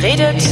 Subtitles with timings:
[0.00, 0.42] Wer redet,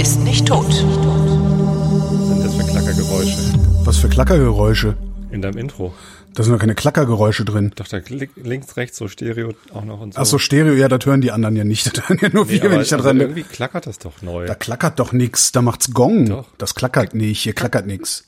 [0.00, 0.66] ist nicht tot.
[0.66, 3.38] Was sind das für Klackergeräusche
[3.84, 4.96] Was für Klackergeräusche?
[5.30, 5.94] in deinem Intro?
[6.34, 7.70] Da sind doch keine Klackergeräusche drin.
[7.76, 10.20] Doch, da links, rechts so Stereo auch noch und so.
[10.20, 11.86] Ach so, Stereo, ja, das hören die anderen ja nicht.
[11.96, 14.00] Das hören ja nur Nee, wir, wenn aber ich da also dran irgendwie klackert das
[14.00, 14.46] doch neu.
[14.46, 16.26] Da klackert doch nix, da macht's Gong.
[16.26, 16.46] Doch.
[16.58, 18.24] Das klackert nicht, hier klackert nix.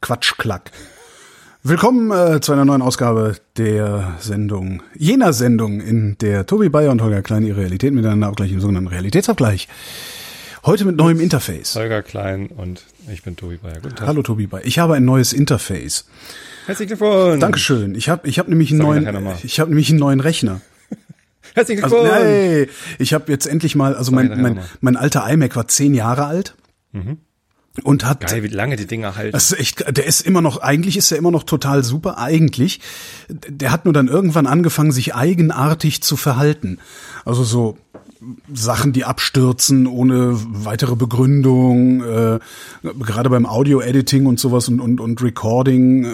[0.00, 0.70] Quatsch, klack.
[1.68, 7.02] Willkommen äh, zu einer neuen Ausgabe der Sendung, jener Sendung, in der Tobi Bayer und
[7.02, 9.68] Holger Klein ihre Realität miteinander abgleichen, im sogenannten Realitätsabgleich.
[10.64, 11.76] Heute mit neuem Interface.
[11.76, 13.80] Holger Klein und ich bin Tobi Bayer.
[13.82, 14.06] Guten Tag.
[14.08, 14.64] Hallo Tobi Bayer.
[14.64, 16.06] Ich habe ein neues Interface.
[16.64, 17.40] Herzlichen Glückwunsch.
[17.40, 17.94] Dankeschön.
[17.94, 20.62] Ich habe ich hab nämlich einen neuen ich habe nämlich einen neuen Rechner.
[21.54, 22.24] Herzlichen Also, Glückwunsch.
[22.24, 26.24] nee, ich habe jetzt endlich mal, also mein, mein, mein alter iMac war zehn Jahre
[26.24, 26.54] alt
[27.82, 29.32] und hat Geil, wie lange die Dinger halten.
[29.32, 32.80] Das ist echt, der ist immer noch, eigentlich ist er immer noch total super, eigentlich.
[33.28, 36.78] Der hat nur dann irgendwann angefangen, sich eigenartig zu verhalten.
[37.24, 37.78] Also so
[38.52, 42.38] Sachen, die abstürzen ohne weitere Begründung, äh,
[42.82, 46.12] gerade beim Audio-Editing und sowas und, und, und Recording, äh,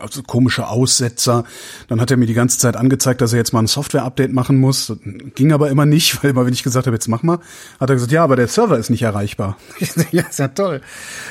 [0.00, 1.44] also komische Aussetzer.
[1.88, 4.58] Dann hat er mir die ganze Zeit angezeigt, dass er jetzt mal ein Software-Update machen
[4.58, 4.86] muss.
[4.86, 4.98] Das
[5.34, 7.40] ging aber immer nicht, weil immer wenn ich gesagt habe, jetzt mach mal,
[7.80, 9.56] hat er gesagt, ja, aber der Server ist nicht erreichbar.
[10.12, 10.80] Ja, ist ja toll.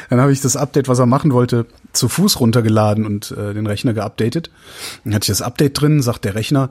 [0.09, 3.67] Dann habe ich das Update, was er machen wollte, zu Fuß runtergeladen und äh, den
[3.67, 4.51] Rechner geupdatet.
[5.03, 6.69] Dann hatte ich das Update drin, sagt der Rechner,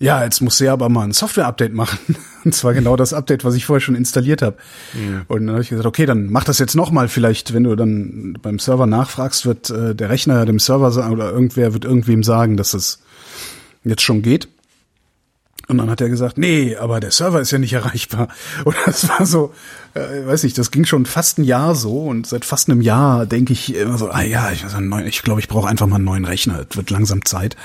[0.00, 2.16] ja, jetzt muss er aber mal ein Software-Update machen.
[2.44, 4.56] Und zwar genau das Update, was ich vorher schon installiert habe.
[5.28, 7.08] Und dann habe ich gesagt, okay, dann mach das jetzt nochmal.
[7.08, 11.30] Vielleicht, wenn du dann beim Server nachfragst, wird äh, der Rechner dem Server sagen oder
[11.30, 13.02] irgendwer wird irgendwem sagen, dass es
[13.84, 14.48] jetzt schon geht.
[15.70, 18.28] Und dann hat er gesagt, nee, aber der Server ist ja nicht erreichbar.
[18.64, 19.54] Und das war so,
[19.94, 23.24] äh, weiß nicht, das ging schon fast ein Jahr so und seit fast einem Jahr
[23.24, 26.04] denke ich immer so, ah ja, ich, neuen- ich glaube, ich brauche einfach mal einen
[26.04, 26.66] neuen Rechner.
[26.68, 27.56] Es wird langsam Zeit.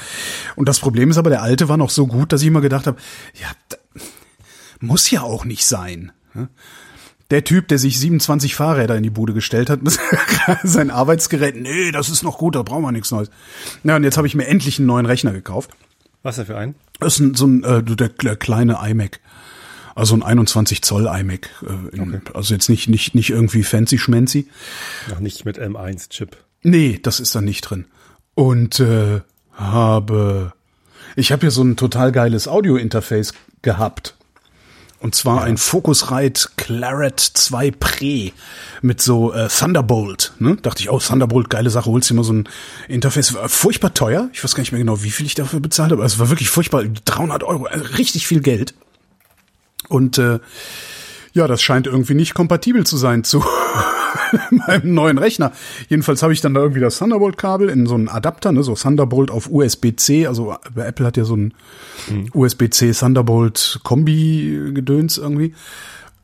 [0.56, 2.88] Und das Problem ist aber, der alte war noch so gut, dass ich immer gedacht
[2.88, 2.97] habe,
[3.42, 3.47] ja,
[4.79, 6.12] muss ja auch nicht sein.
[6.34, 6.50] ne?
[7.31, 9.79] Der Typ, der sich 27 Fahrräder in die Bude gestellt hat,
[10.63, 13.31] sein Arbeitsgerät, nee, das ist noch gut, da brauchen wir nichts Neues.
[13.84, 15.72] Ja, und jetzt habe ich mir endlich einen neuen Rechner gekauft.
[16.25, 16.74] Was denn für ein?
[17.00, 19.19] Das ist ein, so ein äh, der, der kleine iMac.
[19.94, 21.52] Also ein 21 Zoll iMac.
[21.62, 24.47] Äh, in, Also jetzt nicht, nicht, nicht irgendwie fancy schmancy.
[25.08, 26.35] Noch nicht mit M1-Chip.
[26.64, 27.85] Nee, das ist da nicht drin.
[28.34, 29.22] Und äh,
[29.53, 30.53] habe.
[31.16, 34.16] Ich habe hier so ein total geiles Audio-Interface gehabt.
[35.05, 38.31] Und zwar ein Focusrite Claret 2 Pre
[38.81, 40.33] mit so äh, Thunderbolt.
[40.39, 40.55] Ne?
[40.55, 42.49] Dachte ich, oh, Thunderbolt, geile Sache, holst dir mal so ein
[42.88, 43.35] Interface.
[43.35, 44.31] War furchtbar teuer.
[44.33, 46.01] Ich weiß gar nicht mehr genau, wie viel ich dafür bezahlt habe.
[46.01, 46.85] Also es war wirklich furchtbar.
[46.85, 48.73] 300 Euro, also richtig viel Geld.
[49.89, 50.39] Und äh,
[51.35, 53.44] ja, das scheint irgendwie nicht kompatibel zu sein zu
[54.51, 55.51] meinem neuen Rechner.
[55.90, 59.29] Jedenfalls habe ich dann da irgendwie das Thunderbolt-Kabel in so einen Adapter, ne, so Thunderbolt
[59.29, 60.28] auf USB-C.
[60.28, 61.53] Also bei Apple hat ja so ein
[62.34, 65.53] USB-C Thunderbolt Kombi-Gedöns irgendwie.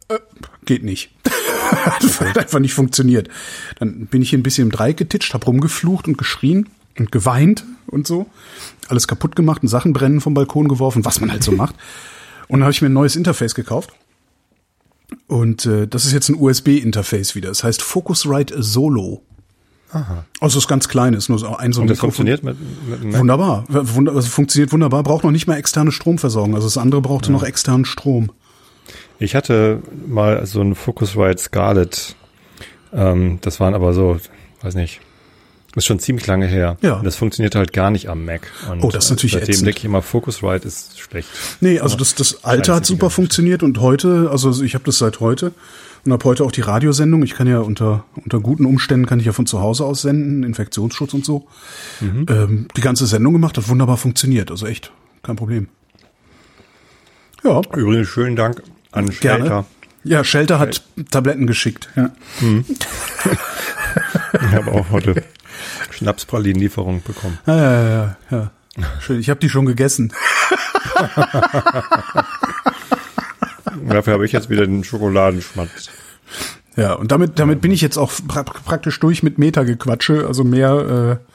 [0.08, 0.20] Äh,
[0.66, 1.12] geht nicht.
[2.00, 3.28] das hat einfach nicht funktioniert.
[3.80, 7.66] Dann bin ich hier ein bisschen im Dreieck getitscht, hab rumgeflucht und geschrien und geweint
[7.88, 8.28] und so.
[8.88, 11.76] Alles kaputt gemacht und Sachen brennen vom Balkon geworfen, was man halt so macht.
[12.48, 13.92] Und dann habe ich mir ein neues Interface gekauft.
[15.28, 17.50] Und äh, das ist jetzt ein USB-Interface wieder.
[17.50, 19.22] Es heißt Focusrite Solo.
[19.94, 20.26] Aha.
[20.40, 22.26] Also es ist ganz klein, ist nur so ein so ein Und das Mikrofon.
[22.28, 22.58] funktioniert mit,
[22.90, 23.20] mit Mac?
[23.20, 23.66] Wunderbar.
[23.68, 26.56] Wunder, also funktioniert wunderbar, braucht noch nicht mal externe Stromversorgung.
[26.56, 28.32] Also das andere brauchte noch externen Strom.
[29.20, 32.16] Ich hatte mal so ein Focusrite Scarlett.
[32.94, 34.18] Ähm, das waren aber so,
[34.62, 35.02] weiß nicht,
[35.76, 36.78] ist schon ziemlich lange her.
[36.82, 36.96] Ja.
[36.96, 38.52] Und das funktioniert halt gar nicht am Mac.
[38.70, 41.30] Und Oh, das ist natürlich Seitdem denke ich immer, Focusrite ist schlecht.
[41.62, 45.20] Nee, also das, das alte hat super funktioniert und heute, also ich habe das seit
[45.20, 45.54] heute
[46.04, 47.24] und habe heute auch die Radiosendung.
[47.24, 50.44] Ich kann ja unter, unter guten Umständen kann ich ja von zu Hause aus senden,
[50.44, 51.48] Infektionsschutz und so.
[52.02, 54.52] Ähm, die ganze Sendung gemacht, hat wunderbar funktioniert.
[54.52, 54.92] Also echt,
[55.24, 55.70] kein Problem.
[57.44, 58.62] Ja, Übrigens schönen Dank
[58.92, 59.44] an gerne.
[59.44, 59.66] Shelter.
[60.04, 61.90] Ja, Shelter hat Tabletten geschickt.
[61.96, 62.12] Ja.
[64.34, 65.22] Ich habe auch heute
[65.92, 67.40] Schnapspralinen-Lieferung bekommen.
[67.46, 68.52] Ja, ja, ja, ja.
[69.00, 70.14] Schön, ich habe die schon gegessen.
[73.88, 75.90] Dafür habe ich jetzt wieder den Schokoladenschmatz.
[76.76, 80.26] Ja, und damit, damit bin ich jetzt auch pra praktisch durch mit Meta-Gequatsche.
[80.28, 81.26] Also mehr äh,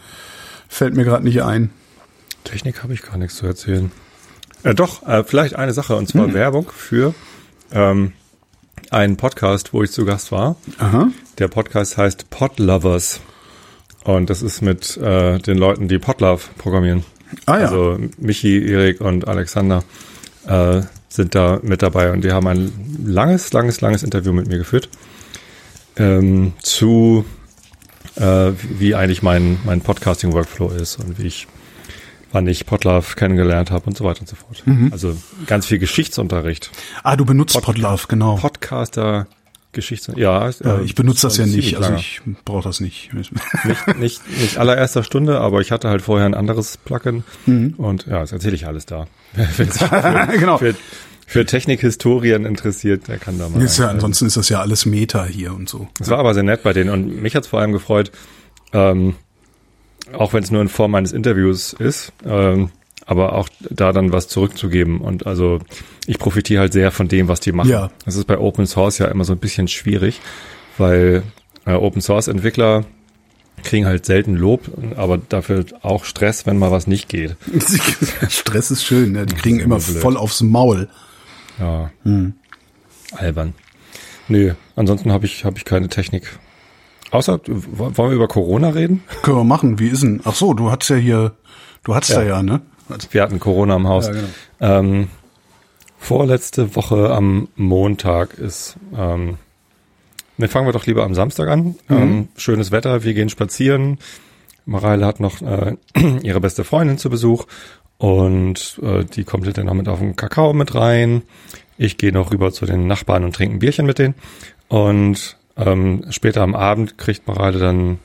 [0.69, 1.71] fällt mir gerade nicht ein.
[2.45, 3.91] Technik habe ich gar nichts zu erzählen.
[4.63, 6.21] Äh, doch, äh, vielleicht eine Sache, und Hm.
[6.21, 7.15] zwar Werbung für
[7.73, 8.13] ähm,
[8.91, 10.57] einen Podcast, wo ich zu Gast war.
[10.79, 11.09] Aha.
[11.39, 13.21] Der Podcast heißt Podlovers.
[14.05, 17.05] Und das ist mit äh, den Leuten, die Podlove programmieren.
[17.47, 17.65] Ah ja.
[17.65, 19.83] Also Michi, Erik und Alexander
[20.47, 22.73] äh, sind da mit dabei und die haben ein
[23.05, 24.89] langes, langes, langes Interview mit mir geführt
[25.97, 27.25] ähm, zu
[28.17, 31.47] äh, wie eigentlich mein, mein Podcasting-Workflow ist und wie ich
[32.33, 34.63] wann ich Potlove kennengelernt habe und so weiter und so fort.
[34.91, 35.17] Also
[35.47, 36.71] ganz viel Geschichtsunterricht.
[37.03, 38.37] Ah, du benutzt Podlove, genau.
[38.37, 39.27] Podcaster,
[39.77, 40.11] Geschichts...
[40.17, 43.15] Ja, äh, ich benutze das ja nicht, also ich brauche das nicht.
[43.15, 43.33] nicht,
[43.99, 48.33] nicht, nicht allererster Stunde, aber ich hatte halt vorher ein anderes Plugin und ja, das
[48.33, 49.07] erzähle ich alles da.
[49.53, 49.67] Für,
[50.39, 50.59] genau.
[50.59, 50.75] für,
[51.27, 53.63] für Technikhistorien interessiert, der kann da mal.
[53.63, 55.89] Ist ja, ansonsten ist das ja alles Meta hier und so.
[56.01, 58.11] Es war aber sehr nett bei denen und mich hat's vor allem gefreut,
[58.73, 59.15] ähm,
[60.13, 62.71] auch wenn es nur in Form eines Interviews ist, ähm,
[63.07, 65.01] aber auch da dann was zurückzugeben.
[65.01, 65.61] Und also
[66.07, 67.71] ich profitiere halt sehr von dem, was die machen.
[67.71, 67.91] Ja.
[68.05, 70.21] Das ist bei Open Source ja immer so ein bisschen schwierig,
[70.77, 71.23] weil
[71.65, 72.85] äh, Open Source Entwickler
[73.63, 74.63] kriegen halt selten Lob,
[74.97, 77.37] aber dafür auch Stress, wenn mal was nicht geht.
[78.29, 79.25] Stress ist schön, ne?
[79.25, 79.99] die kriegen immer blöd.
[79.99, 80.89] voll aufs Maul.
[81.59, 81.91] Ja.
[83.13, 83.55] Albern.
[84.29, 86.39] Nö, ansonsten habe ich, hab ich keine Technik.
[87.13, 89.03] Außer, wollen wir über Corona reden?
[89.23, 90.21] Können wir machen, wie ist denn?
[90.25, 91.33] Ach so, du hattest ja hier,
[91.85, 92.21] du hattest Ja.
[92.21, 92.61] da ja, ne?
[92.89, 94.07] Also, Wir hatten Corona im Haus.
[94.07, 94.29] Ja, genau.
[94.61, 95.09] ähm,
[95.99, 99.39] vorletzte Woche am Montag ist, ähm,
[100.37, 101.77] ne, fangen wir doch lieber am Samstag an.
[101.91, 103.99] Ähm, schönes Wetter, wir gehen spazieren.
[104.67, 105.77] Mareile hat noch äh,
[106.23, 107.47] ihre beste Freundin zu Besuch
[107.99, 111.23] und äh, die kommt dann noch mit auf den Kakao mit rein.
[111.79, 114.15] Ich gehe noch rüber zu den Nachbarn und trinke ein Bierchen mit denen.
[114.69, 117.99] Und ähm, später am Abend kriegt Mareile dann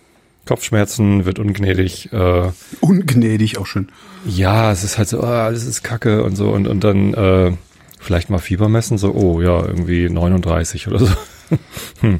[0.45, 3.89] Kopfschmerzen, wird ungnädig, äh, ungnädig auch schön.
[4.25, 7.51] ja, es ist halt so, ah, alles ist Kacke und so und, und dann äh,
[7.99, 11.07] vielleicht mal Fieber messen, so, oh ja, irgendwie 39 oder so.
[12.01, 12.19] hm.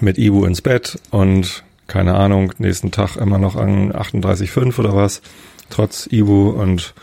[0.00, 5.22] Mit Ibu ins Bett und keine Ahnung, nächsten Tag immer noch an 38,5 oder was,
[5.70, 6.94] trotz Ibu und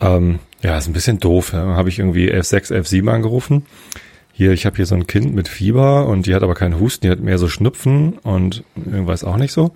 [0.00, 1.52] ähm, ja, ist ein bisschen doof.
[1.52, 1.64] Ja.
[1.76, 3.66] Habe ich irgendwie F6, F7 angerufen.
[4.40, 7.04] Hier, ich habe hier so ein Kind mit Fieber und die hat aber keinen Husten,
[7.04, 9.72] die hat mehr so Schnupfen und irgendwas auch nicht so.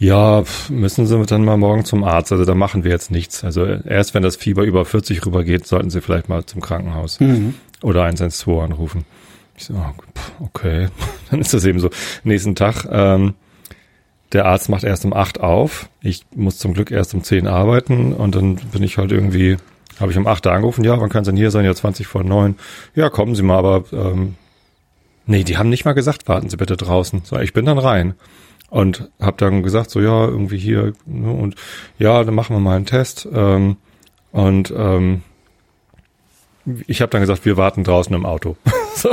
[0.00, 2.32] Ja, müssen Sie dann mal morgen zum Arzt.
[2.32, 3.44] Also da machen wir jetzt nichts.
[3.44, 7.20] Also erst wenn das Fieber über 40 rübergeht, sollten Sie vielleicht mal zum Krankenhaus
[7.84, 9.04] oder 112 anrufen.
[9.56, 9.92] Ich so, oh,
[10.40, 10.88] okay,
[11.30, 11.88] dann ist das eben so.
[12.24, 13.34] Nächsten Tag, ähm,
[14.32, 15.88] der Arzt macht erst um 8 auf.
[16.02, 19.56] Ich muss zum Glück erst um 10 arbeiten und dann bin ich halt irgendwie,
[20.00, 21.64] habe ich um 8 angerufen, ja, wann kann es denn hier sein?
[21.64, 22.56] Ja, 20 vor 9.
[22.94, 24.36] Ja, kommen Sie mal, aber ähm,
[25.26, 27.22] nee, die haben nicht mal gesagt, warten Sie bitte draußen.
[27.24, 28.14] So, ich bin dann rein
[28.70, 31.54] und habe dann gesagt, so ja, irgendwie hier ne, und
[31.98, 33.76] ja, dann machen wir mal einen Test ähm,
[34.32, 35.22] und ähm,
[36.86, 38.56] ich habe dann gesagt, wir warten draußen im Auto.
[38.96, 39.10] so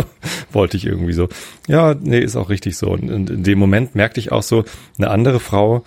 [0.52, 1.28] wollte ich irgendwie so.
[1.68, 2.90] Ja, nee, ist auch richtig so.
[2.92, 4.64] Und in, in dem Moment merkte ich auch so,
[4.98, 5.84] eine andere Frau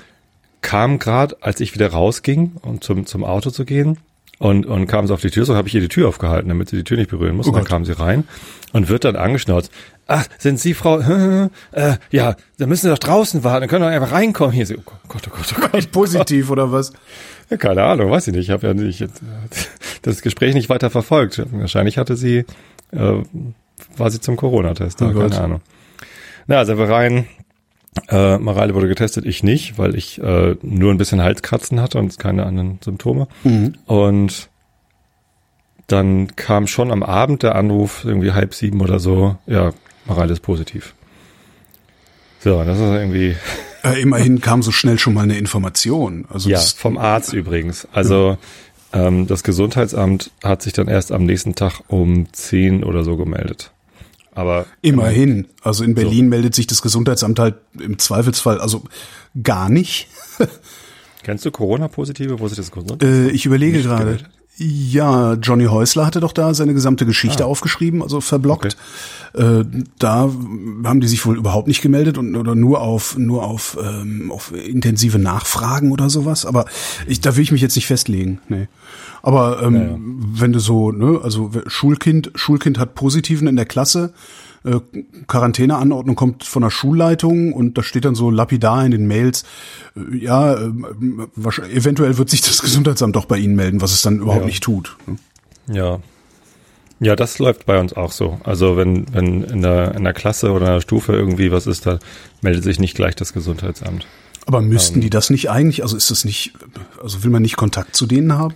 [0.61, 3.99] kam gerade, als ich wieder rausging, um zum zum Auto zu gehen.
[4.39, 6.69] Und, und kam so auf die Tür, so habe ich ihr die Tür aufgehalten, damit
[6.69, 7.47] sie die Tür nicht berühren muss.
[7.47, 7.71] Oh und dann Gott.
[7.71, 8.25] kam sie rein
[8.73, 9.71] und wird dann angeschnauzt.
[10.07, 11.01] Ach, sind Sie Frau?
[11.73, 14.53] Äh, ja, dann müssen Sie doch draußen warten, dann können wir einfach reinkommen.
[14.53, 15.93] Hier, so, oh Gott, oh Gott, oh Gott.
[15.93, 16.93] Positiv oder was?
[17.51, 18.45] Ja, keine Ahnung, weiß ich nicht.
[18.45, 19.09] Ich habe ja nicht äh,
[20.03, 21.43] das Gespräch nicht weiter verfolgt.
[21.53, 22.45] Wahrscheinlich hatte sie,
[22.93, 23.23] äh,
[23.97, 25.31] war sie zum Corona-Test Oh Gott.
[25.31, 25.61] keine Ahnung.
[26.47, 27.27] Na, also wir rein.
[28.09, 32.19] Äh, Mareile wurde getestet, ich nicht, weil ich äh, nur ein bisschen Halskratzen hatte und
[32.19, 33.29] keine anderen Symptome.
[33.87, 34.49] Und
[35.87, 39.73] dann kam schon am Abend der Anruf, irgendwie halb sieben oder so, ja,
[40.07, 40.95] Mareile ist positiv.
[42.41, 43.37] So, das ist irgendwie,
[43.85, 46.25] Äh, immerhin kam so schnell schon mal eine Information.
[46.31, 47.87] Also ja, vom Arzt übrigens.
[47.93, 48.39] Also
[48.95, 53.73] ähm, das Gesundheitsamt hat sich dann erst am nächsten Tag um 10 oder so gemeldet.
[54.35, 55.47] Aber immerhin.
[55.63, 58.83] Also in Berlin meldet sich das Gesundheitsamt halt im Zweifelsfall, also
[59.43, 60.09] gar nicht.
[61.23, 64.05] kennst du Corona-Positive, wo sich das Gesundheitsamt Äh, ich überlege gerade.
[64.05, 64.31] gemeldet?
[64.57, 68.77] Ja, Johnny Häusler hatte doch da seine gesamte Geschichte aufgeschrieben, also verblockt.
[69.33, 69.65] Äh,
[69.99, 70.31] da
[70.85, 74.53] haben die sich wohl überhaupt nicht gemeldet und oder nur auf nur auf ähm, auf
[74.53, 76.47] intensive Nachfragen oder sowas.
[76.47, 76.67] Aber
[77.09, 78.39] ich, da will ich mich jetzt nicht festlegen.
[78.49, 78.69] Nee.
[79.23, 84.13] Aber ähm, wenn du so, ne, also Schulkind, Schulkind hat Positiven in der Klasse,
[84.65, 84.81] äh,
[85.27, 89.45] Quarantäneanordnung kommt von der Schulleitung und da steht dann so lapidar in den Mails,
[89.97, 90.71] äh, ja, äh,
[91.73, 94.47] eventuell wird sich das Gesundheitsamt doch bei Ihnen melden, was es dann überhaupt Ja.
[94.47, 94.97] nicht tut.
[95.07, 95.17] ne?
[95.75, 95.99] Ja.
[97.01, 98.39] Ja, das läuft bei uns auch so.
[98.45, 101.85] Also wenn, wenn in der, in der Klasse oder in der Stufe irgendwie was ist,
[101.87, 101.99] da
[102.41, 104.07] meldet sich nicht gleich das Gesundheitsamt.
[104.47, 106.53] Aber müssten die das nicht eigentlich, also ist das nicht,
[107.03, 108.55] also will man nicht Kontakt zu denen haben?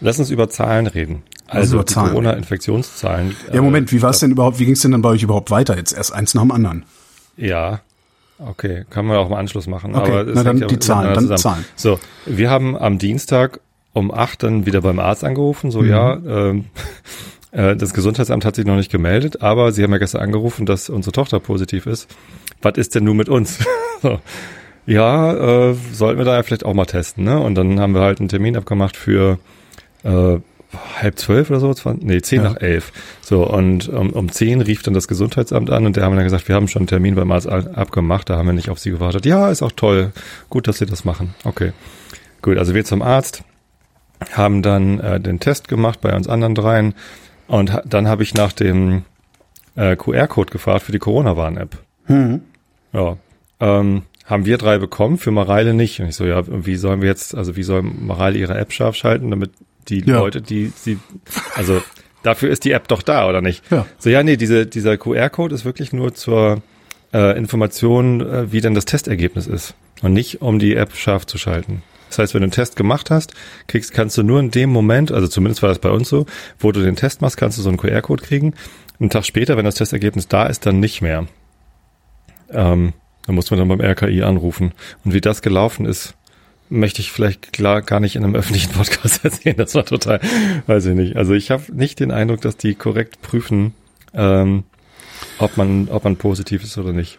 [0.00, 1.22] Lass uns über Zahlen reden.
[1.48, 3.36] Also über die Zahlen Corona-Infektionszahlen.
[3.48, 5.22] Ja, äh, Moment, wie war es denn überhaupt, wie ging es denn dann bei euch
[5.22, 5.76] überhaupt weiter?
[5.76, 6.84] Jetzt erst eins nach dem anderen.
[7.36, 7.80] Ja,
[8.38, 9.94] okay, kann man auch im Anschluss machen.
[9.94, 11.36] Okay, aber na dann die Zahlen, dann.
[11.36, 11.64] Zahlen.
[11.76, 13.60] So, wir haben am Dienstag
[13.92, 15.70] um acht dann wieder beim Arzt angerufen, Mhm.
[15.70, 16.64] so ja, ähm,
[17.52, 20.88] äh, das Gesundheitsamt hat sich noch nicht gemeldet, aber sie haben ja gestern angerufen, dass
[20.90, 22.08] unsere Tochter positiv ist.
[22.62, 23.58] Was ist denn nun mit uns?
[24.02, 24.18] so.
[24.86, 27.38] ja, äh, sollten wir da ja vielleicht auch mal testen, ne?
[27.38, 29.38] Und dann haben wir halt einen Termin abgemacht für
[30.02, 30.38] äh,
[31.00, 32.50] halb zwölf oder so, nee, zehn Ja.
[32.50, 32.92] nach elf.
[33.20, 36.48] So, und um, um zehn rief dann das Gesundheitsamt an und der haben dann gesagt,
[36.48, 39.26] wir haben schon einen Termin beim Arzt abgemacht, da haben wir nicht auf sie gewartet.
[39.26, 40.12] Ja, ist auch toll.
[40.50, 41.34] Gut, dass sie das machen.
[41.44, 41.72] Okay.
[42.42, 43.42] Gut, also wir zum Arzt,
[44.32, 46.94] haben dann äh, den Test gemacht bei uns anderen dreien
[47.46, 49.04] und ha dann habe ich nach dem
[49.76, 51.76] äh, QR-Code gefragt für die Corona-Warn-App.
[52.92, 53.16] Ja.
[53.60, 56.00] Ähm, haben wir drei bekommen, für Mareile nicht.
[56.00, 58.96] Und ich so, ja, wie sollen wir jetzt, also wie soll Mareile ihre App scharf
[58.96, 59.50] schalten, damit
[59.88, 60.18] die Ja.
[60.18, 60.98] Leute, die sie,
[61.54, 61.82] also
[62.22, 63.62] dafür ist die App doch da, oder nicht?
[63.70, 63.86] Ja.
[63.98, 66.62] So, ja, nee, diese, dieser QR-Code ist wirklich nur zur
[67.12, 69.74] äh, Information, äh, wie denn das Testergebnis ist.
[70.02, 71.82] Und nicht, um die App scharf zu schalten.
[72.08, 73.34] Das heißt, wenn du einen Test gemacht hast,
[73.66, 76.26] kriegst, kannst du nur in dem Moment, also zumindest war das bei uns so,
[76.58, 78.54] wo du den Test machst, kannst du so einen QR-Code kriegen.
[79.00, 81.26] Einen Tag später, wenn das Testergebnis da ist, dann nicht mehr.
[82.50, 82.92] Ähm,
[83.26, 84.72] da muss man dann beim RKI anrufen.
[85.04, 86.14] Und wie das gelaufen ist,
[86.68, 89.56] möchte ich vielleicht klar gar nicht in einem öffentlichen Podcast erzählen.
[89.56, 90.20] Das war total,
[90.66, 91.16] weiß ich nicht.
[91.16, 93.74] Also ich habe nicht den Eindruck, dass die korrekt prüfen,
[94.12, 94.64] ähm,
[95.38, 97.18] ob man, ob man positiv ist oder nicht.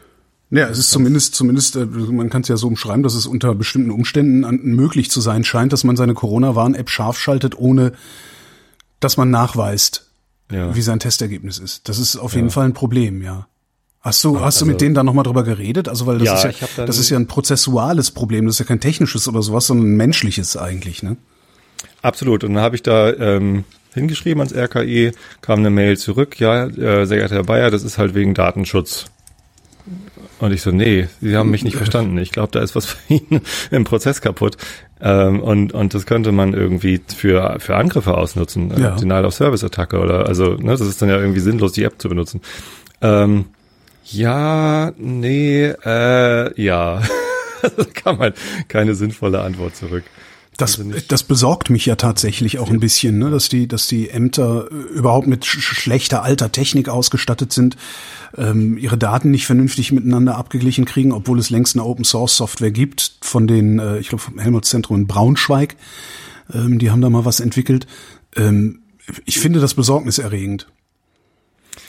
[0.51, 3.55] Ja, es ist zumindest, zumindest, äh, man kann es ja so umschreiben, dass es unter
[3.55, 7.93] bestimmten Umständen an, möglich zu sein scheint, dass man seine Corona-Warn-App scharf schaltet, ohne
[8.99, 10.09] dass man nachweist,
[10.51, 10.75] Ja.
[10.75, 11.89] wie sein Testergebnis ist.
[11.89, 13.47] Das ist auf jeden Fall ein Problem, ja.
[14.05, 15.89] Hast du, hast du also- mit denen da nochmal drüber geredet?
[15.89, 18.59] Also, weil das Ja, ist ja, dann- das ist ja ein prozessuales Problem, das ist
[18.59, 21.17] ja kein technisches oder sowas, sondern ein menschliches eigentlich, ne?
[22.03, 22.43] Absolut.
[22.43, 23.63] Und dann habe ich da ähm,
[23.95, 27.97] hingeschrieben ans RKI, kam eine Mail zurück, ja, äh, sehr geehrter Herr Bayer, das ist
[27.97, 29.05] halt wegen Datenschutz.
[30.39, 32.17] Und ich so, nee, Sie haben mich nicht verstanden.
[32.19, 34.57] Ich glaube, da ist was für Ihnen im Prozess kaputt.
[35.01, 38.71] Ähm, und, und das könnte man irgendwie für, für Angriffe ausnutzen.
[38.77, 38.91] Ja.
[38.97, 41.99] Denial of Service Attacke oder also, ne, das ist dann ja irgendwie sinnlos, die App
[42.01, 42.41] zu benutzen.
[43.01, 43.45] Ähm,
[44.05, 47.01] ja, nee, äh, ja.
[47.77, 48.35] da kam halt
[48.67, 50.03] keine sinnvolle Antwort zurück.
[50.57, 54.09] Das, Also das besorgt mich ja tatsächlich auch ein bisschen, ne, dass die, dass die
[54.09, 57.75] Ämter äh, überhaupt mit sch schlechter alter Technik ausgestattet sind,
[58.37, 62.71] ähm, ihre Daten nicht vernünftig miteinander abgeglichen kriegen, obwohl es längst eine Open Source Software
[62.71, 65.75] gibt von den, äh, ich glaube vom Helmholtz-Zentrum in Braunschweig.
[66.53, 67.85] Ähm, die haben da mal was entwickelt.
[68.37, 68.79] Ähm,
[69.25, 70.67] ich finde das besorgniserregend.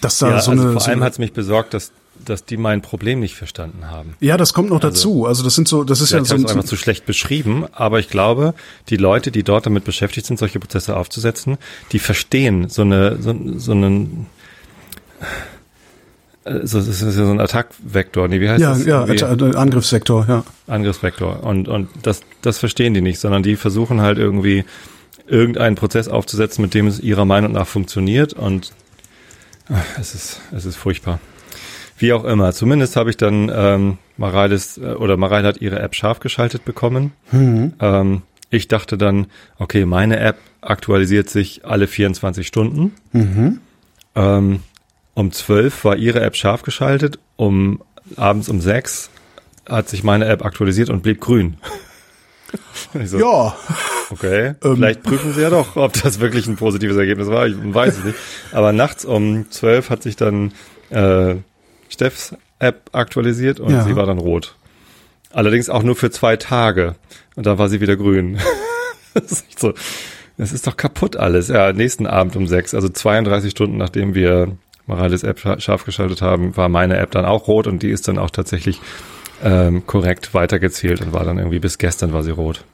[0.00, 1.92] Dass da Ja, so also eine, vor so allem hat es mich besorgt, dass,
[2.24, 4.14] dass die mein Problem nicht verstanden haben.
[4.20, 5.26] ja, das kommt noch dazu.
[5.26, 8.08] Also das sind so, das ist ja so, ein- einfach zu schlecht beschrieben, aber ich
[8.08, 8.54] glaube,
[8.88, 11.58] die Leute, die dort damit beschäftigt sind, solche Prozesse aufzusetzen,
[11.92, 14.26] die verstehen so eine, so, so einen,
[16.44, 18.84] äh, so, das ist ja so ein Attack-Vektor, nee, wie heißt ja, das?
[18.84, 20.44] ja, Irgendwie äh, Angriffssektor, ja.
[20.66, 21.42] Angriffsvektor.
[21.42, 24.64] Und, und das, das verstehen die nicht, sondern die versuchen halt irgendwie
[25.26, 28.72] irgendeinen Prozess aufzusetzen, mit dem es ihrer Meinung nach funktioniert und
[29.68, 31.18] ach, es ist, es ist furchtbar.
[31.98, 32.52] Wie auch immer.
[32.52, 37.12] Zumindest habe ich dann ähm, Mareiles äh, oder Mareile hat ihre App scharf geschaltet bekommen.
[37.32, 39.26] Ähm, ich dachte dann,
[39.58, 42.92] okay, meine App aktualisiert sich alle 24 Stunden.
[44.14, 44.60] Ähm,
[45.14, 47.18] um 12 war ihre App scharf geschaltet.
[47.36, 47.80] Um
[48.16, 49.10] abends um 6
[49.68, 51.56] hat sich meine App aktualisiert und blieb grün.
[53.04, 53.56] So, Ja,
[54.10, 54.76] Okay, Ähm.
[54.76, 57.46] vielleicht prüfen sie ja doch, ob das wirklich ein positives Ergebnis war.
[57.48, 58.16] Ich weiß es nicht.
[58.52, 60.52] Aber nachts um 12 hat sich dann
[60.90, 61.34] äh,
[61.96, 63.82] Steffs App aktualisiert und Ja.
[63.84, 64.54] sie war dann rot.
[65.32, 66.94] Allerdings auch nur für zwei Tage.
[67.34, 68.38] Und da war sie wieder grün.
[69.14, 69.72] das ist so.
[70.38, 71.48] Das ist doch kaputt alles.
[71.48, 76.20] Ja, nächsten Abend um sechs, also 32 Stunden nachdem wir Mareiles App scha- scharf geschaltet
[76.22, 78.80] haben, war meine App dann auch rot und die ist dann auch tatsächlich
[79.42, 82.64] ähm, korrekt weitergezählt und war dann irgendwie bis gestern war sie rot.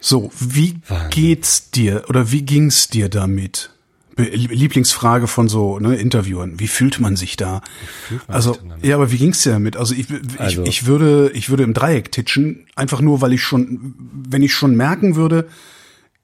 [0.00, 1.10] So, wie Wahnsinn.
[1.10, 3.70] geht's dir oder wie ging's dir damit?
[4.16, 6.58] Lieblingsfrage von so ne, Interviewern.
[6.60, 7.62] Wie fühlt man sich da?
[8.10, 9.76] man Also sich ja, aber wie ging's dir damit?
[9.76, 13.42] Also ich, ich, Also- ich würde ich würde im Dreieck titschen, einfach nur weil ich
[13.42, 13.94] schon
[14.28, 15.48] wenn ich schon merken würde,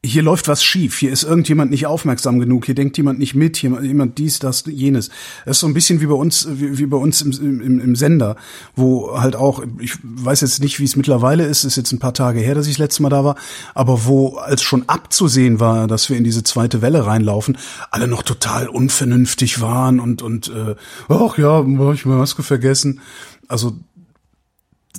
[0.05, 3.57] hier läuft was schief, hier ist irgendjemand nicht aufmerksam genug, hier denkt jemand nicht mit,
[3.57, 5.09] hier jemand dies, das, jenes.
[5.45, 7.97] Das ist so ein bisschen wie bei uns, wie, wie bei uns im, im, im
[7.97, 8.37] Sender,
[8.77, 12.15] wo halt auch, ich weiß jetzt nicht, wie es mittlerweile ist, ist jetzt ein paar
[12.15, 13.35] Tage her, dass ich das letzte Mal da war,
[13.75, 17.59] aber wo als schon abzusehen war, dass wir in diese zweite Welle reinlaufen,
[17.91, 20.77] alle noch total unvernünftig waren und und äh,
[21.09, 23.01] ach ja, hab ich meine Maske vergessen.
[23.49, 23.77] Also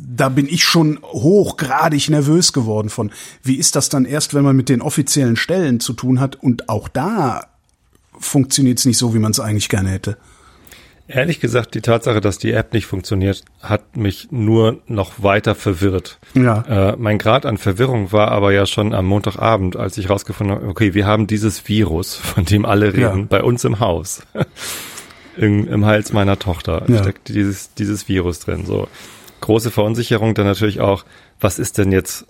[0.02, 3.12] da bin ich schon hochgradig nervös geworden von.
[3.44, 6.70] Wie ist das dann erst, wenn man mit den offiziellen Stellen zu tun hat und
[6.70, 7.48] auch da
[8.18, 10.18] funktioniert es nicht so, wie man es eigentlich gerne hätte.
[11.08, 16.20] Ehrlich gesagt, die Tatsache, dass die App nicht funktioniert, hat mich nur noch weiter verwirrt.
[16.36, 16.92] Ja.
[16.92, 20.68] Äh, mein Grad an Verwirrung war aber ja schon am Montagabend, als ich rausgefunden habe,
[20.68, 23.26] okay, wir haben dieses Virus, von dem alle reden, Ja.
[23.28, 24.22] bei uns im Haus.
[25.38, 27.00] Im, Im Hals meiner Tochter Ja.
[27.02, 28.66] steckt dieses, dieses Virus drin.
[28.66, 28.88] So.
[29.42, 31.06] Große Verunsicherung dann natürlich auch,
[31.40, 32.26] was ist denn jetzt,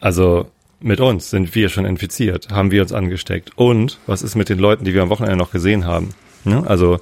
[0.00, 0.46] also
[0.80, 4.58] mit uns, sind wir schon infiziert, haben wir uns angesteckt und was ist mit den
[4.58, 6.10] Leuten, die wir am Wochenende noch gesehen haben?
[6.44, 6.64] Ne?
[6.66, 7.00] Also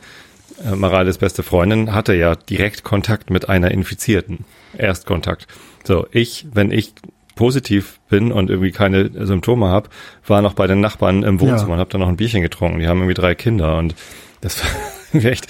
[0.65, 4.45] äh, Marales beste Freundin hatte ja direkt Kontakt mit einer Infizierten,
[4.77, 5.47] Erstkontakt.
[5.85, 6.95] So, ich, wenn ich
[7.37, 9.89] positiv bin und irgendwie keine Symptome habe,
[10.27, 11.75] war noch bei den Nachbarn im Wohnzimmer ja.
[11.75, 12.81] und habe dann noch ein Bierchen getrunken.
[12.81, 13.95] Die haben irgendwie drei Kinder und
[14.41, 14.61] das
[15.13, 15.47] war echt,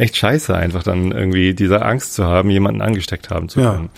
[0.00, 3.90] echt scheiße, einfach dann irgendwie diese Angst zu haben, jemanden angesteckt haben zu können.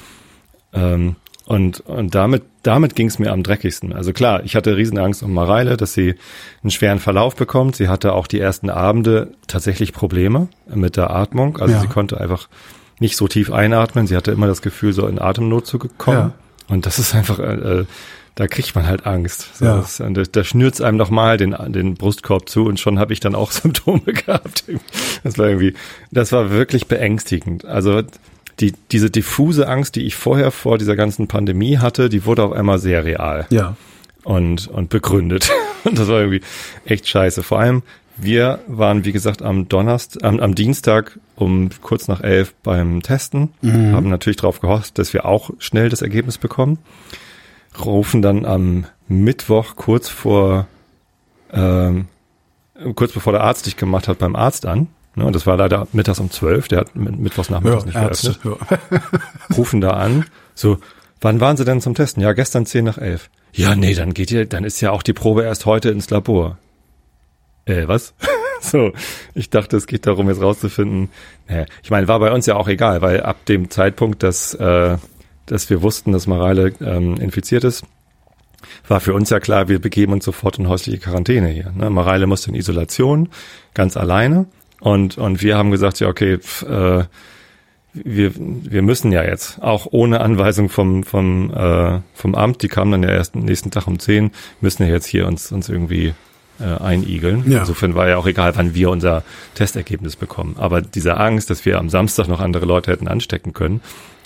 [0.75, 0.95] Ja.
[0.95, 3.93] Ähm, und, und damit, damit ging es mir am dreckigsten.
[3.93, 6.15] Also klar, ich hatte Riesenangst um Mareile, dass sie
[6.63, 7.77] einen schweren Verlauf bekommt.
[7.77, 11.59] Sie hatte auch die ersten Abende tatsächlich Probleme mit der Atmung.
[11.59, 11.81] Also ja.
[11.81, 12.49] sie konnte einfach
[13.01, 14.07] nicht so tief einatmen.
[14.07, 16.17] Sie hatte immer das Gefühl, so in Atemnot zu kommen.
[16.17, 16.33] Ja.
[16.69, 17.87] Und das ist einfach, äh, äh
[18.35, 19.57] da kriegt man halt Angst.
[19.57, 19.77] So, ja.
[19.77, 23.21] das, da, da schnürt's einem noch mal den, den Brustkorb zu und schon habe ich
[23.21, 24.65] dann auch Symptome gehabt.
[25.23, 25.75] Das war irgendwie,
[26.11, 27.65] das war wirklich beängstigend.
[27.65, 28.03] Also
[28.61, 32.53] die, diese diffuse Angst, die ich vorher vor dieser ganzen Pandemie hatte, die wurde auf
[32.53, 33.47] einmal sehr real.
[33.51, 33.77] Ja.
[34.25, 35.51] Und, und begründet.
[35.85, 36.43] Und das war irgendwie
[36.85, 37.43] echt scheiße.
[37.43, 37.83] Vor allem,
[38.17, 43.49] wir waren, wie gesagt, am Donnerstag, am, am Dienstag um kurz nach elf beim Testen,
[43.63, 43.93] mhm.
[43.93, 46.79] haben natürlich darauf gehofft, dass wir auch schnell das Ergebnis bekommen,
[47.85, 50.67] rufen dann am Mittwoch kurz vor,
[51.53, 52.09] ähm,
[52.95, 55.87] kurz bevor der Arzt dich gemacht hat, beim Arzt an Ne, und das war leider
[55.93, 58.81] mittags um zwölf, der hat mittwochs nachmittags ja, nicht Ärzte, geöffnet.
[58.91, 59.57] Ja.
[59.57, 60.25] Rufen da an,
[60.55, 60.79] so,
[61.21, 62.23] wann waren Sie denn zum Testen?
[62.23, 63.29] Ja, gestern zehn nach elf.
[63.53, 66.57] Ja, nee, dann geht ihr, dann ist ja auch die Probe erst heute ins Labor.
[67.67, 68.15] Äh, was?
[68.63, 68.93] so,
[69.35, 71.11] ich dachte, es geht darum, jetzt rauszufinden.
[71.47, 74.97] Naja, ich meine, war bei uns ja auch egal, weil ab dem Zeitpunkt, dass, äh,
[75.47, 77.85] dass wir wussten, dass Mareile ähm, infiziert ist,
[78.87, 81.73] war für uns ja klar, wir begeben uns sofort in häusliche Quarantäne hier.
[81.73, 81.91] Ne?
[81.91, 83.29] Mareile musste in Isolation,
[83.75, 84.47] ganz alleine.
[84.81, 87.05] Und, und wir haben gesagt, ja, okay, pf, äh,
[87.95, 92.93] wir, wir müssen ja jetzt, auch ohne Anweisung vom, vom, äh, vom Amt, die kamen
[92.93, 96.15] dann ja erst am nächsten Tag um zehn, müssen ja jetzt hier uns, uns irgendwie
[96.59, 97.45] äh, einigeln.
[97.51, 97.61] Ja.
[97.61, 99.25] Insofern war ja auch egal, wann wir unser
[99.55, 100.57] Testergebnis bekommen.
[100.59, 103.83] Aber diese Angst, dass wir am Samstag noch andere Leute hätten anstecken können,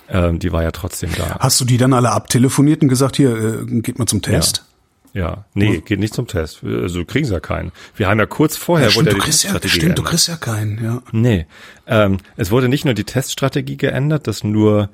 [0.08, 1.38] äh, die war ja trotzdem da.
[1.40, 4.58] Hast du die dann alle abtelefoniert und gesagt, hier, äh, geht mal zum Test?
[4.58, 4.62] Ja.
[5.16, 6.62] Ja, nee, geht nicht zum Test.
[6.62, 7.72] Also kriegen sie ja keinen.
[7.94, 9.98] Wir haben ja kurz vorher ja, stimmt, wurde ja die Teststrategie ja, Stimmt, geändert.
[9.98, 11.02] du kriegst ja keinen, ja.
[11.10, 11.46] Nee,
[11.86, 14.90] ähm, es wurde nicht nur die Teststrategie geändert, dass nur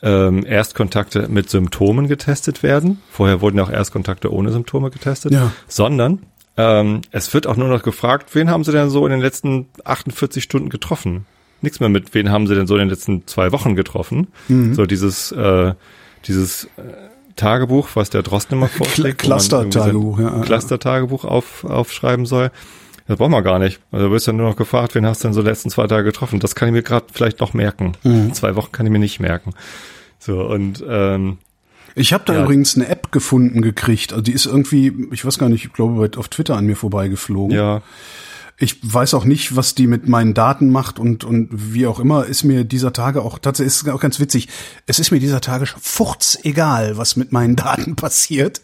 [0.00, 3.02] ähm, Erstkontakte mit Symptomen getestet werden.
[3.10, 5.52] Vorher wurden auch Erstkontakte ohne Symptome getestet, ja.
[5.68, 6.20] sondern
[6.56, 9.68] ähm, es wird auch nur noch gefragt, wen haben sie denn so in den letzten
[9.84, 11.26] 48 Stunden getroffen?
[11.66, 14.28] Nichts mehr mit, wen haben sie denn so in den letzten zwei Wochen getroffen?
[14.46, 14.74] Mhm.
[14.74, 15.74] So dieses, äh,
[16.28, 16.82] dieses äh,
[17.34, 19.18] Tagebuch, was der Drosten immer vorschlägt.
[19.18, 20.42] Cluster-Tagebuch, ja.
[20.42, 22.52] Cluster-Tagebuch auf, aufschreiben soll.
[23.08, 23.80] Das brauchen wir gar nicht.
[23.90, 26.04] Also du wirst ja nur noch gefragt, wen hast du denn so letzten zwei Tage
[26.04, 26.38] getroffen?
[26.38, 27.94] Das kann ich mir gerade vielleicht noch merken.
[28.04, 28.32] Mhm.
[28.32, 29.52] Zwei Wochen kann ich mir nicht merken.
[30.20, 31.38] So, und ähm,
[31.96, 32.44] ich habe da ja.
[32.44, 34.12] übrigens eine App gefunden gekriegt.
[34.12, 37.56] Also die ist irgendwie, ich weiß gar nicht, ich glaube, auf Twitter an mir vorbeigeflogen.
[37.56, 37.82] Ja.
[38.58, 42.24] Ich weiß auch nicht, was die mit meinen Daten macht und, und wie auch immer,
[42.24, 44.48] ist mir dieser Tage auch, tatsächlich ist auch ganz witzig,
[44.86, 48.62] es ist mir dieser Tage furz egal, was mit meinen Daten passiert,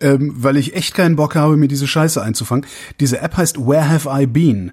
[0.00, 2.64] ähm, weil ich echt keinen Bock habe, mir diese Scheiße einzufangen.
[3.00, 4.72] Diese App heißt Where Have I Been?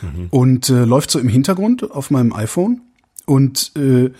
[0.00, 0.26] Mhm.
[0.30, 2.80] Und äh, läuft so im Hintergrund auf meinem iPhone
[3.26, 4.10] und äh,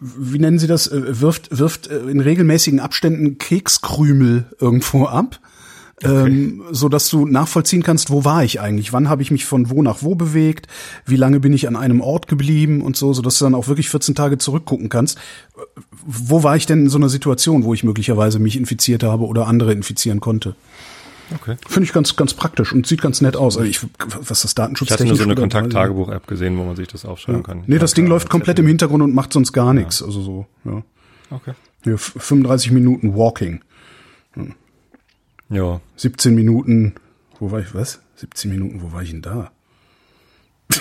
[0.00, 5.40] wie nennen Sie das, äh, wirft, wirft äh, in regelmäßigen Abständen Kekskrümel irgendwo ab
[6.02, 6.26] Okay.
[6.26, 9.70] Ähm, so dass du nachvollziehen kannst, wo war ich eigentlich, wann habe ich mich von
[9.70, 10.66] wo nach wo bewegt,
[11.06, 13.68] wie lange bin ich an einem Ort geblieben und so, so dass du dann auch
[13.68, 15.18] wirklich 14 Tage zurückgucken kannst.
[16.04, 19.46] Wo war ich denn in so einer Situation, wo ich möglicherweise mich infiziert habe oder
[19.46, 20.56] andere infizieren konnte?
[21.32, 21.56] Okay.
[21.66, 23.56] Finde ich ganz, ganz praktisch und sieht ganz nett aus.
[23.56, 26.88] Also ich, was das Datenschutz Ich hatte nur so eine Kontakt-Tagebuch-App gesehen, wo man sich
[26.88, 27.46] das aufschreiben ja.
[27.46, 27.64] kann.
[27.66, 30.00] Nee, das Ding läuft komplett im Hintergrund und macht sonst gar nichts.
[30.00, 30.06] Ja.
[30.06, 30.82] Also so, ja.
[31.30, 31.52] Okay.
[31.86, 33.62] Ja, 35 Minuten Walking.
[35.54, 35.80] Ja.
[35.96, 36.94] 17 Minuten,
[37.38, 38.00] wo war ich, was?
[38.16, 39.50] 17 Minuten, wo war ich denn da?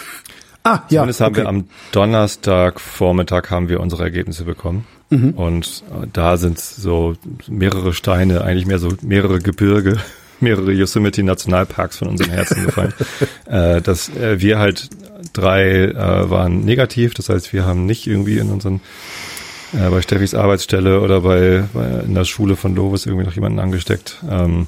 [0.63, 1.01] ah, ja.
[1.01, 1.41] Zumindest haben okay.
[1.43, 4.85] wir am Donnerstag Vormittag haben wir unsere Ergebnisse bekommen.
[5.09, 5.31] Mhm.
[5.31, 7.15] Und äh, da sind so
[7.47, 9.97] mehrere Steine, eigentlich mehr so mehrere Gebirge,
[10.39, 12.93] mehrere Yosemite Nationalparks von unserem Herzen gefallen.
[13.45, 14.89] äh, dass äh, wir halt
[15.33, 18.81] drei äh, waren negativ, das heißt, wir haben nicht irgendwie in unseren
[19.73, 23.59] äh, bei Steffis Arbeitsstelle oder bei, bei in der Schule von Lovis irgendwie noch jemanden
[23.59, 24.23] angesteckt.
[24.29, 24.67] Ähm,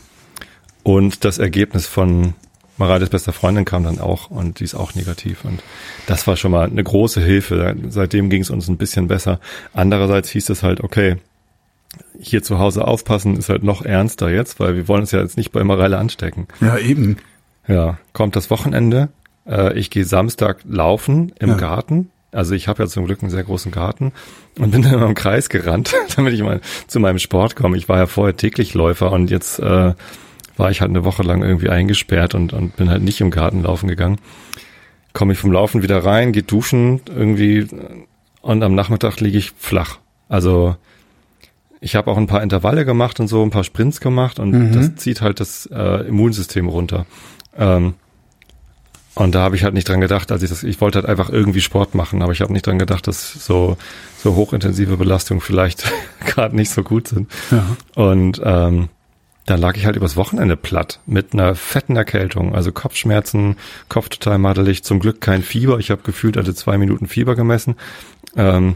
[0.84, 2.34] und das Ergebnis von
[2.78, 5.46] Marades bester Freundin kam dann auch und die ist auch negativ.
[5.46, 5.64] Und
[6.08, 7.76] das war schon mal eine große Hilfe.
[7.90, 9.40] Seitdem ging es uns ein bisschen besser.
[9.74, 11.18] Andererseits hieß es halt, okay,
[12.20, 15.38] hier zu Hause aufpassen ist halt noch ernster jetzt, weil wir wollen uns ja jetzt
[15.38, 16.48] nicht bei Mareile anstecken.
[16.60, 17.18] Ja, eben.
[17.68, 19.10] Ja, kommt das Wochenende.
[19.48, 21.56] Äh, ich gehe Samstag laufen im ja.
[21.56, 24.12] Garten Also ich habe ja zum Glück einen sehr großen Garten
[24.60, 27.78] und bin dann immer im Kreis gerannt, damit ich mal zu meinem Sport komme.
[27.78, 29.94] Ich war ja vorher täglich Läufer und jetzt äh,
[30.58, 33.64] war ich halt eine Woche lang irgendwie eingesperrt und, und bin halt nicht im Garten
[33.64, 34.20] laufen gegangen.
[35.14, 37.68] Komme ich vom Laufen wieder rein, gehe duschen irgendwie
[38.42, 39.98] und am Nachmittag liege ich flach.
[40.28, 40.76] Also
[41.82, 44.72] ich habe auch ein paar Intervalle gemacht und so, ein paar Sprints gemacht und mhm.
[44.72, 47.06] das zieht halt das äh, Immunsystem runter.
[47.58, 47.96] Ähm,
[49.16, 51.30] und da habe ich halt nicht dran gedacht, als ich das, ich wollte halt einfach
[51.30, 53.78] irgendwie Sport machen, aber ich habe nicht dran gedacht, dass so,
[54.18, 55.92] so hochintensive Belastungen vielleicht
[56.26, 57.32] gerade nicht so gut sind.
[57.50, 57.66] Ja.
[57.96, 58.90] Und ähm,
[59.46, 63.58] dann lag ich halt übers Wochenende platt mit einer fetten Erkältung, also Kopfschmerzen,
[63.90, 65.80] Kopf total madelig, zum Glück kein Fieber.
[65.80, 67.76] Ich habe gefühlt alle zwei Minuten Fieber gemessen.
[68.36, 68.76] Ähm,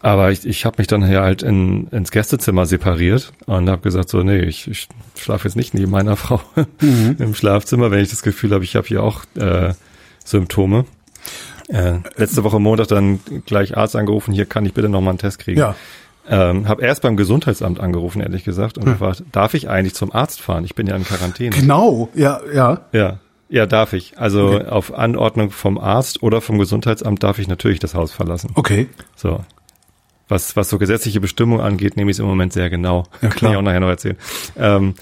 [0.00, 4.08] aber ich, ich habe mich dann hier halt in, ins Gästezimmer separiert und habe gesagt,
[4.08, 6.40] so, nee, ich, ich schlafe jetzt nicht neben meiner Frau
[6.80, 7.16] mhm.
[7.18, 9.74] im Schlafzimmer, wenn ich das Gefühl habe, ich habe hier auch äh,
[10.24, 10.84] Symptome.
[11.68, 15.18] Äh, letzte Woche Montag dann gleich Arzt angerufen, hier kann ich bitte noch mal einen
[15.18, 15.58] Test kriegen.
[15.58, 15.74] Ja.
[16.30, 18.92] Ähm, habe erst beim Gesundheitsamt angerufen, ehrlich gesagt, und hm.
[18.92, 20.64] gefragt, darf ich eigentlich zum Arzt fahren?
[20.64, 21.56] Ich bin ja in Quarantäne.
[21.56, 22.82] Genau, ja, ja.
[22.92, 24.18] Ja, ja, darf ich.
[24.18, 24.66] Also okay.
[24.66, 28.50] auf Anordnung vom Arzt oder vom Gesundheitsamt darf ich natürlich das Haus verlassen.
[28.54, 28.88] Okay.
[29.16, 29.40] So
[30.28, 33.04] was, was so gesetzliche Bestimmungen angeht, nehme ich es im Moment sehr genau.
[33.22, 33.30] Ja, klar.
[33.30, 34.16] Kann ich auch nachher noch erzählen.
[34.56, 34.94] Ähm,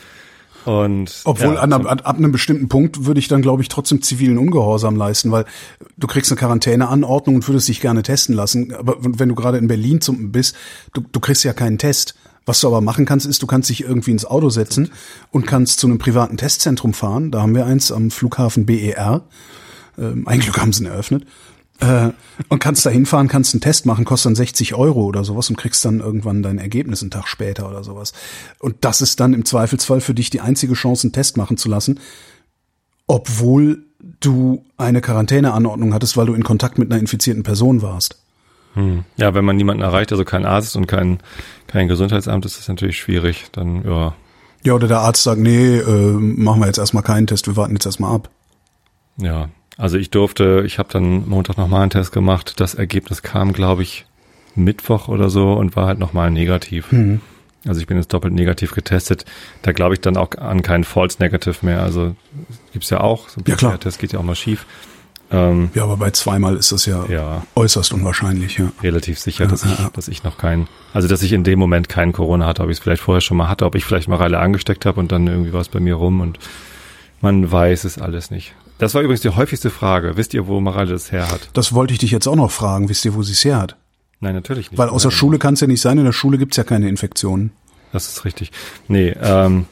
[0.67, 4.03] und, Obwohl ja, an, ab, ab einem bestimmten Punkt würde ich dann, glaube ich, trotzdem
[4.03, 5.45] zivilen Ungehorsam leisten, weil
[5.97, 8.75] du kriegst eine Quarantäneanordnung und würdest dich gerne testen lassen.
[8.75, 10.57] Aber wenn du gerade in Berlin zum, bist,
[10.93, 12.17] du, du kriegst ja keinen Test.
[12.47, 14.91] Was du aber machen kannst, ist, du kannst dich irgendwie ins Auto setzen
[15.31, 17.31] und kannst zu einem privaten Testzentrum fahren.
[17.31, 19.23] Da haben wir eins am Flughafen BER.
[19.99, 21.27] Ähm, ein Glück haben sie ihn eröffnet
[21.81, 22.11] äh,
[22.49, 25.57] und kannst da hinfahren, kannst einen Test machen, kostet dann 60 Euro oder sowas und
[25.57, 28.13] kriegst dann irgendwann dein Ergebnis einen Tag später oder sowas.
[28.59, 31.69] Und das ist dann im Zweifelsfall für dich die einzige Chance, einen Test machen zu
[31.69, 32.01] lassen,
[33.07, 33.85] obwohl
[34.21, 38.21] du eine Quarantäneanordnung hattest, weil du in Kontakt mit einer infizierten Person warst.
[38.75, 39.05] Hm.
[39.17, 41.19] Ja, wenn man niemanden erreicht, also kein Arzt und kein,
[41.67, 43.47] kein Gesundheitsamt, ist das natürlich schwierig.
[43.53, 44.15] Dann, ja.
[44.65, 47.75] Ja, oder der Arzt sagt, nee, äh, machen wir jetzt erstmal keinen Test, wir warten
[47.75, 48.31] jetzt erstmal ab.
[49.19, 52.61] Ja, also ich durfte, ich habe dann Montag nochmal einen Test gemacht.
[52.61, 54.07] Das Ergebnis kam, glaube ich,
[54.55, 56.93] Mittwoch oder so und war halt nochmal negativ.
[56.93, 57.21] Mhm.
[57.67, 59.25] Also ich bin jetzt doppelt negativ getestet.
[59.63, 61.83] Da glaube ich dann auch an keinen False Negative mehr.
[61.83, 62.15] Also
[62.73, 63.29] gibt's ja auch.
[63.29, 63.79] So ein ja, klar.
[63.79, 64.67] Test geht ja auch mal schief.
[65.31, 68.71] Ähm, ja, aber bei zweimal ist das ja, ja äußerst unwahrscheinlich, ja.
[68.81, 71.89] Relativ sicher, dass, ja, ich, dass ich noch keinen, also dass ich in dem Moment
[71.89, 74.21] keinen Corona hatte, ob ich es vielleicht vorher schon mal hatte, ob ich vielleicht mal
[74.21, 76.39] alle angesteckt habe und dann irgendwie war es bei mir rum und
[77.21, 78.55] man weiß es alles nicht.
[78.79, 80.17] Das war übrigens die häufigste Frage.
[80.17, 81.49] Wisst ihr, wo Mareile das her hat?
[81.55, 82.89] Das wollte ich dich jetzt auch noch fragen.
[82.89, 83.77] Wisst ihr, wo sie es her hat?
[84.21, 84.79] Nein, natürlich nicht.
[84.79, 85.99] Weil aus der Schule kann es ja nicht sein.
[85.99, 87.53] In der Schule gibt's ja keine Infektionen.
[87.93, 88.53] Das ist richtig.
[88.89, 89.67] Nee, ähm,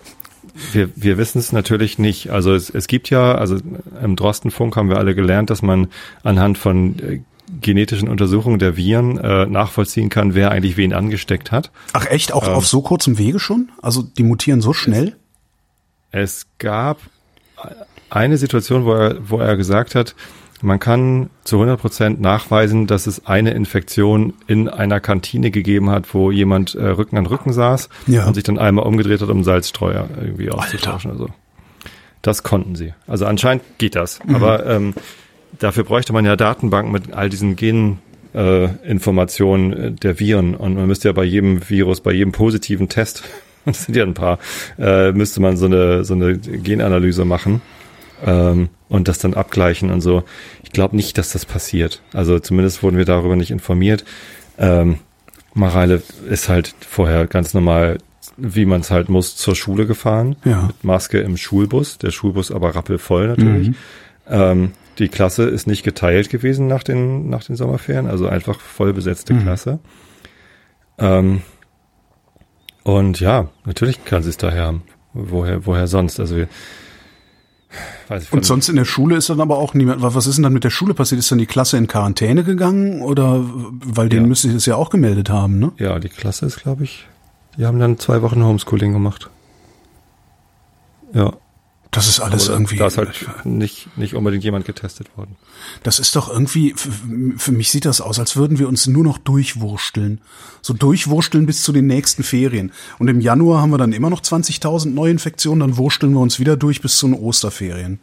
[0.73, 2.31] wir, wir wissen es natürlich nicht.
[2.31, 3.59] Also es, es gibt ja, also
[4.03, 5.89] im Drostenfunk haben wir alle gelernt, dass man
[6.23, 7.21] anhand von äh,
[7.61, 11.71] genetischen Untersuchungen der Viren äh, nachvollziehen kann, wer eigentlich wen angesteckt hat.
[11.93, 12.33] Ach echt?
[12.33, 13.71] Auch ähm, auf so kurzem Wege schon?
[13.83, 15.17] Also die mutieren so schnell?
[16.11, 16.99] Es, es gab
[18.15, 20.15] eine Situation, wo er, wo er gesagt hat,
[20.63, 26.15] man kann zu 100 Prozent nachweisen, dass es eine Infektion in einer Kantine gegeben hat,
[26.15, 28.27] wo jemand äh, Rücken an Rücken saß ja.
[28.27, 31.11] und sich dann einmal umgedreht hat, um Salzstreuer irgendwie auszutauschen.
[31.11, 31.29] Also
[32.23, 32.95] das konnten sie.
[33.07, 34.25] Also anscheinend geht das.
[34.25, 34.37] Mhm.
[34.37, 34.95] Aber ähm,
[35.59, 40.55] dafür bräuchte man ja Datenbanken mit all diesen Geninformationen äh, der Viren.
[40.55, 43.23] Und man müsste ja bei jedem Virus, bei jedem positiven Test,
[43.67, 44.39] das sind ja ein paar,
[44.79, 47.61] äh, müsste man so eine, so eine Genanalyse machen
[48.25, 50.25] ähm, und das dann abgleichen und so.
[50.63, 52.03] Ich glaube nicht, dass das passiert.
[52.13, 54.05] Also zumindest wurden wir darüber nicht informiert.
[54.59, 54.99] Ähm,
[55.55, 57.99] Mareile ist halt vorher ganz normal,
[58.37, 60.37] wie man es halt muss, zur Schule gefahren.
[60.45, 60.67] Ja.
[60.67, 61.99] Mit Maske im Schulbus.
[61.99, 63.69] Der Schulbus aber rappelvoll natürlich.
[63.69, 63.75] Mhm.
[64.29, 68.93] Ähm, die Klasse ist nicht geteilt gewesen nach den, nach den Sommerferien, also einfach voll
[68.93, 69.43] besetzte mhm.
[69.43, 69.79] Klasse.
[70.99, 71.43] Ähm,
[72.85, 74.83] und ja, natürlich kann sie es daher haben.
[75.13, 76.21] Woher, woher sonst?
[76.21, 76.49] Also wir,
[78.31, 80.03] und sonst in der Schule ist dann aber auch niemand.
[80.03, 81.19] Was ist denn dann mit der Schule passiert?
[81.19, 84.29] Ist dann die Klasse in Quarantäne gegangen oder weil denen ja.
[84.29, 85.73] müsste ich das ja auch gemeldet haben, ne?
[85.79, 87.07] Ja, die Klasse ist, glaube ich,
[87.57, 89.31] die haben dann zwei Wochen Homeschooling gemacht.
[91.13, 91.33] Ja.
[91.95, 92.77] Das ist alles Aber irgendwie.
[92.77, 95.37] Da ist halt nicht, nicht unbedingt jemand getestet worden.
[95.83, 96.75] Das ist doch irgendwie,
[97.37, 100.21] für mich sieht das aus, als würden wir uns nur noch durchwursteln.
[100.61, 102.73] So durchwursteln bis zu den nächsten Ferien.
[102.99, 106.57] Und im Januar haben wir dann immer noch 20.000 Neuinfektionen, dann wursteln wir uns wieder
[106.57, 108.01] durch bis zu den Osterferien.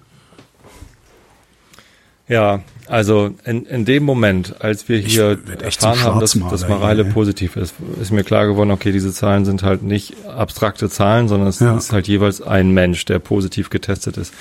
[2.32, 7.58] Ja, also in, in dem Moment, als wir hier erfahren haben, dass, dass Mareile positiv
[7.58, 11.60] ist, ist mir klar geworden, okay, diese Zahlen sind halt nicht abstrakte Zahlen, sondern es
[11.60, 11.76] ja.
[11.76, 14.34] ist halt jeweils ein Mensch, der positiv getestet ist.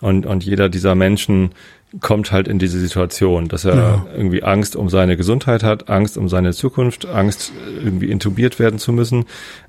[0.00, 1.50] Und, und jeder dieser Menschen
[2.00, 4.06] kommt halt in diese Situation, dass er Ja.
[4.16, 7.52] irgendwie Angst um seine Gesundheit hat, Angst um seine Zukunft, Angst
[7.82, 9.26] irgendwie intubiert werden zu müssen,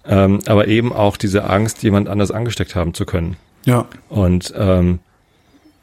[0.07, 3.35] ähm, aber eben auch diese Angst, jemand anders angesteckt haben zu können.
[3.65, 3.85] Ja.
[4.07, 4.99] Und ähm,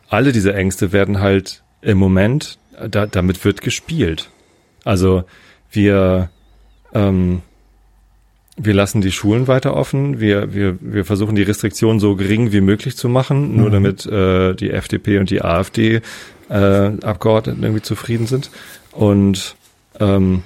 [0.09, 4.31] alle diese Ängste werden halt im Moment, da, damit wird gespielt.
[4.85, 5.25] Also
[5.71, 6.31] wir,
[6.95, 7.42] ähm,
[8.57, 12.61] wir lassen die Schulen weiter offen, wir, wir, wir versuchen die Restriktionen so gering wie
[12.61, 16.01] möglich zu machen, nur damit äh, die FDP und die AfD
[16.49, 16.55] äh,
[17.03, 18.51] Abgeordneten irgendwie zufrieden sind.
[18.92, 19.57] Und
[20.01, 20.42] ähm,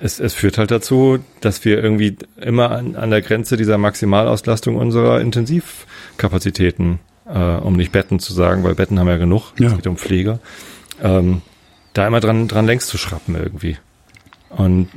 [0.00, 4.76] es, es führt halt dazu, dass wir irgendwie immer an, an der Grenze dieser Maximalauslastung
[4.76, 9.68] unserer Intensivkapazitäten, äh, um nicht Betten zu sagen, weil Betten haben wir ja genug, Ja.
[9.68, 10.38] es geht um Pfleger,
[11.02, 11.42] ähm,
[11.92, 13.76] da immer dran, dran längst zu schrappen irgendwie.
[14.50, 14.88] Und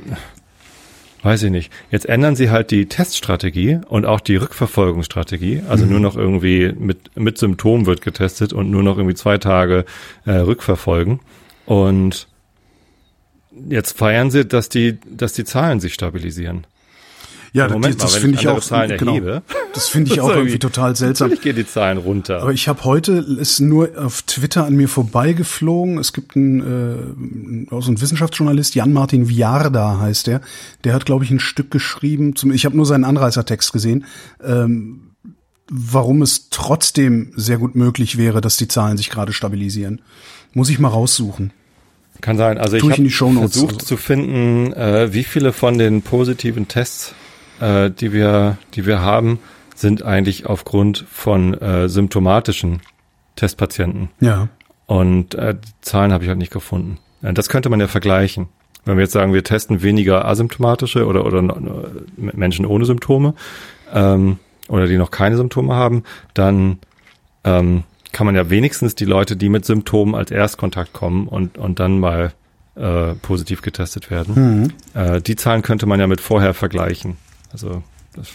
[1.22, 1.72] weiß ich nicht.
[1.90, 5.62] Jetzt ändern sie halt die Teststrategie und auch die Rückverfolgungsstrategie.
[5.68, 9.84] Also nur noch irgendwie mit, mit Symptomen wird getestet und nur noch irgendwie zwei Tage
[10.24, 11.20] äh, rückverfolgen.
[11.66, 12.26] Und
[13.68, 16.66] jetzt feiern sie, dass die, dass die Zahlen sich stabilisieren.
[17.52, 19.42] Ja, Moment das, das mal, wenn finde ich ich auch Zahlen genau, erhebe.
[19.74, 21.30] Das finde ich Das auch irgendwie total seltsam.
[21.30, 22.42] Natürlich gehen die Zahlen runter.
[22.42, 25.98] Aber ich habe heute ist nur auf Twitter an mir vorbeigeflogen.
[25.98, 30.40] Es gibt einen, äh, auch so einen Wissenschaftsjournalist, Jan-Martin Viarda heißt der.
[30.84, 32.36] Der hat, glaube ich, ein Stück geschrieben.
[32.36, 34.04] Zum, ich habe nur seinen Anreißertext gesehen.
[34.42, 35.10] Ähm,
[35.70, 40.02] warum es trotzdem sehr gut möglich wäre, dass die Zahlen sich gerade stabilisieren.
[40.52, 41.52] Muss ich mal raussuchen.
[42.20, 42.58] Kann sein.
[42.58, 43.86] Also ich Tu ich in habe versucht also.
[43.86, 47.14] zu finden, äh, wie viele von den positiven Tests,
[47.60, 49.38] äh, die wir, die wir haben,
[49.74, 52.80] sind eigentlich aufgrund von äh, symptomatischen
[53.36, 54.10] Testpatienten.
[54.20, 54.48] Ja.
[54.86, 56.98] Und äh, die Zahlen habe ich halt nicht gefunden.
[57.22, 58.48] Äh, das könnte man ja vergleichen.
[58.84, 61.84] Wenn wir jetzt sagen, wir testen weniger asymptomatische oder, oder no-
[62.16, 63.34] Menschen ohne Symptome
[63.92, 66.78] ähm, oder die noch keine Symptome haben, dann
[67.44, 71.78] ähm, kann man ja wenigstens die Leute, die mit Symptomen als Erstkontakt kommen und, und
[71.78, 72.32] dann mal
[72.74, 74.72] äh, positiv getestet werden.
[74.94, 77.16] Äh, die Zahlen könnte man ja mit vorher vergleichen.
[77.52, 77.82] Also
[78.14, 78.28] das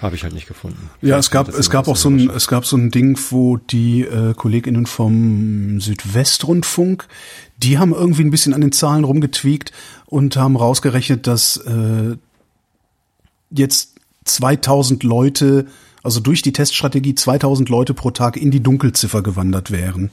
[0.00, 0.90] habe ich halt nicht gefunden.
[1.00, 4.02] Ja, es gab es gab auch so ein es gab so ein Ding, wo die
[4.02, 7.06] äh, Kolleginnen vom Südwestrundfunk,
[7.58, 9.72] die haben irgendwie ein bisschen an den Zahlen rumgetweakt
[10.06, 12.16] und haben rausgerechnet, dass äh,
[13.50, 13.94] jetzt
[14.24, 15.66] 2000 Leute,
[16.02, 20.10] also durch die Teststrategie 2000 Leute pro Tag in die Dunkelziffer gewandert wären.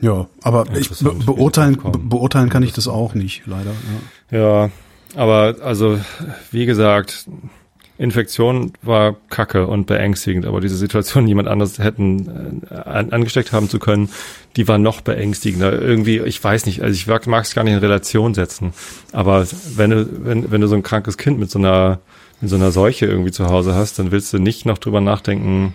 [0.00, 3.72] Ja, aber ich be beurteilen be beurteilen kann ich das auch nicht, leider.
[4.30, 4.38] Ja.
[4.38, 4.70] Ja,
[5.16, 5.98] aber also
[6.50, 7.26] wie gesagt,
[8.00, 13.68] Infektion war kacke und beängstigend, aber diese Situation, jemand anders hätten äh, an, angesteckt haben
[13.68, 14.08] zu können,
[14.56, 15.80] die war noch beängstigender.
[15.80, 18.72] Irgendwie, ich weiß nicht, also ich mag es gar nicht in Relation setzen,
[19.12, 19.46] aber
[19.76, 22.00] wenn du, wenn, wenn du so ein krankes Kind mit so einer,
[22.40, 25.74] mit so einer Seuche irgendwie zu Hause hast, dann willst du nicht noch drüber nachdenken,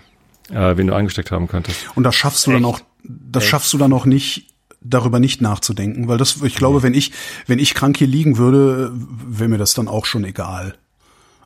[0.50, 1.86] äh, wen du angesteckt haben könntest.
[1.96, 2.74] Und das schaffst du dann Echt?
[2.74, 4.48] auch, das schaffst du dann auch nicht,
[4.90, 7.12] darüber nicht nachzudenken, weil das, ich glaube, wenn ich,
[7.48, 8.92] wenn ich krank hier liegen würde,
[9.28, 10.76] wäre mir das dann auch schon egal.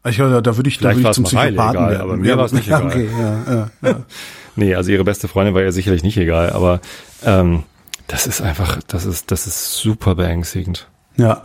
[0.07, 2.01] Ich, da, da würde ich, da würde ich zum Psychopathen egal, werden.
[2.01, 2.89] aber mir ja, war's nicht ja, egal.
[2.91, 3.95] Okay, ja, ja, ja.
[4.55, 6.81] Nee, also ihre beste Freundin war ihr sicherlich nicht egal, aber
[7.23, 7.63] ähm,
[8.07, 10.87] das ist einfach, das ist, das ist super beängstigend.
[11.17, 11.41] ja.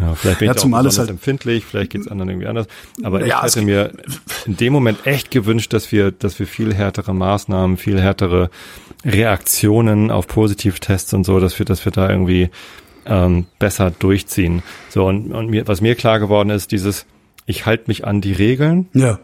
[0.00, 2.46] Ja, vielleicht bin Ja, ich auch zumal es besonders halt- empfindlich, vielleicht geht's anderen irgendwie
[2.46, 2.68] anders.
[3.02, 3.92] Aber Ja, ich es hätte mir
[4.46, 8.48] in dem Moment echt gewünscht, dass wir, dass wir viel härtere Maßnahmen, viel härtere
[9.04, 12.50] Reaktionen auf Positivtests und so, dass wir, dass wir da irgendwie
[13.06, 14.62] ähm, besser durchziehen.
[14.88, 17.06] So und, und mir, was mir klar geworden ist, dieses,
[17.46, 19.18] ich halte mich an die Regeln, ja,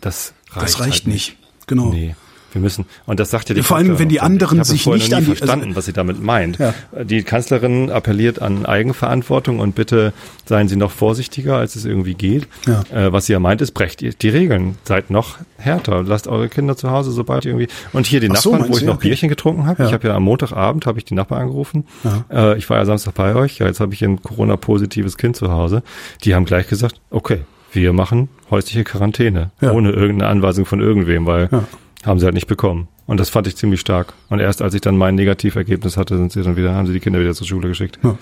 [0.00, 1.36] das reicht, das reicht halt nicht.
[1.66, 1.90] Genau.
[1.90, 2.14] Nee.
[2.52, 5.20] Wir müssen, und das sagt ja die Vor allem, wenn die anderen sich nicht an
[5.24, 6.58] die- verstanden, also- was sie damit meint.
[6.58, 6.74] Ja.
[7.02, 10.12] Die Kanzlerin appelliert an Eigenverantwortung und bitte
[10.44, 12.46] seien Sie noch vorsichtiger, als es irgendwie geht.
[12.66, 12.82] Ja.
[12.94, 16.76] Äh, was sie ja meint, ist, brecht die Regeln, seid noch härter, lasst eure Kinder
[16.76, 17.68] zu Hause, sobald ihr irgendwie.
[17.92, 19.08] Und hier die Ach so, Nachbarn, meinst wo ich noch Okay.
[19.08, 19.82] Bierchen getrunken habe.
[19.82, 19.88] Ja.
[19.88, 21.84] Ich habe ja am Montagabend habe ich die Nachbarn angerufen.
[22.30, 23.58] Äh, ich war ja Samstag bei euch.
[23.58, 25.82] Ja, jetzt habe ich ein Corona-positives Kind zu Hause.
[26.24, 27.40] Die haben gleich gesagt, okay,
[27.72, 29.72] wir machen häusliche Quarantäne, Ja.
[29.72, 31.64] ohne irgendeine Anweisung von irgendwem, weil Ja.
[32.04, 32.88] Haben sie halt nicht bekommen.
[33.06, 34.14] Und das fand ich ziemlich stark.
[34.28, 37.00] Und erst als ich dann mein Negativergebnis hatte, sind sie dann wieder, haben sie die
[37.00, 37.98] Kinder wieder zur Schule geschickt.
[38.02, 38.16] Ja.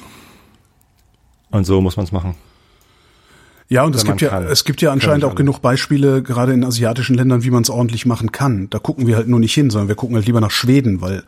[1.50, 2.34] Und so muss man es machen.
[3.68, 4.46] Ja, und es Wenn gibt ja, kann.
[4.46, 8.04] es gibt ja anscheinend auch genug Beispiele, gerade in asiatischen Ländern, wie man es ordentlich
[8.04, 8.68] machen kann.
[8.68, 11.22] Da gucken wir halt nur nicht hin, sondern wir gucken halt lieber nach Schweden, weil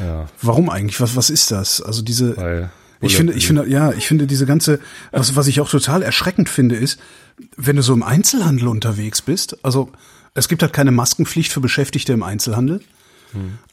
[0.00, 1.00] Ja, warum eigentlich?
[1.00, 1.80] Was, was ist das?
[1.80, 4.80] Also diese, weil ich finde, ich finde, ja, ich finde diese ganze,
[5.12, 6.98] was, was ich auch total erschreckend finde, ist,
[7.56, 9.90] wenn du so im Einzelhandel unterwegs bist, also
[10.34, 12.80] es gibt halt keine Maskenpflicht für Beschäftigte im Einzelhandel,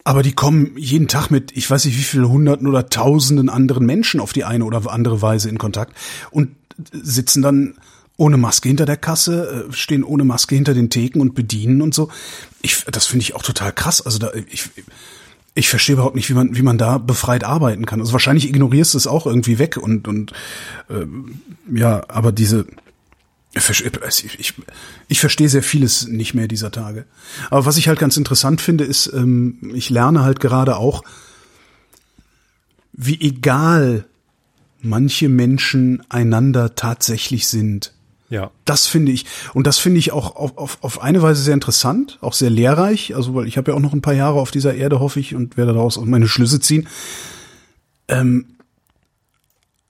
[0.03, 3.85] aber die kommen jeden Tag mit, ich weiß nicht wie vielen Hunderten oder Tausenden anderen
[3.85, 5.95] Menschen auf die eine oder andere Weise in Kontakt
[6.31, 6.55] und
[6.91, 7.75] sitzen dann
[8.17, 11.93] ohne Maske hinter der Kasse, äh, stehen ohne Maske hinter den Theken und bedienen und
[11.93, 12.09] so.
[12.61, 14.01] Ich, das finde ich auch total krass.
[14.01, 14.69] Also da, ich,
[15.55, 17.99] ich verstehe überhaupt nicht, wie man, wie man da befreit arbeiten kann.
[17.99, 20.33] Also wahrscheinlich ignorierst du es auch irgendwie weg und, und
[20.89, 21.05] äh,
[21.73, 22.67] ja, aber diese,
[23.53, 24.53] ich,
[25.07, 27.05] ich, verstehe sehr vieles nicht mehr dieser Tage.
[27.49, 31.03] Aber was ich halt ganz interessant finde, ist, ähm, ich lerne halt gerade auch,
[32.93, 34.05] wie egal
[34.81, 37.93] manche Menschen einander tatsächlich sind.
[38.29, 38.51] Ja.
[38.63, 42.17] Das finde ich, und das finde ich auch auf, auf, auf eine Weise sehr interessant,
[42.21, 44.73] auch sehr lehrreich, also weil ich habe ja auch noch ein paar Jahre auf dieser
[44.73, 46.87] Erde, hoffe ich, und werde daraus auch meine Schlüsse ziehen.
[48.07, 48.45] Ähm,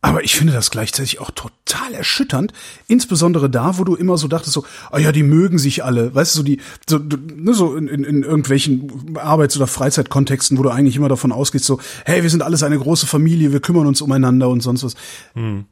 [0.04, 2.54] aber ich finde das gleichzeitig auch total erschütternd,
[2.88, 6.34] insbesondere da, wo du immer so dachtest, so, ah ja, die mögen sich alle, weißt
[6.34, 6.60] du, so die,
[6.90, 11.32] so, ne, so in, in, in irgendwelchen Arbeits- oder Freizeitkontexten, wo du eigentlich immer davon
[11.32, 14.84] ausgehst, so, hey, wir sind alles eine große Familie, wir kümmern uns umeinander und sonst
[14.84, 14.96] was.
[15.36, 15.66] Hm.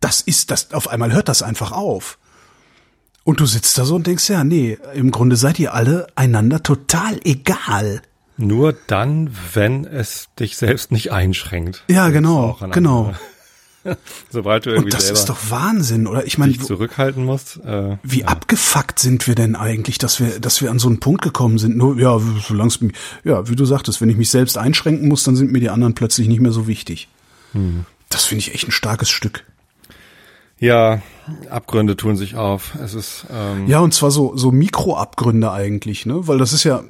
[0.00, 2.18] Das ist, das, auf einmal hört das einfach auf.
[3.24, 6.62] Und du sitzt da so und denkst, ja, nee, im Grunde seid ihr alle einander
[6.62, 8.02] total egal.
[8.36, 11.84] Nur dann, wenn es dich selbst nicht einschränkt.
[11.88, 13.06] Ja, genau, genau.
[13.06, 13.18] Andere.
[14.30, 16.26] Sobald du irgendwie Und das selber ist doch Wahnsinn, oder?
[16.26, 17.58] Ich meine, zurückhalten musst.
[17.64, 18.26] Äh, wie ja.
[18.26, 21.76] abgefuckt sind wir denn eigentlich, dass wir, dass wir an so einen Punkt gekommen sind?
[21.76, 22.80] Nur, ja, solange es
[23.24, 25.94] ja, wie du sagtest, wenn ich mich selbst einschränken muss, dann sind mir die anderen
[25.94, 27.08] plötzlich nicht mehr so wichtig.
[27.52, 27.84] Hm.
[28.08, 29.44] Das finde ich echt ein starkes Stück.
[30.60, 31.02] Ja,
[31.50, 32.74] Abgründe tun sich auf.
[32.82, 36.26] Es ist ähm ja und zwar so so Mikroabgründe eigentlich, ne?
[36.26, 36.82] Weil das ist ja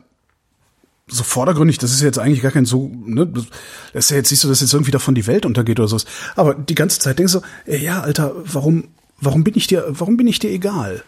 [1.09, 3.47] so vordergründig, das ist jetzt eigentlich gar kein so, ne, das
[3.95, 6.07] ist ja jetzt nicht so, dass jetzt irgendwie davon die Welt untergeht oder sowas.
[6.37, 8.85] Aber die ganze Zeit denkst du, ey, ja, Alter, warum,
[9.21, 11.03] warum bin ich dir, warum bin ich dir egal?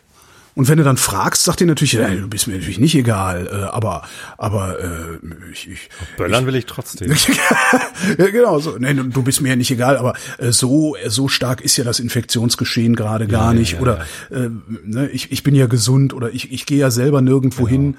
[0.56, 3.46] Und wenn du dann fragst, sagt dir natürlich, ey, du bist mir natürlich nicht egal,
[3.46, 4.02] äh, aber,
[4.36, 7.12] aber äh, ich, ich Böllern will ich trotzdem.
[8.18, 11.60] ja, genau, so, nee, du bist mir ja nicht egal, aber äh, so so stark
[11.60, 13.74] ist ja das Infektionsgeschehen gerade gar ja, nicht.
[13.74, 14.48] Ja, oder äh,
[14.84, 17.70] ne, ich, ich bin ja gesund oder ich, ich gehe ja selber nirgendwo genau.
[17.70, 17.96] hin.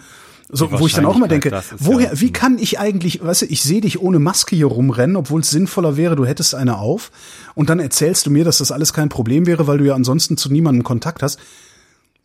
[0.53, 3.45] So, wo ich dann auch immer denke, woher, ja, wie kann ich eigentlich, weißt du,
[3.45, 7.11] ich sehe dich ohne Maske hier rumrennen, obwohl es sinnvoller wäre, du hättest eine auf
[7.55, 10.35] und dann erzählst du mir, dass das alles kein Problem wäre, weil du ja ansonsten
[10.35, 11.39] zu niemandem Kontakt hast.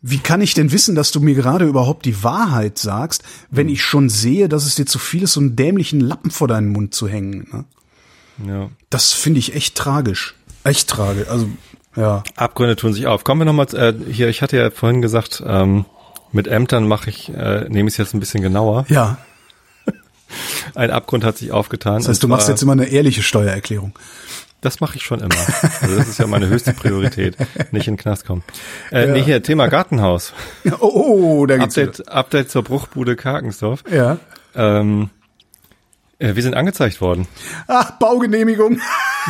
[0.01, 3.73] Wie kann ich denn wissen, dass du mir gerade überhaupt die Wahrheit sagst, wenn hm.
[3.73, 6.69] ich schon sehe, dass es dir zu viel ist, so einen dämlichen Lappen vor deinen
[6.69, 7.47] Mund zu hängen?
[7.51, 7.65] Ne?
[8.45, 8.69] Ja.
[8.89, 10.35] Das finde ich echt tragisch.
[10.63, 11.29] Echt tragisch.
[11.29, 11.47] Also,
[11.95, 12.23] ja.
[12.35, 13.23] Abgründe tun sich auf.
[13.23, 15.85] Kommen wir nochmal äh, hier, ich hatte ja vorhin gesagt, ähm,
[16.31, 18.85] mit Ämtern mache ich, äh, nehme ich es jetzt ein bisschen genauer.
[18.89, 19.17] Ja.
[20.75, 21.97] Ein Abgrund hat sich aufgetan.
[21.97, 23.93] Das heißt, du machst jetzt immer eine ehrliche Steuererklärung.
[24.61, 25.35] Das mache ich schon immer.
[25.81, 27.37] Also das ist ja meine höchste Priorität.
[27.71, 28.43] Nicht in den Knast kommen.
[28.91, 29.13] Äh, ja.
[29.13, 30.33] Nee, hier, Thema Gartenhaus.
[30.79, 32.13] Oh, oh da geht's Update, wieder.
[32.13, 33.83] Update zur Bruchbude Karkensdorf.
[33.89, 34.17] Ja.
[34.55, 35.11] Ähm,
[36.19, 37.27] äh, wir sind angezeigt worden.
[37.67, 38.81] Ach, Baugenehmigung.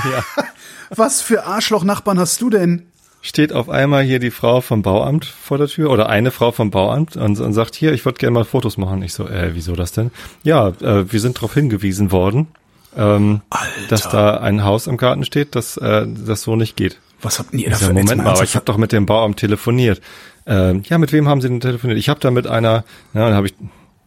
[0.09, 0.43] Ja.
[0.89, 2.87] Was für Arschloch-Nachbarn hast du denn?
[3.21, 6.71] Steht auf einmal hier die Frau vom Bauamt vor der Tür oder eine Frau vom
[6.71, 9.01] Bauamt und, und sagt, hier, ich würde gerne mal Fotos machen.
[9.01, 10.11] Ich so, äh, wieso das denn?
[10.43, 12.47] Ja, äh, wir sind darauf hingewiesen worden,
[12.95, 13.41] ähm,
[13.89, 16.99] dass da ein Haus im Garten steht, dass äh, das so nicht geht.
[17.21, 20.01] Was habt ihr da für Moment mal, aber ich habe doch mit dem Bauamt telefoniert.
[20.45, 21.99] Ähm, ja, mit wem haben Sie denn telefoniert?
[21.99, 23.55] Ich habe da mit einer, ja, dann habe ich,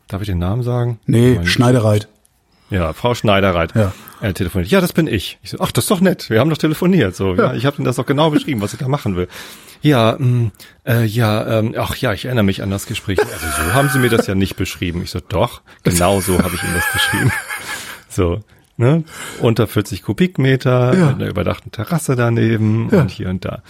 [0.09, 1.01] darf ich den Namen sagen?
[1.07, 2.09] Nee, Schneidereit.
[2.71, 3.75] Ja, Frau Schneiderreit.
[3.75, 3.93] Ja.
[4.21, 4.71] Er telefoniert.
[4.71, 5.39] Ja, das bin ich.
[5.43, 6.29] Ich so, ach, das ist doch nett.
[6.29, 7.17] Wir haben doch telefoniert.
[7.17, 7.49] So, ja.
[7.49, 9.29] ja ich habe ihm das doch genau beschrieben, was ich da machen will.
[9.83, 10.53] Ja, mh, mm,
[10.87, 13.19] äh, ja, ähm, ach ja, ich erinnere mich an das Gespräch.
[13.21, 15.03] Also so haben Sie mir das ja nicht beschrieben.
[15.03, 17.33] Ich so, doch, genau so habe ich ihm das beschrieben.
[18.13, 18.41] So,
[18.77, 19.05] ne?
[19.39, 21.07] Unter 40 Kubikmeter, ja.
[21.07, 23.03] mit einer überdachten Terrasse daneben ja.
[23.03, 23.63] und hier und da.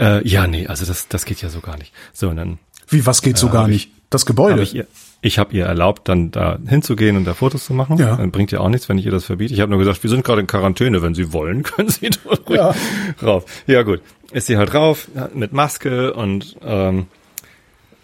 [0.00, 1.92] Äh, ja, nee, also das, das geht ja so gar nicht.
[2.12, 2.58] So, und dann.
[2.88, 3.92] Wie, was geht so äh, gar nicht?
[4.14, 4.62] Das Gebäude?
[4.62, 4.86] Ich ihr,
[5.22, 7.98] ich habe ihr erlaubt, dann da hinzugehen und da Fotos zu machen.
[7.98, 8.14] Ja.
[8.14, 9.52] Dann bringt ja auch nichts, wenn ich ihr das verbiete.
[9.52, 11.02] Ich habe nur gesagt, wir sind gerade in Quarantäne.
[11.02, 12.10] Wenn Sie wollen, können Sie
[12.48, 12.72] ja.
[13.20, 13.44] rauf.
[13.66, 17.06] Ja gut, ist sie halt rauf mit Maske und ähm,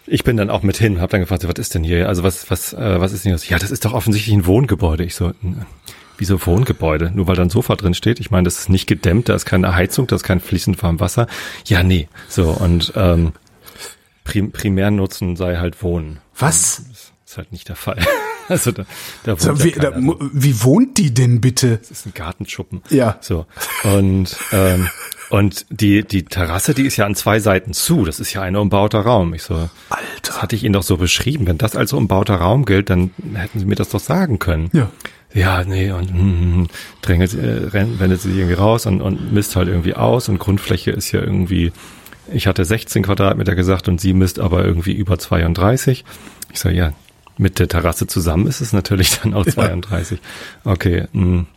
[0.05, 2.09] ich bin dann auch mit hin, habe dann gefragt, was ist denn hier?
[2.09, 3.49] Also was was äh, was ist denn hier?
[3.49, 5.05] Ja, das ist doch offensichtlich ein Wohngebäude.
[5.05, 5.31] Ich so,
[6.17, 7.09] wieso Wohngebäude?
[7.15, 8.19] Nur weil da ein Sofa drin steht.
[8.19, 10.99] Ich meine, das ist nicht gedämmt, da ist keine Heizung, da ist kein fließend warm
[10.99, 11.27] Wasser.
[11.67, 12.09] Ja, nee.
[12.27, 13.31] So und ähm,
[14.31, 16.19] prim Primärnutzen sei halt Wohnen.
[16.37, 16.83] Was?
[17.25, 17.97] ist halt nicht der Fall.
[18.49, 18.83] Also da,
[19.23, 21.77] da wohnt so, wie, da, wie wohnt die denn bitte?
[21.77, 22.81] Das ist ein Gartenschuppen.
[22.89, 23.17] Ja.
[23.21, 23.45] So
[23.85, 24.89] und ähm,
[25.29, 28.03] und die die Terrasse, die ist ja an zwei Seiten zu.
[28.03, 29.33] Das ist ja ein umbauter Raum.
[29.33, 31.47] Ich so, Alter, das hatte ich Ihnen doch so beschrieben.
[31.47, 34.69] Wenn das als umbauter Raum gilt, dann hätten Sie mir das doch sagen können.
[34.73, 34.91] Ja.
[35.33, 36.67] Ja, nee, und mm,
[37.01, 40.91] drängelt, äh, rennt, wendet sie irgendwie raus und, und misst halt irgendwie aus und Grundfläche
[40.91, 41.71] ist ja irgendwie,
[42.33, 46.05] ich hatte 16 Quadratmeter gesagt und sie misst aber irgendwie über 32.
[46.51, 46.93] Ich so, ja,
[47.37, 50.19] mit der Terrasse zusammen ist es natürlich dann auch 32.
[50.63, 51.07] Okay.
[51.13, 51.23] Mh.
[51.23, 51.47] Hm.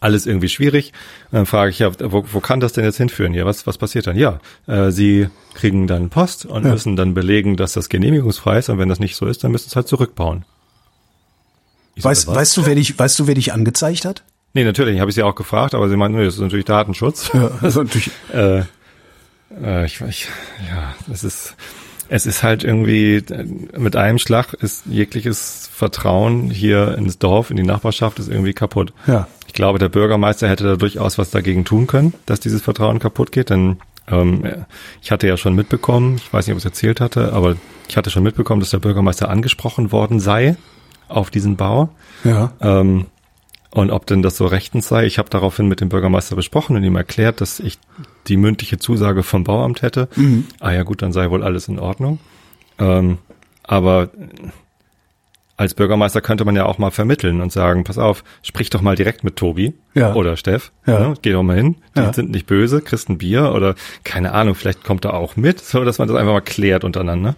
[0.00, 0.92] alles irgendwie schwierig.
[1.32, 3.34] Dann frage ich ja, wo, wo kann das denn jetzt hinführen?
[3.34, 4.16] Ja, was, was passiert dann?
[4.16, 6.70] Ja, äh, sie kriegen dann Post und Ja.
[6.72, 8.68] müssen dann belegen, dass das genehmigungsfrei ist.
[8.68, 10.44] Und wenn das nicht so ist, dann müssen sie es halt zurückbauen.
[11.96, 12.36] Ich Weißt, was?
[12.36, 14.22] weißt du, wer dich, weißt du, wer dich angezeigt hat?
[14.54, 17.30] Nee, natürlich, habe ich sie auch gefragt, aber sie meinen, nee, das ist natürlich Datenschutz.
[17.34, 18.10] Ja, also natürlich.
[18.32, 18.62] äh,
[19.62, 20.28] äh, ich, ich,
[20.68, 21.56] ja, es ist,
[22.08, 23.22] es ist halt irgendwie,
[23.76, 28.92] mit einem Schlag ist jegliches Vertrauen hier ins Dorf, in die Nachbarschaft ist irgendwie kaputt.
[29.06, 29.28] Ja.
[29.46, 33.32] Ich glaube, der Bürgermeister hätte da durchaus was dagegen tun können, dass dieses Vertrauen kaputt
[33.32, 33.78] geht, denn
[34.08, 34.44] ähm,
[35.02, 37.56] ich hatte ja schon mitbekommen, ich weiß nicht, ob ich es erzählt hatte, aber
[37.88, 40.56] ich hatte schon mitbekommen, dass der Bürgermeister angesprochen worden sei
[41.08, 41.90] auf diesen Bau.
[42.24, 42.52] Ja.
[42.60, 43.06] Ähm,
[43.72, 46.82] und ob denn das so rechtens sei, ich habe daraufhin mit dem Bürgermeister besprochen und
[46.82, 47.78] ihm erklärt, dass ich
[48.26, 50.08] die mündliche Zusage vom Bauamt hätte.
[50.58, 52.18] Ah ja gut, dann sei wohl alles in Ordnung.
[52.78, 53.18] Ähm,
[53.62, 54.10] aber
[55.56, 58.96] als Bürgermeister könnte man ja auch mal vermitteln und sagen, pass auf, sprich doch mal
[58.96, 60.14] direkt mit Tobi Ja.
[60.14, 60.72] oder Steff.
[60.86, 60.98] Ja.
[61.08, 61.14] Ne?
[61.20, 62.12] Geh doch mal hin, die Ja.
[62.14, 65.84] sind nicht böse, kriegst ein Bier oder keine Ahnung, vielleicht kommt er auch mit, so
[65.84, 67.36] dass man das einfach mal klärt untereinander,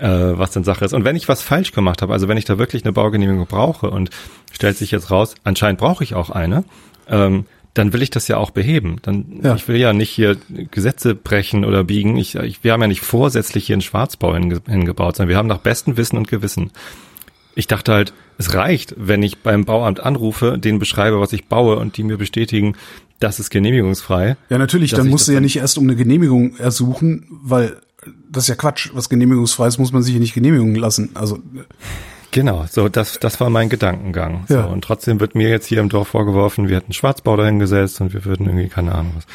[0.00, 0.92] äh, was denn Sache ist.
[0.92, 3.90] Und wenn ich was falsch gemacht habe, also wenn ich da wirklich eine Baugenehmigung brauche
[3.90, 4.10] und
[4.52, 6.64] stellt sich jetzt raus, anscheinend brauche ich auch eine,
[7.08, 7.44] ähm,
[7.74, 8.96] dann will ich das ja auch beheben.
[9.02, 9.54] Dann Ja.
[9.54, 10.36] ich will ja nicht hier
[10.70, 12.16] Gesetze brechen oder biegen.
[12.16, 15.48] Ich, ich, wir haben ja nicht vorsätzlich hier einen Schwarzbau hinge, hingebaut, sondern wir haben
[15.48, 16.70] nach bestem Wissen und Gewissen.
[17.54, 21.76] Ich dachte halt, es reicht, wenn ich beim Bauamt anrufe, denen beschreibe, was ich baue
[21.76, 22.74] und die mir bestätigen,
[23.20, 24.36] das ist genehmigungsfrei.
[24.48, 27.76] Ja, natürlich, dann musst du ja nicht erst um eine Genehmigung ersuchen, weil
[28.30, 28.90] das ist ja Quatsch.
[28.94, 31.10] Was genehmigungsfrei ist, muss man sich ja nicht genehmigen lassen.
[31.14, 31.38] Also,
[32.32, 34.44] Genau, so das, das war mein Gedankengang.
[34.48, 34.62] Ja.
[34.62, 38.14] So, und trotzdem wird mir jetzt hier im Dorf vorgeworfen, wir hätten Schwarzbau dahingesetzt und
[38.14, 39.26] wir würden irgendwie keine Ahnung was.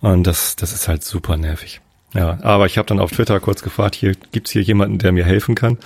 [0.00, 1.80] Und das, das ist halt super nervig.
[2.14, 5.24] Ja, aber ich habe dann auf Twitter kurz gefragt, hier gibt's hier jemanden, der mir
[5.24, 5.78] helfen kann.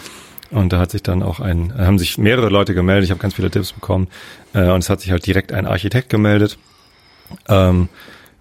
[0.51, 3.35] Und da hat sich dann auch ein, haben sich mehrere Leute gemeldet, ich habe ganz
[3.35, 4.09] viele Tipps bekommen.
[4.53, 6.59] Äh, und es hat sich halt direkt ein Architekt gemeldet,
[7.49, 7.89] ähm,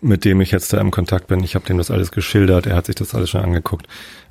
[0.05, 1.43] mit dem ich jetzt da im Kontakt bin.
[1.43, 3.87] Ich habe dem das alles geschildert, er hat sich das alles schon angeguckt.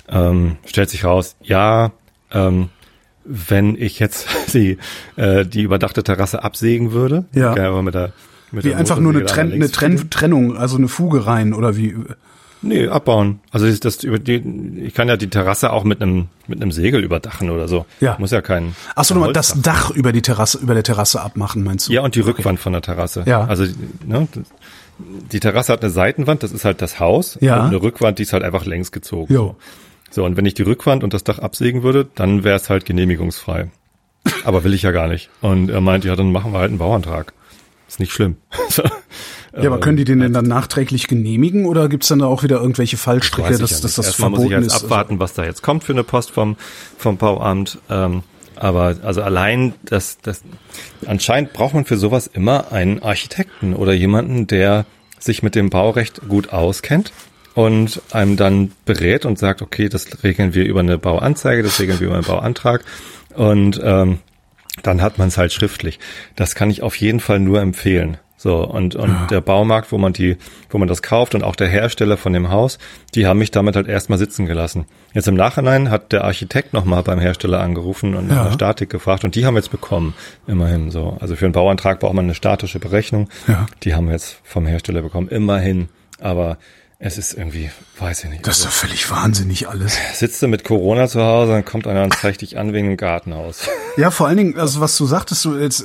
[0.09, 1.91] Ähm, stellt sich raus, ja,
[2.31, 2.69] ähm,
[3.25, 4.77] wenn ich jetzt die,
[5.15, 7.51] äh, die überdachte Terrasse absägen würde, Ja.
[7.51, 8.13] aber mit der,
[8.51, 10.09] mit wie der einfach nur eine, da eine fliegen.
[10.09, 11.95] Trennung, also eine Fuge rein oder wie.
[12.65, 13.39] Nee, abbauen.
[13.51, 14.41] Also das, das über die,
[14.85, 17.85] ich kann ja die Terrasse auch mit einem mit einem Segel überdachen oder so.
[17.99, 18.15] Ja.
[18.19, 18.75] Muss ja kein.
[18.95, 19.61] Ach so, kein nochmal das.
[19.61, 21.93] Dach über die Terrasse, über der Terrasse abmachen, meinst du?
[21.93, 23.23] Ja, und die Rückwand von der Terrasse.
[23.27, 23.45] Ja.
[23.45, 23.65] Also
[24.03, 24.27] ne,
[25.31, 27.37] die Terrasse hat eine Seitenwand, das ist halt das Haus.
[27.39, 27.61] Ja.
[27.61, 29.31] Und eine Rückwand, die ist halt einfach längs gezogen.
[29.31, 29.55] Jo.
[30.09, 32.85] So, und wenn ich die Rückwand und das Dach absägen würde, dann wäre es halt
[32.85, 33.69] genehmigungsfrei.
[34.43, 35.29] Aber will ich ja gar nicht.
[35.41, 37.33] Und er meint, ja, dann machen wir halt einen Bauantrag.
[37.87, 38.37] Ist nicht schlimm.
[39.57, 42.57] Ja, aber können die den denn dann nachträglich genehmigen oder gibt's dann da auch wieder
[42.57, 44.83] irgendwelche Fallstricke, dass, ja dass das Erstmal muss ich verboten jetzt ist?
[44.83, 46.57] abwarten, was da jetzt kommt für eine Post vom,
[46.97, 47.79] vom Bauamt.
[47.89, 48.23] Ähm,
[48.57, 50.43] aber also allein das, das
[51.05, 54.85] anscheinend braucht man für sowas immer einen Architekten oder jemanden, der
[55.19, 57.11] sich mit dem Baurecht gut auskennt
[57.53, 61.99] und einem dann berät und sagt, okay, das regeln wir über eine Bauanzeige, das regeln
[61.99, 62.83] wir über einen Bauantrag
[63.33, 64.19] und ähm,
[64.83, 65.99] dann hat man es halt schriftlich.
[66.35, 68.17] Das kann ich auf jeden Fall nur empfehlen.
[68.45, 70.37] So, und, und der Baumarkt, wo man die,
[70.69, 72.77] wo man das kauft und auch der Hersteller von dem Haus,
[73.15, 74.85] die haben mich damit halt erstmal sitzen gelassen.
[75.15, 78.43] Jetzt im Nachhinein hat der Architekt nochmal beim Hersteller angerufen und nach Ja.
[78.43, 80.13] der Statik gefragt und die haben wir jetzt bekommen.
[80.45, 81.17] Immerhin so.
[81.19, 83.29] Also für einen Bauantrag braucht man eine statische Berechnung.
[83.47, 83.65] Ja.
[83.81, 85.27] Die haben wir jetzt vom Hersteller bekommen.
[85.29, 85.89] Immerhin.
[86.21, 86.59] Aber
[86.99, 88.45] es ist irgendwie, weiß ich nicht.
[88.45, 89.97] Das ist doch völlig wahnsinnig alles.
[90.13, 92.97] Sitzt du mit Corona zu Hause, dann kommt einer und zeigt dich an wegen dem
[92.97, 93.67] Gartenhaus.
[93.97, 95.83] Ja, vor allen Dingen, also was du sagtest, du jetzt,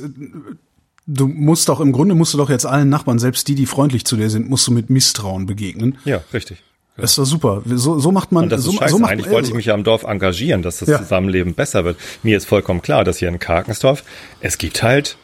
[1.07, 4.05] du musst doch im Grunde musst du doch jetzt allen Nachbarn, selbst die, die freundlich
[4.05, 5.97] zu dir sind, musst du mit Misstrauen begegnen.
[6.05, 6.63] Ja, richtig.
[6.97, 7.63] Das ist doch super.
[7.65, 8.43] So, so macht man.
[8.43, 8.91] Und das so, ist scheiße.
[8.91, 10.99] so macht, Eigentlich wollte ich mich ja im Dorf engagieren, dass das Ja.
[10.99, 11.97] Zusammenleben besser wird.
[12.21, 14.03] Mir ist vollkommen klar, dass hier in Karkensdorf,
[14.41, 15.17] es gibt halt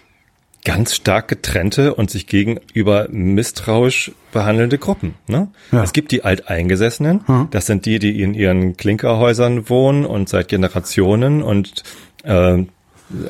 [0.66, 5.14] ganz stark getrennte und sich gegenüber misstrauisch behandelnde Gruppen.
[5.28, 5.50] Ne?
[5.72, 5.84] Ja.
[5.84, 11.42] Es gibt die Alteingesessenen, das sind die, die in ihren Klinkerhäusern wohnen und seit Generationen
[11.42, 11.84] und
[12.24, 12.66] äh,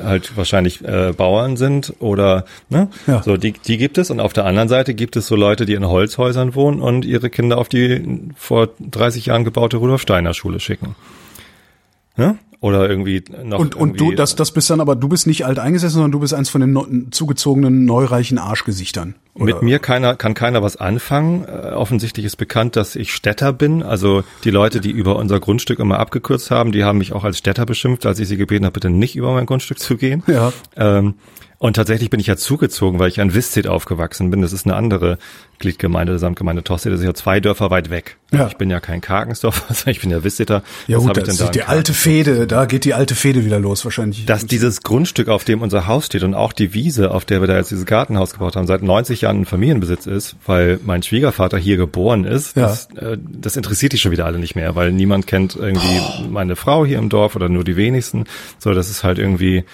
[0.02, 2.88] halt wahrscheinlich äh, Bauern sind oder ne?
[3.06, 3.22] Ja.
[3.22, 5.74] so die die gibt es und auf der anderen Seite gibt es so Leute, die
[5.74, 10.58] in Holzhäusern wohnen und ihre Kinder auf die vor 30 Jahren gebaute Rudolf Steiner Schule
[10.60, 10.96] schicken.
[12.16, 12.36] Ja?
[12.60, 15.46] Oder irgendwie noch und, und du, irgendwie- das, das bist dann aber, du bist nicht
[15.46, 19.14] alt eingesessen, sondern du bist eins von den neu, zugezogenen neureichen Arschgesichtern.
[19.44, 21.44] Mit mir keiner, kann keiner was anfangen.
[21.44, 23.82] Äh, offensichtlich ist bekannt, dass ich Städter bin.
[23.82, 27.38] Also die Leute, die über unser Grundstück immer abgekürzt haben, die haben mich auch als
[27.38, 30.22] Städter beschimpft, als ich sie gebeten habe, bitte nicht über mein Grundstück zu gehen.
[30.26, 30.52] Ja.
[30.76, 31.14] Ähm,
[31.60, 34.42] und tatsächlich bin ich ja zugezogen, weil ich an Wiszit aufgewachsen bin.
[34.42, 35.18] Das ist eine andere
[35.58, 36.88] Gliedgemeinde der Samtgemeinde Toste.
[36.88, 38.16] Das ist ja zwei Dörfer weit weg.
[38.32, 38.46] Ja.
[38.46, 40.62] Ich bin ja kein Karkensdorfer, sondern ich bin ja Wisziter.
[40.86, 43.58] Ja Was gut, das ist die in alte Fehde, da geht die alte Fehde wieder
[43.58, 44.24] los wahrscheinlich.
[44.24, 47.48] dass dieses Grundstück, auf dem unser Haus steht und auch die Wiese, auf der wir
[47.48, 51.58] da jetzt dieses Gartenhaus gebaut haben, seit 90 Jahren in Familienbesitz ist, weil mein Schwiegervater
[51.58, 52.66] hier geboren ist, Ja.
[52.68, 56.00] das, äh, das interessiert die schon wieder alle nicht mehr, weil niemand kennt irgendwie
[56.30, 58.24] meine Frau hier im Dorf oder nur die wenigsten.
[58.58, 59.64] So, das ist halt irgendwie.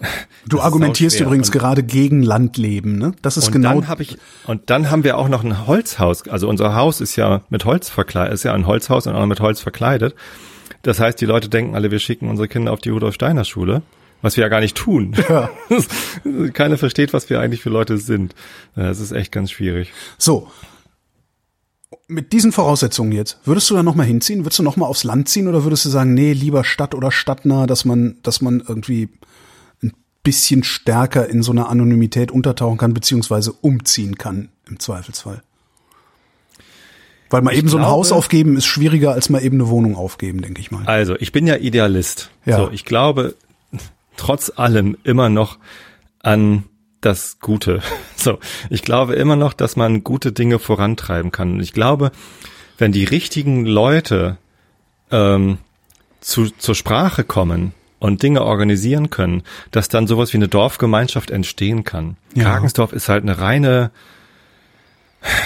[0.48, 3.12] du argumentierst übrigens Und- gerade gegen Landleben, ne?
[3.22, 6.28] Das ist Und genau dann habe ich und dann haben wir auch noch ein Holzhaus.
[6.28, 9.40] Also unser Haus ist ja mit Holz verkleidet, ist ja ein Holzhaus und auch mit
[9.40, 10.14] Holz verkleidet.
[10.82, 13.82] Das heißt, die Leute denken alle, wir schicken unsere Kinder auf die Rudolf Steiner Schule,
[14.24, 15.14] was wir ja gar nicht tun.
[15.28, 15.50] Ja.
[16.52, 18.34] Keiner versteht, was wir eigentlich für Leute sind.
[18.74, 19.92] Das ist echt ganz schwierig.
[20.18, 20.48] So.
[22.06, 24.44] Mit diesen Voraussetzungen jetzt, würdest du da noch mal hinziehen?
[24.44, 27.10] Würdest du noch mal aufs Land ziehen oder würdest du sagen, nee, lieber Stadt oder
[27.10, 29.08] stadtnah, dass man, dass man irgendwie
[29.82, 35.42] ein bisschen stärker in so einer Anonymität untertauchen kann, beziehungsweise umziehen kann im Zweifelsfall?
[37.30, 39.68] Weil mal Ich eben so ein glaube- Haus aufgeben ist schwieriger als mal eben eine
[39.68, 40.84] Wohnung aufgeben, denke ich mal.
[40.86, 42.30] Also, ich bin ja Idealist.
[42.44, 42.58] Ja.
[42.58, 43.34] So, ich glaube
[44.16, 45.58] trotz allem immer noch
[46.20, 46.64] an
[47.00, 47.82] das Gute.
[48.16, 48.38] So,
[48.70, 51.52] ich glaube immer noch, dass man gute Dinge vorantreiben kann.
[51.52, 52.10] Und ich glaube,
[52.78, 54.38] wenn die richtigen Leute
[55.10, 55.58] ähm,
[56.22, 59.42] zu, zur Sprache kommen und Dinge organisieren können,
[59.72, 62.16] dass dann sowas wie eine Dorfgemeinschaft entstehen kann.
[62.34, 62.44] Ja.
[62.44, 63.90] Karkensdorf ist halt eine reine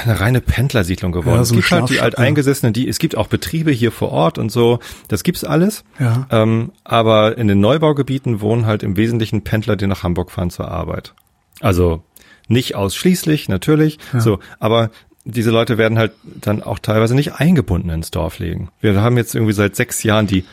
[0.04, 1.36] eine reine Pendlersiedlung geworden.
[1.36, 2.02] Ja, es so ein gibt halt die ja.
[2.02, 4.80] Alteingesessenen, die, es gibt auch Betriebe hier vor Ort und so.
[5.08, 5.84] Das gibt's alles.
[5.98, 6.26] Ja.
[6.30, 10.68] Ähm, aber in den Neubaugebieten wohnen halt im Wesentlichen Pendler, die nach Hamburg fahren zur
[10.68, 11.14] Arbeit.
[11.60, 12.02] Also
[12.48, 13.98] nicht ausschließlich, natürlich.
[14.18, 14.90] So, aber
[15.24, 18.70] diese Leute werden halt dann auch teilweise nicht eingebunden ins Dorfleben.
[18.80, 20.44] Wir haben jetzt irgendwie seit sechs Jahren die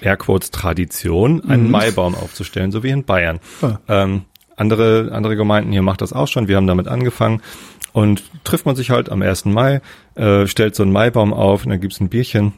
[0.00, 3.40] Airquotes Tradition, einen Maibaum aufzustellen, so wie in Bayern.
[3.62, 3.78] Ah.
[3.88, 4.22] Ähm,
[4.56, 6.46] andere, andere Gemeinden hier macht das auch schon.
[6.46, 7.42] Wir haben damit angefangen.
[7.94, 9.46] Und trifft man sich halt am 1.
[9.46, 9.80] Mai,
[10.16, 12.52] äh, stellt so einen Maibaum auf und dann gibt's ein Bierchen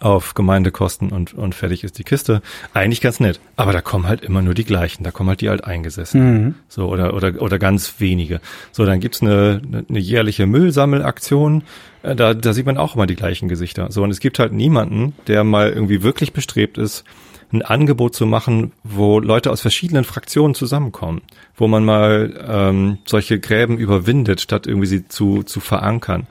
[0.00, 2.42] auf Gemeindekosten und, und fertig ist die Kiste.
[2.74, 3.38] Eigentlich ganz nett.
[3.54, 5.04] Aber da kommen halt immer nur die gleichen.
[5.04, 6.56] Da kommen halt die Alteingesessenen.
[6.68, 8.40] So, oder, oder, oder ganz wenige.
[8.72, 11.62] So, dann gibt's eine, eine, eine jährliche Müllsammelaktion.
[12.02, 13.92] Äh, Da, da sieht man auch immer die gleichen Gesichter.
[13.92, 17.04] So, und es gibt halt niemanden, der mal irgendwie wirklich bestrebt ist,
[17.52, 21.22] ein Angebot zu machen, wo Leute aus verschiedenen Fraktionen zusammenkommen,
[21.56, 26.26] wo man mal ähm, solche Gräben überwindet, statt irgendwie sie zu, zu verankern.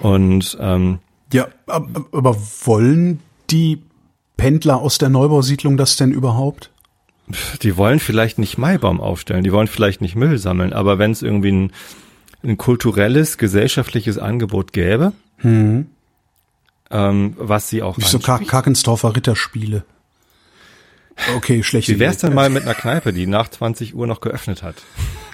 [0.00, 0.98] Und ähm,
[1.32, 3.82] Ja, ab- aber wollen die
[4.36, 6.70] Pendler aus der Neubausiedlung das denn überhaupt?
[7.62, 11.22] die wollen vielleicht nicht Maibaum aufstellen, die wollen vielleicht nicht Müll sammeln, aber wenn es
[11.22, 11.72] irgendwie ein,
[12.42, 15.12] ein kulturelles, gesellschaftliches Angebot gäbe,
[15.42, 15.86] ähm,
[16.90, 18.50] was sie auch Wie so Kar anspricht.
[18.50, 19.84] Karkensdorfer Ritterspiele.
[21.36, 22.26] Okay, schlechte Wie wär's Idee.
[22.26, 24.76] denn mal mit einer Kneipe, die nach 20 Uhr noch geöffnet hat?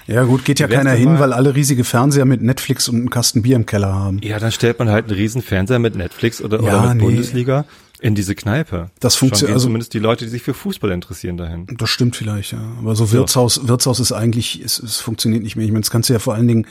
[0.07, 3.41] Ja gut, geht ja keiner hin, weil alle riesige Fernseher mit Netflix und einen Kasten
[3.41, 4.19] Bier im Keller haben.
[4.23, 7.03] Ja, dann stellt man halt einen riesen Fernseher mit Netflix oder, Ja, oder mit nee.
[7.03, 7.65] Bundesliga
[8.01, 8.89] in diese Kneipe.
[8.99, 11.67] Das Schon funktio- gehen also- zumindest die Leute, die sich für Fußball interessieren, dahin.
[11.77, 12.59] Das stimmt vielleicht, ja.
[12.79, 15.65] Aber so Wirtshaus, Wirtshaus ist eigentlich, es, es funktioniert nicht mehr.
[15.65, 16.65] Ich meine, das kannst du ja vor allen Dingen,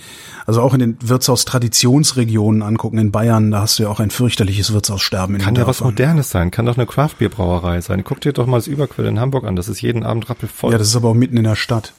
[0.47, 2.99] also auch in den Wirtshaus-Traditionsregionen angucken.
[2.99, 5.81] In Bayern, da hast du ja auch ein fürchterliches Wirtshaussterben in Kann ja was.
[5.81, 8.03] Modernes sein, kann doch eine Craftbierbrauerei sein.
[8.03, 10.73] Guck dir doch mal das Überquell in Hamburg an, das ist jeden Abend rappelvoll.
[10.73, 11.93] Ja, das ist aber auch mitten in der Stadt.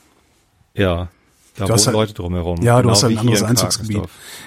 [0.75, 1.07] Ja,
[1.62, 2.62] da Du hast wohnen halt- Leute drumherum.
[2.62, 4.01] Ja, du Genau hast halt ein anderes in Einzugsgebiet.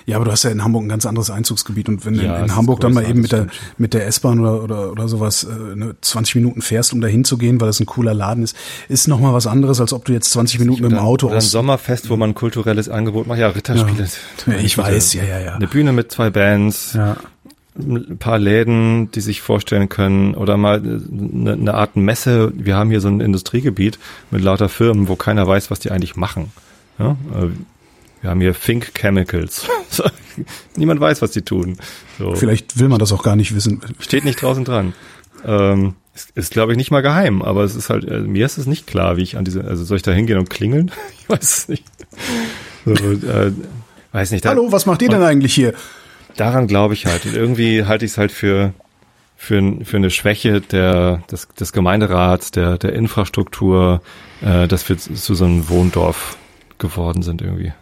[0.06, 2.36] Ja, aber du hast ja in Hamburg ein ganz anderes Einzugsgebiet und wenn du Ja,
[2.38, 4.92] in, es ist Hamburg dann mal eben mit der das mit der S-Bahn oder, oder
[4.92, 8.44] oder sowas äh, ne, 20 Minuten fährst, um da hinzugehen, weil es ein cooler Laden
[8.44, 8.54] ist,
[8.88, 11.36] ist noch mal was anderes, als ob du jetzt 20 Minuten mit dem Auto oder
[11.36, 11.50] ein aus.
[11.50, 13.38] Sommerfest, wo man ein kulturelles Angebot macht.
[13.38, 14.06] Ja, Ritterspiele.
[14.46, 15.54] Ja, ich weiß, ja, ja, ja.
[15.54, 17.16] Eine Bühne mit zwei Bands, Ja.
[17.78, 22.52] ein paar Läden, die sich vorstellen können oder mal eine, eine Art Messe.
[22.54, 23.98] Wir haben hier so ein Industriegebiet
[24.30, 26.52] mit lauter Firmen, wo keiner weiß, was die eigentlich machen.
[26.98, 27.16] Ja?
[27.34, 27.48] äh,
[28.22, 29.66] Wir haben hier Think Chemicals.
[30.76, 31.76] Niemand weiß, was die tun.
[32.18, 32.34] So.
[32.34, 33.80] Vielleicht will man das auch gar nicht wissen.
[34.00, 34.94] Steht nicht draußen dran.
[35.46, 38.56] Ähm, ist, ist glaube ich, nicht mal geheim, aber es ist halt, äh, mir ist
[38.56, 40.90] es nicht klar, wie ich an diese, also soll ich da hingehen und klingeln?
[41.20, 41.84] Ich weiß es nicht.
[42.84, 43.52] So, äh,
[44.12, 44.44] weiß nicht.
[44.44, 45.72] Da, Hallo, was macht ihr denn eigentlich hier?
[46.36, 47.24] Daran glaube ich halt.
[47.24, 48.74] Und irgendwie halte ich es halt für,
[49.36, 54.02] für, für eine Schwäche der, des, des Gemeinderats, der, der Infrastruktur,
[54.42, 56.36] äh, dass wir zu so einem Wohndorf
[56.78, 57.72] geworden sind irgendwie.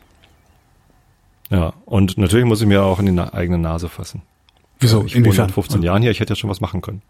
[1.51, 4.23] Ja, und natürlich muss ich mir auch in die na eigene Nase fassen.
[4.81, 5.05] Wieso?
[5.05, 5.49] Ich wohne Inwiefern?
[5.49, 7.03] seit 15 Jahren hier, ich hätte ja schon was machen können.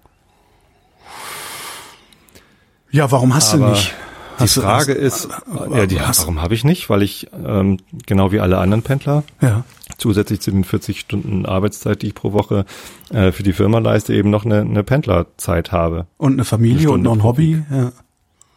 [2.91, 3.95] Ja, warum hast du Aber- nicht?
[4.39, 5.29] Die Hast du- Frage hast- ist,
[5.71, 6.89] äh, ja, die, warum habe ich nicht?
[6.91, 9.63] Weil ich, ähm, genau wie alle anderen Pendler, Ja.
[9.99, 12.65] zusätzlich zu den 40 Stunden Arbeitszeit, die ich pro Woche
[13.11, 16.07] äh, für die Firma leiste, eben noch eine, eine Pendlerzeit habe.
[16.17, 17.63] Und eine Familie Eine und noch ein Hobby.
[17.71, 17.93] Ja.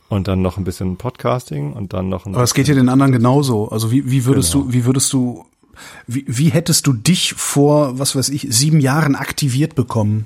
[0.07, 2.89] Und dann noch ein bisschen Podcasting und dann noch ein Aber es geht ja den
[2.89, 3.69] anderen genauso.
[3.69, 4.65] Also wie, wie würdest Genau.
[4.65, 5.45] du, wie würdest du,
[6.07, 10.25] wie, wie hättest du dich vor, was weiß ich, sieben Jahren aktiviert bekommen?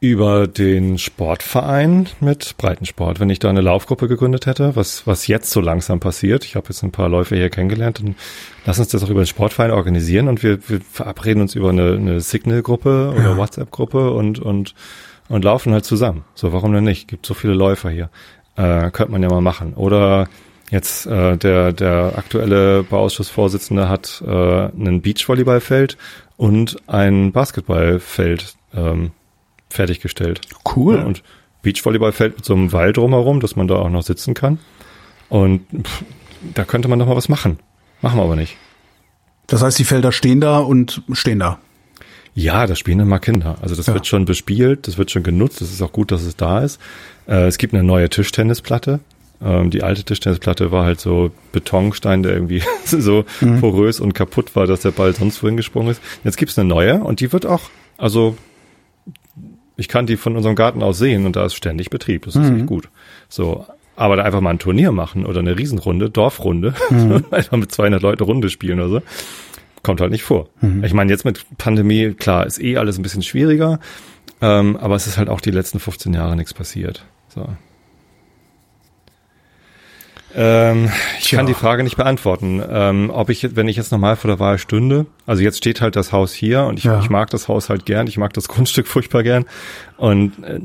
[0.00, 3.20] über den Sportverein mit Breitensport.
[3.20, 6.66] Wenn ich da eine Laufgruppe gegründet hätte, was, was jetzt so langsam passiert, ich habe
[6.70, 8.16] jetzt ein paar Läufer hier kennengelernt, dann
[8.66, 11.92] lass uns das auch über den Sportverein organisieren und wir, wir verabreden uns über eine,
[11.92, 13.36] eine Signal-Gruppe oder Ja.
[13.36, 14.74] WhatsApp-Gruppe und, und,
[15.32, 16.24] und laufen halt zusammen.
[16.34, 17.08] So, warum denn nicht?
[17.08, 18.10] Gibt so viele Läufer hier.
[18.56, 19.72] Äh, könnte man ja mal machen.
[19.72, 20.28] Oder
[20.70, 25.96] jetzt äh, der, der aktuelle Bauausschussvorsitzende hat äh, ein Beachvolleyballfeld
[26.36, 29.12] und ein Basketballfeld ähm,
[29.70, 30.42] fertiggestellt.
[30.76, 30.96] Cool.
[30.96, 31.22] Ja, und
[31.62, 34.58] Beachvolleyballfeld mit so einem Wall drumherum, dass man da auch noch sitzen kann.
[35.30, 36.04] Und pff,
[36.52, 37.58] da könnte man doch mal was machen.
[38.02, 38.58] Machen wir aber nicht.
[39.46, 41.58] Das heißt, die Felder stehen da und stehen da.
[42.34, 43.56] Ja, da spielen immer Kinder.
[43.60, 43.94] Also das Ja.
[43.94, 45.60] wird schon bespielt, das wird schon genutzt.
[45.60, 46.80] Das ist auch gut, dass es da ist.
[47.28, 49.00] Äh, es gibt eine neue Tischtennisplatte.
[49.44, 53.24] Ähm, die alte Tischtennisplatte war halt so Betonstein, der irgendwie so
[53.60, 56.00] porös und kaputt war, dass der Ball sonst wohin gesprungen ist.
[56.24, 57.62] Jetzt gibt's eine neue und die wird auch,
[57.98, 58.36] also
[59.76, 62.24] ich kann die von unserem Garten aus sehen und da ist ständig Betrieb.
[62.24, 62.88] Das ist echt gut.
[63.28, 63.66] So,
[63.96, 66.74] aber da einfach mal ein Turnier machen oder eine Riesenrunde, Dorfrunde,
[67.30, 69.02] einfach mit 200 Leuten Runde spielen oder so,
[69.82, 70.48] kommt halt nicht vor.
[70.82, 73.80] Ich meine, jetzt mit Pandemie, klar, ist eh alles ein bisschen schwieriger,
[74.40, 77.04] ähm, aber es ist halt auch die letzten 15 Jahre nichts passiert.
[77.28, 77.48] So.
[80.34, 81.38] Ähm, ich Tja.
[81.38, 82.62] kann die Frage nicht beantworten.
[82.66, 85.94] Ähm, ob ich, wenn ich jetzt nochmal vor der Wahl stünde, also jetzt steht halt
[85.94, 87.00] das Haus hier und ich, Ja.
[87.00, 89.44] ich mag das Haus halt gern, ich mag das Grundstück furchtbar gern
[89.98, 90.60] und äh,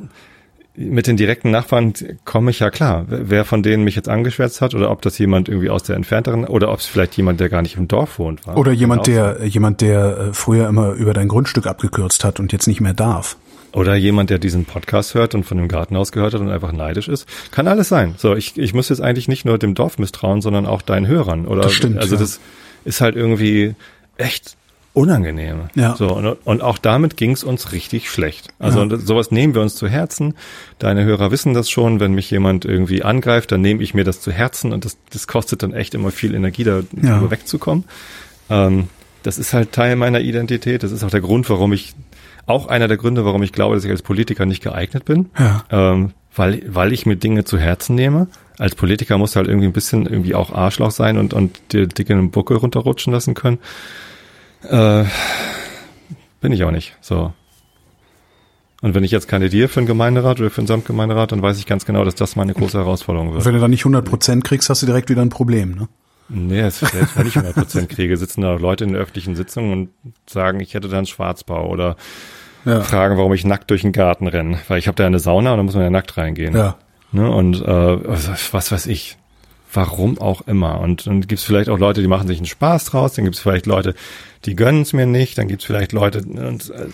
[0.78, 4.76] mit den direkten Nachbarn komme ich ja klar, wer von denen mich jetzt angeschwärzt hat
[4.76, 7.64] oder ob das jemand irgendwie aus der entfernteren oder ob es vielleicht jemand, der gar
[7.64, 8.58] nicht im Dorf wohnt war.
[8.58, 12.54] Oder jemand, auch der, jemand, der äh, früher immer über dein Grundstück abgekürzt hat und
[12.54, 13.38] jetzt nicht mehr darf.
[13.74, 17.08] Oder jemand, der diesen Podcast hört und von dem Gartenhaus gehört hat und einfach neidisch
[17.08, 17.28] ist.
[17.52, 18.14] Kann alles sein.
[18.18, 21.48] So, ich, ich muss jetzt eigentlich nicht nur dem Dorf misstrauen, sondern auch deinen Hörern.
[21.48, 22.22] Oder Das stimmt, also ja.
[22.22, 22.40] das
[22.86, 23.76] ist halt irgendwie
[24.18, 24.56] echt
[24.98, 25.70] unangenehm.
[25.76, 25.95] Ja.
[25.95, 28.50] So, und, und auch damit ging es uns richtig schlecht.
[28.60, 28.98] Also Ja.
[28.98, 30.34] sowas nehmen wir uns zu Herzen.
[30.80, 32.00] Deine Hörer wissen das schon.
[32.00, 35.28] Wenn mich jemand irgendwie angreift, dann nehme ich mir das zu Herzen und das, das
[35.28, 37.30] kostet dann echt immer viel Energie, da Ja.
[37.30, 37.84] wegzukommen.
[38.50, 38.88] Ähm,
[39.24, 40.82] das ist halt Teil meiner Identität.
[40.84, 41.93] Das ist auch der Grund, warum ich,
[42.45, 45.30] auch einer der Gründe, warum ich glaube, dass ich als Politiker nicht geeignet bin.
[45.38, 45.64] Ja.
[45.70, 48.28] Ähm, weil, weil ich mir Dinge zu Herzen nehme.
[48.58, 52.16] Als Politiker muss halt irgendwie ein bisschen irgendwie auch Arschloch sein und, und die dicke
[52.24, 53.60] Buckel runterrutschen lassen können.
[54.64, 55.03] Äh,
[56.41, 56.95] bin ich auch nicht.
[57.01, 57.34] So.
[58.82, 61.66] Und wenn ich jetzt kandidiere für einen Gemeinderat oder für einen Samtgemeinderat, dann weiß ich
[61.66, 63.45] ganz genau, dass das meine große Herausforderung Und wird.
[63.45, 65.88] wenn du dann nicht 100 Prozent kriegst, hast du direkt wieder ein Problem, ne?
[66.30, 69.89] Nee, es- selbst wenn ich 100% kriege, sitzen da Leute in der öffentlichen Sitzung und
[70.30, 71.95] sagen, ich hätte da einen Schwarzbau oder
[72.66, 72.82] Ja.
[72.82, 74.60] fragen, warum ich nackt durch den Garten renne.
[74.68, 76.55] Weil ich habe da eine Sauna und da muss man ja nackt reingehen.
[76.55, 76.76] Ja.
[77.14, 77.32] Ne?
[77.32, 77.97] Und äh,
[78.51, 79.18] was weiß ich.
[79.74, 80.80] Warum auch immer.
[80.80, 83.65] Und dann gibt's vielleicht auch Leute, die machen sich einen Spaß draus, dann gibt's vielleicht
[83.65, 83.95] Leute,
[84.45, 86.88] die gönnen es mir nicht, dann gibt's vielleicht Leute, und, äh,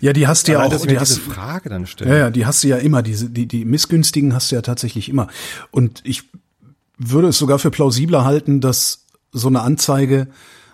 [0.00, 2.10] Ja, die hast du ja auch, die mir diese hast, Frage dann stelle.
[2.10, 5.08] ja, ja, die hast du ja immer, diese, die, die missgünstigen hast du ja tatsächlich
[5.08, 5.26] immer.
[5.72, 6.22] Und ich
[6.96, 10.28] würde es sogar für plausibler halten, dass so eine Anzeige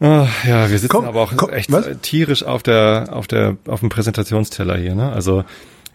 [0.00, 1.86] Ah, ja, wir sitzen Komm, aber auch komm, echt was?
[2.02, 5.12] tierisch auf der, auf der, auf dem Präsentationsteller hier, ne?
[5.12, 5.44] Also,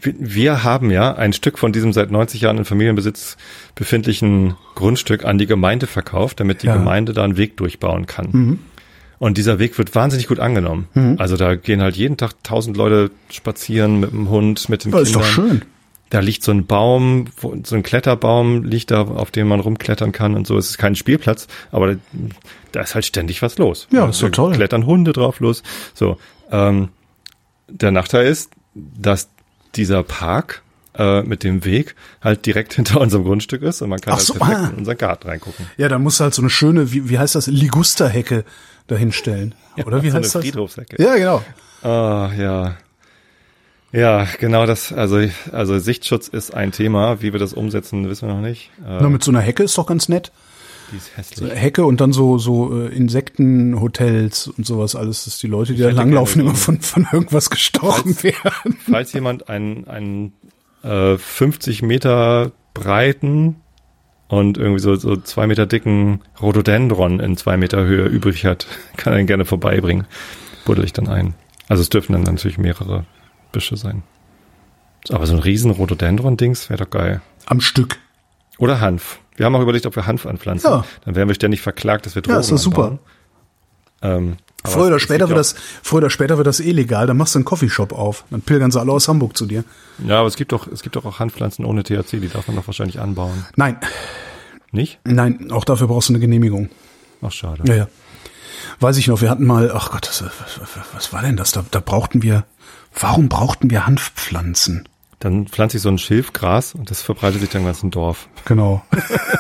[0.02, 3.38] wir, haben ja ein Stück von diesem seit 90 Jahren in Familienbesitz
[3.76, 6.76] befindlichen Grundstück an die Gemeinde verkauft, damit die Ja.
[6.76, 6.80] Mhm.
[6.80, 8.60] Gemeinde da einen Weg durchbauen kann.
[9.20, 10.88] Und dieser Weg wird wahnsinnig gut angenommen.
[11.20, 15.00] Also da gehen halt jeden Tag tausend Leute spazieren mit dem Hund, mit den Ja,
[15.00, 15.64] ist doch schön.
[16.10, 17.26] da liegt so ein Baum,
[17.64, 20.58] so ein Kletterbaum liegt da, auf dem man rumklettern kann und so.
[20.58, 21.98] Es ist kein Spielplatz, aber
[22.72, 23.88] da, ist halt ständig was los.
[23.92, 24.54] Ja, ist doch Da toll.
[24.54, 25.64] Klettern Hunde drauf los.
[25.94, 26.18] So,
[26.52, 26.88] ähm,
[27.68, 29.30] der Nachteil ist, dass
[29.76, 30.62] dieser Park
[30.98, 34.28] äh, mit dem Weg halt direkt hinter unserem Grundstück ist und man kann Ach halt
[34.28, 34.70] so, perfekt ah.
[34.70, 35.68] in unseren Garten reingucken.
[35.78, 38.44] Ja, da musst du halt so eine schöne, wie, wie heißt das, Ligusterhecke
[38.88, 39.56] dahinstellen.
[39.86, 40.52] Oder wie so heißt eine das?
[40.52, 41.02] Friedhofsecke.
[41.02, 41.44] Ja, genau.
[41.84, 42.76] Ah, ja.
[43.92, 45.20] Ja, genau das, also,
[45.52, 47.22] also Sichtschutz ist ein Thema.
[47.22, 48.70] Wie wir das umsetzen, wissen wir noch nicht.
[48.80, 50.32] Äh, Na, mit so einer Hecke ist doch ganz nett.
[50.92, 51.54] Die ist hässlich.
[51.54, 55.88] Hecke und dann so so äh, Insektenhotels und sowas alles, dass die Leute, die da
[55.88, 58.78] hätte langlaufen, immer von von irgendwas gestochen werden.
[58.90, 60.34] Falls jemand einen, einen
[60.84, 63.58] äh, 50 Meter breiten
[64.28, 68.68] und irgendwie so, so zwei Meter dicken Rhododendron in zwei Meter Höhe übrig hat,
[68.98, 70.06] kann er ihn gerne vorbeibringen.
[70.66, 71.34] Buddel ich dann ein.
[71.68, 73.06] Also es dürfen dann natürlich mehrere
[73.52, 74.04] Büsche sein.
[75.10, 77.22] Aber so ein riesen Rhododendron-Dings wäre doch geil.
[77.46, 77.98] Am Stück.
[78.58, 79.20] Oder Hanf.
[79.40, 80.70] Wir haben auch überlegt, ob wir Hanf anpflanzen.
[80.70, 80.84] Ja.
[81.06, 83.00] Dann wären wir ständig verklagt, dass wir Drogen Ja, ist doch super.
[84.02, 84.36] Ähm,
[84.66, 87.46] Früher oder später wird das, früher oder später wird das illegal, dann machst du einen
[87.46, 88.26] Coffeeshop auf.
[88.32, 89.64] Dann pilgern sie alle aus Hamburg zu dir.
[90.06, 92.58] Ja, aber es gibt doch, es gibt doch auch Hanfpflanzen ohne THC, die darf man
[92.58, 93.46] doch wahrscheinlich anbauen.
[93.56, 93.78] Nein,
[94.74, 95.00] Nicht?
[95.06, 96.70] nein, auch dafür brauchst du eine Genehmigung.
[97.22, 97.64] Ach, schade.
[97.66, 97.88] Ja, ja.
[98.82, 101.52] Weiß ich noch, wir hatten mal, ach Gott, das, was, was, was war denn das?
[101.52, 102.44] Da, da brauchten wir,
[103.00, 104.89] warum brauchten wir Hanfpflanzen?
[105.20, 108.28] Dann pflanze ich so ein Schilfgras und das verbreitet sich dann im ganzen Dorf.
[108.46, 108.82] Genau.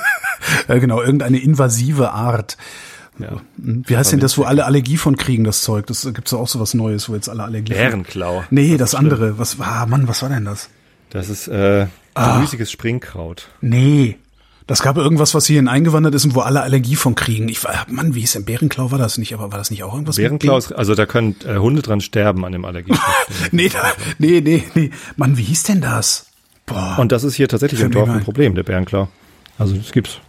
[0.68, 2.58] äh, genau, irgendeine invasive Art.
[3.18, 3.42] Ja.
[3.58, 5.88] Wie heißt denn das, wo alle Allergie von kriegen, das Zeug?
[5.88, 8.44] Das äh, gibt's doch auch so was Neues, wo jetzt alle Allergie Bärenklau.
[8.50, 9.38] Nee, das andere.
[9.38, 10.70] Was war, Mann, was war denn das?
[11.10, 11.88] Das ist äh,
[12.20, 12.46] Ah.
[12.66, 13.48] Springkraut.
[13.62, 14.18] Nee.
[14.70, 17.50] Das gab irgendwas, was hierhin eingewandert ist und wo alle Allergie von kriegen.
[17.50, 19.96] Ich war, Mann, wie hieß denn Bärenklau war das nicht, aber war das nicht auch
[19.96, 22.94] irgendwas Bärenklau, ist, also da können äh, Hunde dran sterben an dem Allergie.
[23.52, 24.92] Nee, da, nee, nee, nee.
[25.16, 26.28] Mann, wie hieß denn das?
[26.68, 26.98] Boah.
[27.00, 28.18] und das ist hier tatsächlich im Dorf ein.
[28.18, 29.10] ein Problem, der Bärenklau.
[29.58, 30.20] Also das gibt's.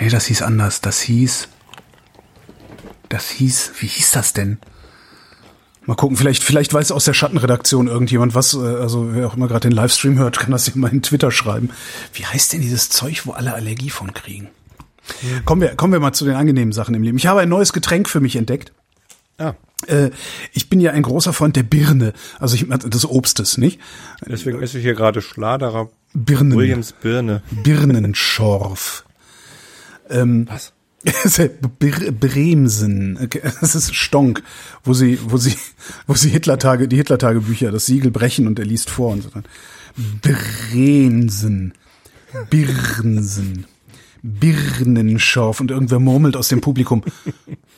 [0.00, 0.80] Nee, das hieß anders.
[0.80, 1.48] Das hieß.
[3.10, 3.72] Das hieß.
[3.80, 4.56] Wie hieß das denn?
[5.86, 9.46] Mal gucken, vielleicht, vielleicht weiß aus der Schattenredaktion irgendjemand was, äh, also wer auch immer
[9.46, 11.70] gerade den Livestream hört, kann das ja mal in Twitter schreiben.
[12.12, 14.48] Wie heißt denn dieses Zeug, wo alle Allergie von kriegen?
[15.44, 17.16] Kommen wir, kommen wir mal zu den angenehmen Sachen im Leben.
[17.16, 18.72] Ich habe ein neues Getränk für mich entdeckt.
[19.38, 19.54] Ja.
[19.86, 20.10] Äh,
[20.52, 23.78] ich bin ja ein großer Freund der Birne, also ich, des Obstes, nicht?
[24.26, 26.56] Deswegen ist hier gerade Schladerer Birnen.
[26.56, 27.42] Williams Birne.
[27.50, 29.04] Birnenschorf.
[30.08, 30.72] Ähm, Was?
[31.06, 34.42] Bre- Bremsen, Okay, das ist Stonk,
[34.84, 35.54] wo sie, wo sie,
[36.06, 39.28] wo sie Hitler-Tage, die Hitler-Tagebücher, das Siegel brechen und er liest vor und so.
[39.30, 39.44] dann.
[40.20, 41.72] Bremsen,
[42.50, 43.66] Birnsen,
[44.22, 47.04] Birnenschorf und irgendwer murmelt aus dem Publikum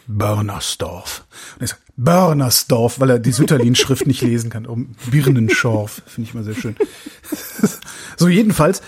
[0.07, 1.27] Börnersdorf.
[1.57, 4.65] Und er sagt Börnersdorf, weil er die Sütterlin-Schrift nicht lesen kann.
[4.67, 6.77] Um Birnenschorf, finde ich mal sehr schön.
[8.19, 8.83] So jedenfalls,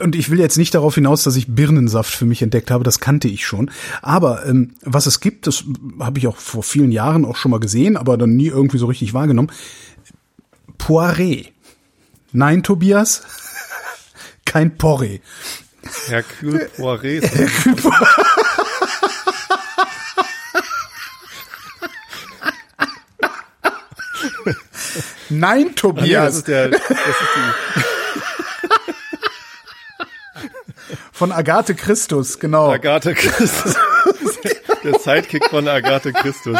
[0.00, 3.00] und ich will jetzt nicht darauf hinaus, dass ich Birnensaft für mich entdeckt habe, das
[3.00, 3.70] kannte ich schon.
[4.00, 5.64] Aber ähm, was es gibt, das
[6.00, 8.86] habe ich auch vor vielen Jahren auch schon mal gesehen, aber dann nie irgendwie so
[8.86, 9.50] richtig wahrgenommen.
[10.78, 11.48] Poiré.
[12.32, 13.22] Nein, Tobias,
[14.44, 15.18] kein Porree.
[16.08, 17.18] Hercule Poiré.
[17.20, 17.32] ist-
[25.28, 26.90] Nein, Nee, das Tobias, ist der, das ist
[27.36, 27.80] die
[31.16, 32.70] von Agathe Christus, genau.
[32.70, 33.74] Agathe Christus.
[34.84, 36.58] Der Sidekick von Agathe Christus.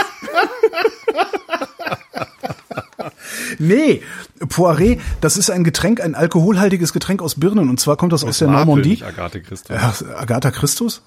[3.58, 4.02] Nee,
[4.40, 8.38] Poiré, das ist ein Getränk, ein alkoholhaltiges Getränk aus Birnen und zwar kommt das aus
[8.38, 8.88] der Marple, Normandie.
[8.90, 9.76] nicht Agathe Christus.
[9.76, 11.02] Ja, Agatha Christus?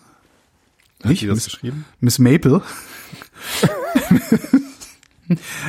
[1.02, 1.22] Hat Nicht?
[1.22, 1.86] die das Miss, geschrieben?
[2.00, 2.62] Miss Maple.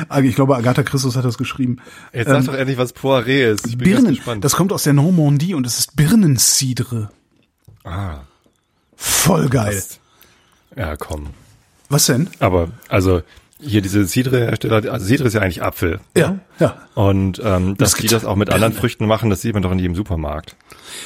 [0.09, 1.81] Ah, ich glaube, Agatha Christus hat das geschrieben.
[2.15, 3.67] Jetzt sag doch endlich, was Poiré ist.
[3.67, 7.11] Ich bin Birnen, das kommt aus der Normandie und es ist Birnencidre.
[7.85, 8.21] Ah,
[8.97, 9.83] Voll geil.
[10.77, 11.31] ja, komm.
[11.89, 12.29] Was denn?
[12.39, 13.23] Aber, also,
[13.63, 16.01] hier diese Cidre-Hersteller, also Cidre ist ja eigentlich Apfel.
[16.17, 16.77] Ja, ja.
[16.95, 18.73] Und ähm, dass Es die das auch mit anderen.
[18.73, 20.57] Früchten machen, das sieht man doch in jedem Supermarkt.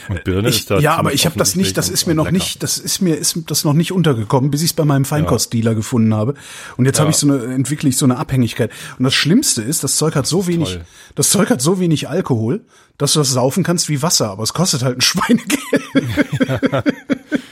[0.09, 2.25] Und Birne Ich, ist da ja, aber ich habe das nicht, das ist mir noch
[2.25, 2.35] lecker.
[2.35, 5.75] nicht, das ist mir ist das noch nicht untergekommen, bis ich es bei meinem Feinkostdealer
[5.75, 6.35] gefunden habe.
[6.77, 8.71] Und jetzt habe ich so eine entwickle ich so eine Abhängigkeit.
[8.99, 10.85] Und das Schlimmste ist, das Zeug hat so wenig, Toll.
[11.15, 12.63] das Zeug hat so wenig Alkohol,
[12.99, 15.61] dass du das saufen kannst wie Wasser, aber es kostet halt ein Schweinegeld.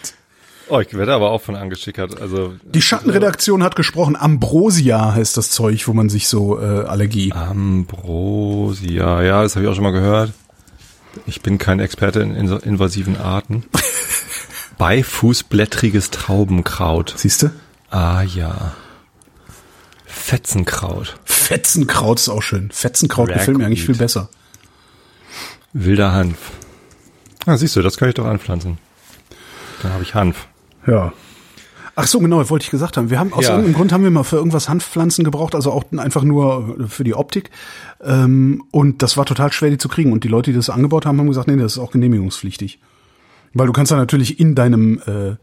[0.75, 2.19] Oh, ich werde aber auch von angeschickert.
[2.19, 4.17] Also Die Schattenredaktion hat gesprochen.
[4.17, 7.31] Ambrosia heißt das Zeug, wo man sich so äh, Allergie.
[7.33, 10.33] Ambrosia, ja, das habe ich auch schon mal gehört.
[11.27, 13.65] Ich bin kein Experte in in- invasiven Arten.
[14.79, 17.13] Beifußblättriges Traubenkraut.
[17.19, 17.51] Siehst du?
[17.91, 18.73] Ah ja.
[20.07, 21.17] Fetzenkraut.
[21.25, 22.71] Fetzenkraut ist auch schön.
[22.71, 23.99] Fetzenkraut gefällt mir eigentlich viel Ragweed.
[23.99, 24.29] besser.
[25.75, 26.39] Wilder Hanf.
[27.45, 28.79] Ah, siehst du, das kann ich doch anpflanzen.
[29.83, 30.47] Dann habe ich Hanf.
[30.87, 31.13] Ja.
[31.95, 33.11] Ach so, genau, wollte ich gesagt haben.
[33.11, 33.51] Wir haben aus Ja.
[33.51, 37.15] irgendeinem Grund haben wir mal für irgendwas Hanfpflanzen gebraucht, also auch einfach nur für die
[37.15, 37.51] Optik.
[38.03, 40.11] Ähm, und das war total schwer, die zu kriegen.
[40.13, 42.79] Und die Leute, die das angebaut haben, haben gesagt, nee, das ist auch genehmigungspflichtig.
[43.53, 45.37] Weil du kannst da natürlich in deinem äh,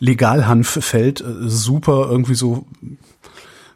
[0.00, 2.66] Legalhanffeld äh, super irgendwie so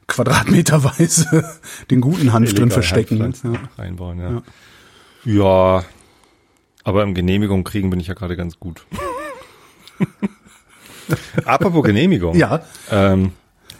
[0.08, 1.44] quadratmeterweise
[1.90, 3.32] den guten Hanf drin verstecken.
[3.44, 3.52] Ja.
[3.76, 4.42] Reinbauen, ja.
[5.24, 5.84] ja.
[6.82, 8.84] aber im Genehmigung kriegen bin ich ja gerade ganz gut.
[11.44, 12.36] Apropos Genehmigung.
[12.36, 13.32] ja, Ähm,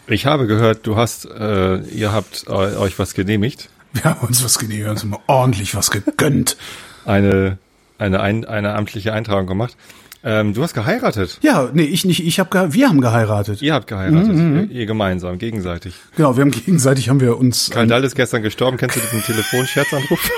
[0.07, 3.69] ich habe gehört, du hast, äh, ihr habt äh, euch was genehmigt.
[3.93, 6.57] wir haben uns was genehmigt, wir haben uns mal ordentlich was gegönnt.
[7.05, 7.57] Eine,
[7.97, 9.75] eine, ein, eine amtliche Eintragung gemacht.
[10.21, 11.39] Ähm, du hast geheiratet.
[11.43, 13.61] Ja, nee, ich nicht, ich habe wir haben geheiratet.
[13.61, 14.33] Ihr habt geheiratet.
[14.35, 15.95] Mhm, ihr, ihr gemeinsam, gegenseitig.
[16.17, 18.75] Genau, wir haben gegenseitig haben wir uns Karl Dall ist gestern gestorben.
[18.77, 20.29] Kennst du diesen Telefonscherzanruf?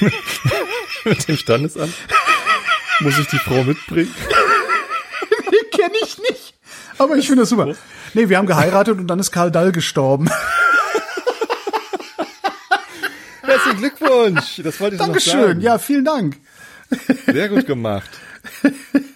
[1.04, 1.92] Mit dem Standesamt?
[3.00, 4.14] Muss ich die Frau mitbringen?
[6.04, 6.54] Ich nicht.
[6.98, 7.74] Aber ich finde das super.
[8.14, 10.28] Nee, wir haben geheiratet und dann ist Karl Dall gestorben.
[13.42, 14.60] Herzlichen Glückwunsch.
[14.62, 15.40] Das wollte ich noch Dankeschön.
[15.40, 15.60] sagen.
[15.60, 16.36] Ja, vielen Dank.
[17.26, 18.10] Sehr gut gemacht.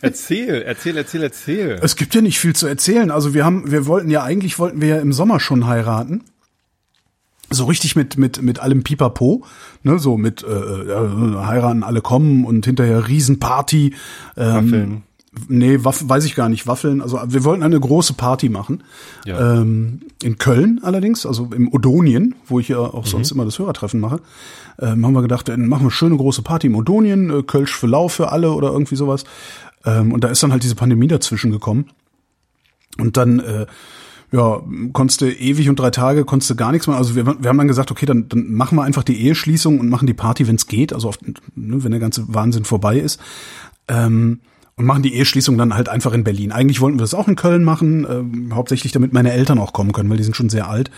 [0.01, 1.79] Erzähl, erzähl, erzähl, erzähl.
[1.83, 3.11] Es gibt ja nicht viel zu erzählen.
[3.11, 6.25] Also wir haben, wir wollten ja eigentlich wollten wir ja im Sommer schon heiraten.
[7.51, 9.45] So richtig mit mit mit allem Pipapo,
[9.83, 13.95] ne, so mit äh, ja, heiraten alle kommen und hinterher Riesenparty.
[14.37, 15.03] Ähm, Waffeln.
[15.49, 17.01] Nee, Waff, weiß ich gar nicht, Waffeln.
[17.01, 18.83] Also wir wollten eine große Party machen.
[19.25, 19.61] Ja.
[19.61, 24.01] Ähm, in Köln allerdings, also im Odonien, wo ich ja auch sonst immer das Hörertreffen
[24.01, 24.21] mache,
[24.81, 27.75] ähm, haben wir gedacht, dann machen wir eine schöne große Party im Odonien, äh, Kölsch
[27.75, 29.25] für Lau für alle oder irgendwie sowas.
[29.85, 31.87] Ähm, und da ist dann halt diese Pandemie dazwischen gekommen.
[32.99, 33.67] Und dann, äh,
[34.31, 34.61] ja,
[34.93, 36.99] konntest du ewig und drei Tage, konntest du gar nichts machen.
[36.99, 39.89] Also wir, wir haben dann gesagt, okay, dann, dann machen wir einfach die Eheschließung und
[39.89, 43.21] machen die Party, wenn es geht, also auf, ne, wenn der ganze Wahnsinn vorbei ist.
[43.89, 44.41] Ähm,
[44.79, 46.53] und machen die Eheschließung dann halt einfach in Berlin.
[46.53, 49.93] Eigentlich wollten wir das auch in Köln machen, ähm, hauptsächlich damit meine Eltern auch kommen
[49.93, 50.91] können, weil die sind schon sehr alt.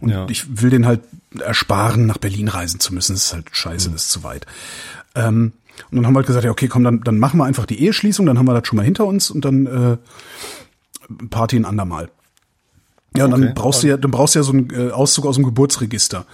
[0.00, 0.26] Und Ja.
[0.30, 1.00] ich will denen halt
[1.40, 3.14] ersparen, nach Berlin reisen zu müssen.
[3.14, 4.46] Das ist halt scheiße, das ist zu weit.
[5.14, 5.52] Ähm,
[5.90, 7.82] und dann haben wir halt gesagt, ja, okay, komm, dann, dann machen wir einfach die
[7.82, 9.96] Eheschließung, dann haben wir das schon mal hinter uns und dann äh,
[11.30, 12.08] Party ein andermal.
[13.16, 13.44] Ja, und Okay.
[13.44, 16.26] dann brauchst du ja, dann brauchst du ja so einen äh, Auszug aus dem Geburtsregister.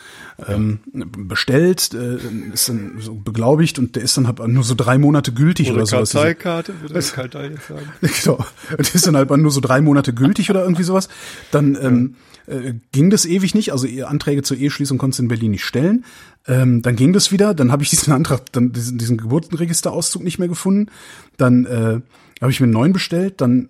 [0.49, 2.17] Ähm, bestellt, äh,
[2.55, 5.83] ist dann so beglaubigt und der ist dann halt nur so drei Monate gültig oder,
[5.83, 6.13] Oder sowas.
[6.13, 7.87] Karteikarte, würde das Karl Dall jetzt sagen.
[8.01, 8.47] Genau.
[8.79, 11.11] Und die ist dann halt nur so drei Monate gültig oder irgendwie sowas.
[11.51, 12.15] Dann ähm,
[12.47, 13.73] äh, ging das ewig nicht.
[13.73, 16.07] Also Anträge zur Eheschließung konntest du in Berlin nicht stellen.
[16.47, 17.53] Ähm, dann ging das wieder.
[17.53, 20.91] Dann habe ich diesen Antrag, dann diesen, diesen Geburtenregisterauszug nicht mehr gefunden.
[21.37, 22.01] Dann äh,
[22.41, 23.43] habe ich mir einen neuen bestellt.
[23.43, 23.69] Dann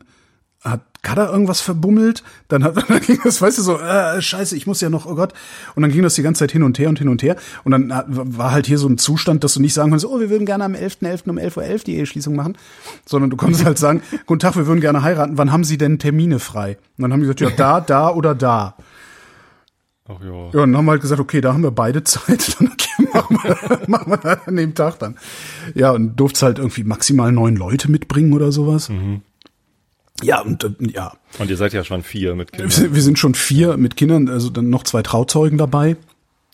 [0.61, 4.67] hat Kada irgendwas verbummelt, dann hat dann ging das, weißt du, so, äh, scheiße, ich
[4.67, 5.33] muss ja noch, oh Gott.
[5.75, 7.37] Und dann ging das die ganze Zeit hin und her und hin und her.
[7.65, 10.21] Und dann hat- war halt hier so ein Zustand, dass du nicht sagen konntest, oh,
[10.21, 11.31] wir würden gerne am 11.11.
[11.31, 12.57] um 11.11 Uhr die Eheschließung machen,
[13.07, 15.99] sondern du konntest halt sagen, guten Tag, wir würden gerne heiraten, wann haben Sie denn
[15.99, 16.77] Termine frei?
[16.99, 18.77] Und dann haben die gesagt, ja, da, da oder da.
[20.09, 20.27] Ach ja.
[20.27, 23.09] Ja, und dann haben wir halt gesagt, okay, da haben wir beide Zeit, dann okay,
[23.13, 25.17] machen wir, machen wir an dem Tag dann.
[25.75, 28.91] Ja, und durfte halt irgendwie maximal neun Leute mitbringen oder sowas.
[30.23, 32.95] Ja, und äh, ja, Und ihr seid ja schon vier mit Kindern.
[32.95, 35.97] wir sind schon vier mit Kindern, also dann noch zwei Trauzeugen dabei.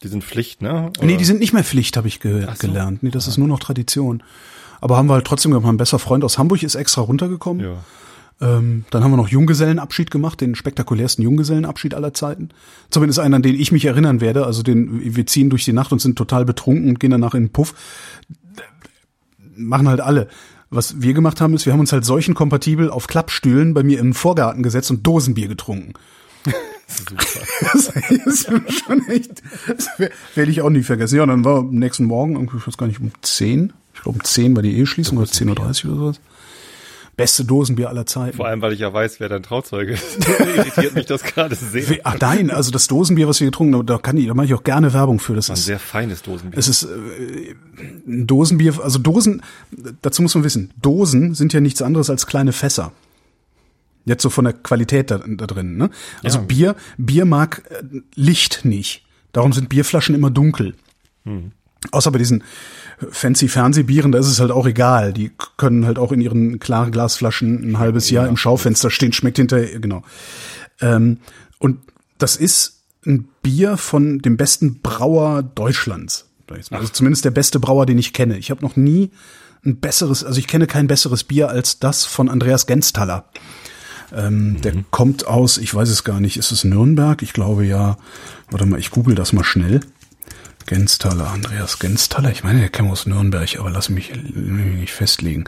[0.02, 0.92] Die sind Pflicht, ne?
[1.00, 1.16] Nee, Oder?
[1.16, 2.66] die sind nicht mehr Pflicht, habe ich ge so.
[2.66, 3.02] gelernt.
[3.02, 4.22] Nee, das ist nur noch Tradition.
[4.80, 5.66] Aber haben wir halt trotzdem gemacht.
[5.66, 7.64] Mein bester Freund aus Hamburg ist extra runtergekommen.
[7.64, 7.76] Ja.
[8.38, 12.50] Ähm, dann haben wir noch Junggesellenabschied gemacht, den spektakulärsten Junggesellenabschied aller Zeiten.
[12.90, 14.44] Zumindest einen, an den ich mich erinnern werde.
[14.44, 17.44] Also den, wir ziehen durch die Nacht und sind total betrunken und gehen danach in
[17.44, 17.74] den Puff.
[19.56, 20.28] Machen halt alle.
[20.70, 23.98] Was wir gemacht haben, ist, wir haben uns halt solchen kompatibel auf Klappstühlen bei mir
[24.00, 25.94] im Vorgarten gesetzt und Dosenbier getrunken.
[27.72, 28.48] Das ist
[28.86, 31.16] schon echt, das wer- werde ich auch nie vergessen.
[31.16, 34.24] Ja, dann war am nächsten Morgen, ich weiß gar nicht, um 10, ich glaube um
[34.24, 35.46] 10 war die Eheschließung oder 10.30
[35.86, 36.20] Uhr oder sowas.
[37.16, 38.36] Beste Dosenbier aller Zeiten.
[38.36, 40.28] Vor allem, weil ich ja weiß, wer dein Trauzeuge ist.
[40.56, 41.88] Irritiert mich das gerade sehr.
[41.88, 44.46] We- Ach nein, also das Dosenbier, was wir getrunken haben, da kann ich, da mache
[44.46, 45.34] ich auch gerne Werbung für.
[45.34, 46.58] Das Ein ist, sehr feines Dosenbier.
[46.58, 47.54] es ist äh,
[48.06, 49.42] ein Dosenbier, also Dosen,
[50.02, 52.92] dazu muss man wissen, Dosen sind ja nichts anderes als kleine Fässer.
[54.04, 55.78] Jetzt so von der Qualität da, da drin.
[55.78, 55.88] Ne?
[56.22, 56.44] Also Ja.
[56.44, 57.82] Bier, Bier mag äh,
[58.14, 59.04] Licht nicht.
[59.32, 60.74] Darum sind Bierflaschen immer dunkel.
[61.92, 62.44] Außer bei diesen
[63.10, 65.12] fancy Fernsehbieren, da ist es halt auch egal.
[65.12, 69.36] Die können halt auch in ihren klaren Glasflaschen ein halbes Jahr im Schaufenster stehen, schmeckt
[69.36, 70.02] hinterher, genau.
[70.80, 71.18] Ähm,
[71.58, 71.78] und
[72.18, 76.26] das ist ein Bier von dem besten Brauer Deutschlands.
[76.70, 78.38] Also zumindest der beste Brauer, den ich kenne.
[78.38, 79.10] Ich habe noch nie
[79.64, 83.24] ein besseres, also ich kenne kein besseres Bier als das von Andreas Gensthaler.
[84.14, 87.22] Ähm, Der kommt aus, ich weiß es gar nicht, ist es Nürnberg?
[87.22, 87.96] Ich glaube ja.
[88.50, 89.80] Warte mal, ich google das mal schnell.
[90.66, 92.30] Gensthaler, Andreas Gensthaler.
[92.30, 95.44] Ich meine, der käme aus Nürnberg, aber lass mich nicht festlegen.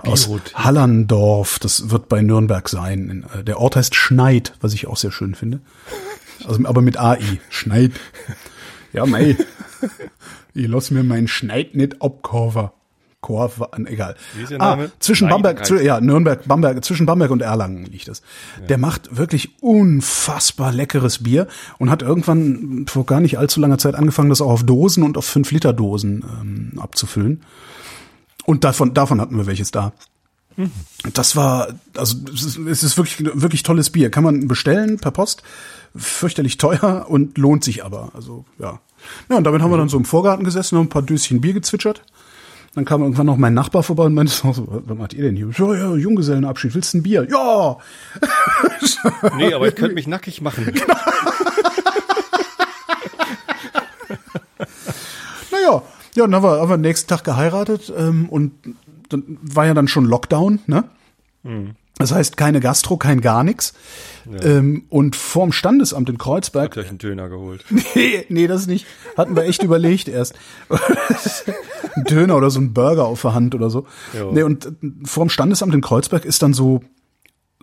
[0.00, 3.24] Aus Hallandorf, das wird bei Nürnberg sein.
[3.34, 5.60] Äh, der Ort heißt Schneid, was ich auch sehr schön finde.
[6.44, 7.40] Also, aber mit AI.
[7.48, 7.92] Schneid.
[8.92, 9.36] Ja, mei.
[10.54, 12.00] Ich lass mir meinen Schneid nicht
[13.20, 14.14] Korf, egal.
[14.36, 14.84] Wie ist Ihr Name?
[14.84, 18.22] Ah, zwischen Bamberg, zu, ja, Nürnberg, Bamberg, zwischen Bamberg und Erlangen liegt das.
[18.68, 21.48] Der macht wirklich unfassbar leckeres Bier
[21.78, 25.16] und hat irgendwann vor gar nicht allzu langer Zeit angefangen, das auch auf Dosen und
[25.16, 27.42] auf 5-Liter-Dosen ähm, abzufüllen.
[28.46, 29.92] Und davon, davon hatten wir welches da.
[31.12, 34.10] Das war, also es ist, es ist wirklich, wirklich tolles Bier.
[34.10, 35.42] Kann man bestellen per Post.
[35.94, 38.10] Fürchterlich teuer und lohnt sich aber.
[38.14, 38.80] Also ja.
[39.28, 41.52] Ja, und damit haben wir dann so im Vorgarten gesessen und ein paar Döschen Bier
[41.52, 42.02] gezwitschert.
[42.78, 44.54] Dann kam irgendwann noch mein Nachbar vorbei und meinte so,
[44.86, 45.50] was macht ihr denn hier?
[45.50, 47.26] Ja, ja, Junggesellenabschied, willst du ein Bier?
[47.28, 47.76] Ja!
[49.36, 50.72] Nee, aber ich könnte mich nackig machen.
[55.50, 55.82] Naja,
[56.14, 58.52] ja, dann haben wir, haben wir am nächsten Tag geheiratet ähm, und
[59.08, 60.84] dann war ja dann schon Lockdown, ne?
[61.98, 63.72] Das heißt, keine Gastro, kein gar nix.
[64.42, 67.64] Ähm, und vorm Standesamt in Kreuzberg Habt ihr euch einen Döner geholt?
[67.94, 68.86] Nee, nee, das nicht.
[69.16, 70.34] Hatten wir echt überlegt erst.
[71.94, 73.86] ein Döner oder so ein Burger auf der Hand oder so.
[74.14, 74.30] Ja.
[74.30, 74.70] Nee, und äh,
[75.04, 76.82] vorm Standesamt in Kreuzberg ist dann so,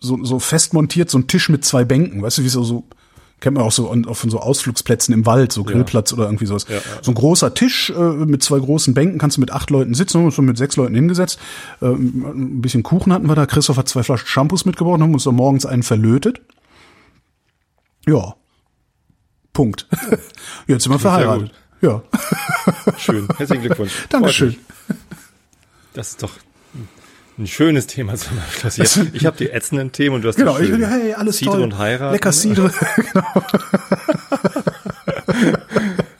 [0.01, 2.21] so, so fest montiert so ein Tisch mit zwei Bänken.
[2.21, 2.83] Weißt du, wie so, so
[3.39, 6.65] kennt man auch so auf so Ausflugsplätzen im Wald, so Grillplatz oder irgendwie sowas.
[6.69, 6.81] Ja, ja.
[7.01, 10.31] So ein großer Tisch äh, mit zwei großen Bänken, kannst du mit acht Leuten sitzen,
[10.31, 11.39] so mit sechs Leuten hingesetzt.
[11.81, 13.45] Äh, ein bisschen Kuchen hatten wir da.
[13.45, 16.41] Christoph hat zwei Flaschen Shampoos mitgebracht, haben uns dann morgens einen verlötet.
[18.07, 18.35] Ja.
[19.53, 19.87] Punkt.
[20.67, 21.51] Jetzt sind wir verheiratet.
[21.81, 22.01] Ja.
[22.97, 23.27] Schön.
[23.37, 24.07] Herzlichen Glückwunsch.
[24.09, 24.55] Dankeschön.
[25.93, 26.31] Das ist doch
[27.37, 28.77] ein schönes Thema zum Abschluss.
[28.97, 30.87] Ich, ich habe die ätzenden Themen und du hast Genau, die ich, schönen.
[30.89, 31.61] hey, alles Cidre toll.
[31.63, 32.13] und heiraten.
[32.13, 32.71] Lecker Cidre.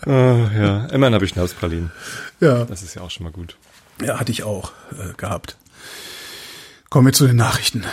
[0.05, 0.09] Oh,
[0.57, 1.91] ja, immerhin habe ich Schnapspralinen.
[2.39, 2.65] ja.
[2.65, 3.55] Das ist ja auch schon mal gut.
[4.03, 5.57] ja, hatte ich auch äh, gehabt.
[6.89, 7.83] Kommen wir zu den Nachrichten.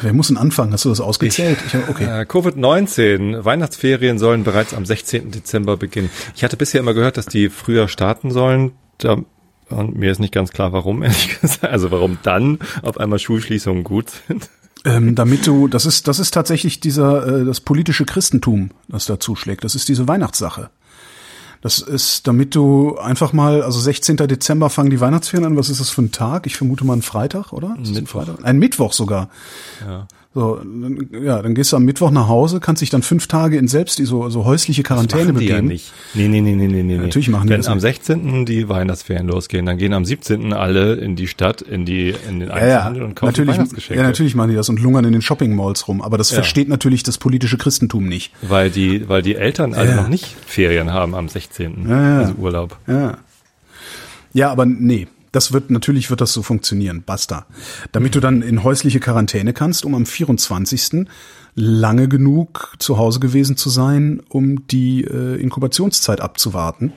[0.00, 0.72] Wer muss denn anfangen?
[0.72, 1.58] Hast du das ausgezählt?
[1.66, 2.04] Ich, okay.
[2.04, 3.44] Äh, Covid-19.
[3.44, 5.30] Weihnachtsferien sollen bereits am 16.
[5.30, 6.10] Dezember beginnen.
[6.34, 8.72] Ich hatte bisher immer gehört, dass die früher starten sollen.
[8.98, 9.18] Da,
[9.70, 11.64] und mir ist nicht ganz klar, warum, ehrlich gesagt.
[11.64, 14.48] Also warum dann auf einmal Schulschließungen gut sind.
[14.84, 19.18] Ähm, damit du, das ist, das ist tatsächlich dieser, äh, das politische Christentum, das da
[19.18, 19.64] zuschlägt.
[19.64, 20.70] Das ist diese Weihnachtssache.
[21.60, 24.16] Das ist, damit du einfach mal, also 16.
[24.18, 25.56] Dezember fangen die Weihnachtsferien an.
[25.56, 26.46] Was ist das für ein Tag?
[26.46, 27.70] Ich vermute mal ein Freitag, oder?
[27.70, 28.24] Ein Mittwoch.
[28.24, 28.44] Freitag?
[28.44, 29.30] Ein Mittwoch sogar.
[29.84, 30.06] Ja.
[30.38, 33.56] So, dann, ja, dann gehst du am Mittwoch nach Hause, kannst dich dann fünf Tage
[33.56, 35.68] in selbst so, so häusliche Quarantäne machen die ja begeben.
[35.68, 35.90] nicht.
[36.12, 36.98] Nee, nee, nee, nee, nee, nee.
[36.98, 38.04] natürlich machen die Wenn das am nicht.
[38.04, 38.44] 16.
[38.44, 40.52] die Weihnachtsferien losgehen, dann gehen am 17.
[40.52, 44.02] alle in die Stadt, in die, in den Ja, ja, Einzelhandel und kaufen natürlich, Weihnachtsgeschenke.
[44.02, 46.02] ja, natürlich machen die das und lungern in den Shopping Malls rum.
[46.02, 46.34] Aber das Ja.
[46.34, 48.32] versteht natürlich das politische Christentum nicht.
[48.42, 49.96] Weil die, weil die Eltern alle Ja.
[49.96, 51.86] noch nicht Ferien haben am 16.
[51.88, 52.18] Ja, ja.
[52.18, 52.76] Also Urlaub.
[52.86, 53.16] Ja.
[54.34, 55.06] Ja, aber nee.
[55.36, 57.02] Das wird, natürlich wird das so funktionieren.
[57.04, 57.44] Basta.
[57.92, 61.06] Damit du dann in häusliche Quarantäne kannst, um am 24.
[61.54, 66.94] lange genug zu Hause gewesen zu sein, um die äh, Inkubationszeit abzuwarten.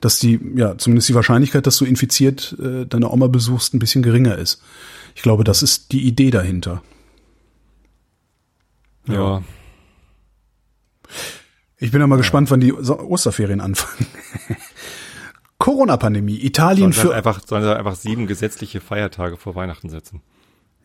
[0.00, 4.02] Dass die, ja, zumindest die Wahrscheinlichkeit, dass du infiziert äh, deine Oma besuchst, ein bisschen
[4.02, 4.62] geringer ist.
[5.14, 6.82] Ich glaube, das ist die Idee dahinter.
[9.06, 9.42] Ja.
[11.76, 14.06] Ich bin ja mal gespannt, wann die Osterferien anfangen.
[15.66, 16.38] Corona-Pandemie.
[16.44, 20.22] Italien Sollen sie, halt für, einfach, sollen sie einfach sieben gesetzliche Feiertage vor Weihnachten setzen.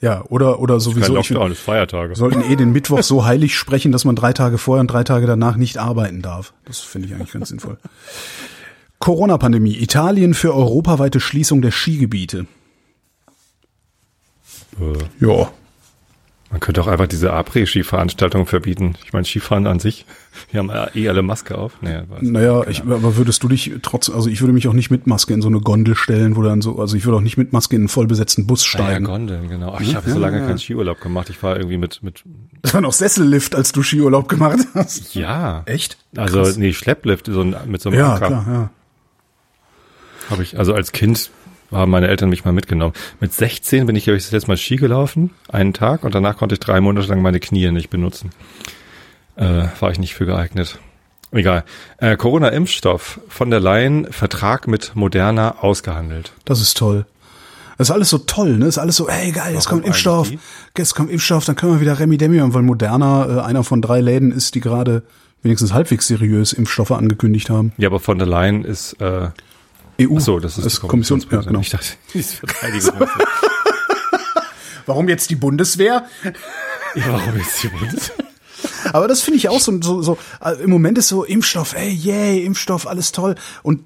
[0.01, 1.17] ja, oder, oder Kein sowieso.
[1.17, 2.15] ich find- Lockdown, ist Feiertage.
[2.15, 5.27] sollten eh den Mittwoch so heilig sprechen, dass man drei Tage vorher und drei Tage
[5.27, 6.53] danach nicht arbeiten darf.
[6.65, 7.77] Das finde ich eigentlich ganz sinnvoll.
[8.99, 9.77] Corona-Pandemie.
[9.77, 12.47] Italien für europaweite Schließung der Skigebiete.
[14.79, 15.51] Äh, Ja.
[16.51, 18.95] Man könnte auch einfach diese Après-Ski-Veranstaltungen verbieten.
[19.05, 20.05] Ich meine, Skifahren an sich,
[20.51, 21.77] die haben ja eh alle Maske auf.
[21.81, 25.07] Nee, Naja, ich, aber würdest du dich trotz, also ich würde mich auch nicht mit
[25.07, 27.53] Maske in so eine Gondel stellen, wo dann so, also ich würde auch nicht mit
[27.53, 29.05] Maske in einen vollbesetzten Bus Ah, ja, steigen.
[29.05, 29.73] Gondeln, genau.
[29.77, 31.29] Ach, ich habe so lange keinen Skiurlaub gemacht.
[31.29, 32.23] Ich war irgendwie mit, mit,
[32.63, 35.15] das war noch Sessellift, als du Skiurlaub gemacht hast.
[35.15, 35.63] ja.
[35.67, 35.97] Echt?
[36.17, 36.57] Also, Krass.
[36.57, 38.27] nee, Schlepplift, so ein, mit so einem Ja, Anker.
[38.27, 38.69] klar, ja.
[40.29, 41.29] Habe ich, also als Kind
[41.71, 42.93] haben meine Eltern mich mal mitgenommen.
[43.19, 46.37] Mit 16 bin ich, glaube ich, das letzte Mal Ski gelaufen, einen Tag, und danach
[46.37, 48.31] konnte ich drei Monate lang meine Knie nicht benutzen.
[49.35, 50.79] Äh, war ich nicht für geeignet.
[51.31, 51.63] Egal.
[51.97, 56.33] Äh, Corona-Impfstoff von der Leyen, Vertrag mit Moderna ausgehandelt.
[56.43, 57.05] Das ist toll.
[57.77, 58.65] Das ist alles so toll, ne?
[58.65, 60.39] Das ist alles so, ey geil, jetzt Warum kommt Impfstoff, eigentlich
[60.77, 63.81] jetzt kommt Impfstoff, dann können wir wieder Remi Demi haben, weil Moderna äh, einer von
[63.81, 65.03] drei Läden ist, die gerade
[65.41, 67.71] wenigstens halbwegs seriös Impfstoffe angekündigt haben.
[67.77, 69.29] Ja, aber von der Leyen ist, äh,
[69.99, 70.15] EU.
[70.17, 71.23] ach so, das ist, das die Kommission.
[71.31, 71.59] Ja, genau.
[71.59, 73.07] Ich dachte, die Verteidigung.
[74.85, 76.05] Warum jetzt die Bundeswehr?
[76.95, 78.11] ja, warum jetzt die Bundes?
[78.93, 81.89] Aber das finde ich auch so, so, so, äh, im Moment ist so Impfstoff, ey,
[81.89, 83.35] yay, Impfstoff, alles toll.
[83.63, 83.83] Und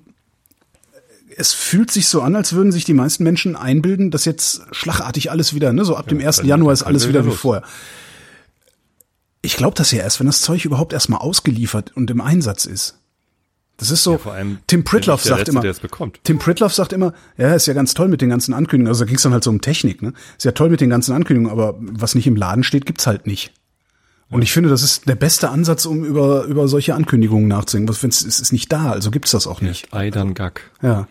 [1.37, 5.31] es fühlt sich so an, als würden sich die meisten Menschen einbilden, dass jetzt schlagartig
[5.31, 6.37] alles wieder, ne, so ab dem 1.
[6.37, 7.63] dann- Januar ist alles wieder wie vorher.
[9.41, 12.97] Ich glaube das ja erst, wenn das Zeug überhaupt erstmal ausgeliefert und im Einsatz ist.
[13.77, 16.19] Das ist so, Ja, vor allem Tim Pritloff sagt Letzte, immer, der es bekommt.
[16.23, 18.87] Tim Pritloff sagt immer, ja, ist ja ganz toll mit den ganzen Ankündigungen.
[18.87, 20.13] Also da ging es dann halt so um Technik, ne?
[20.37, 23.27] Ist ja toll mit den ganzen Ankündigungen, aber was nicht im Laden steht, gibt's halt
[23.27, 23.51] nicht.
[24.29, 27.89] Und ich finde, das ist der beste Ansatz, um über, über solche Ankündigungen nachzudenken.
[27.89, 29.93] Was, wenn's, es ist nicht da, also gibt's das auch nicht.
[29.93, 30.71] Ei dann Gack.
[30.81, 31.07] Ja.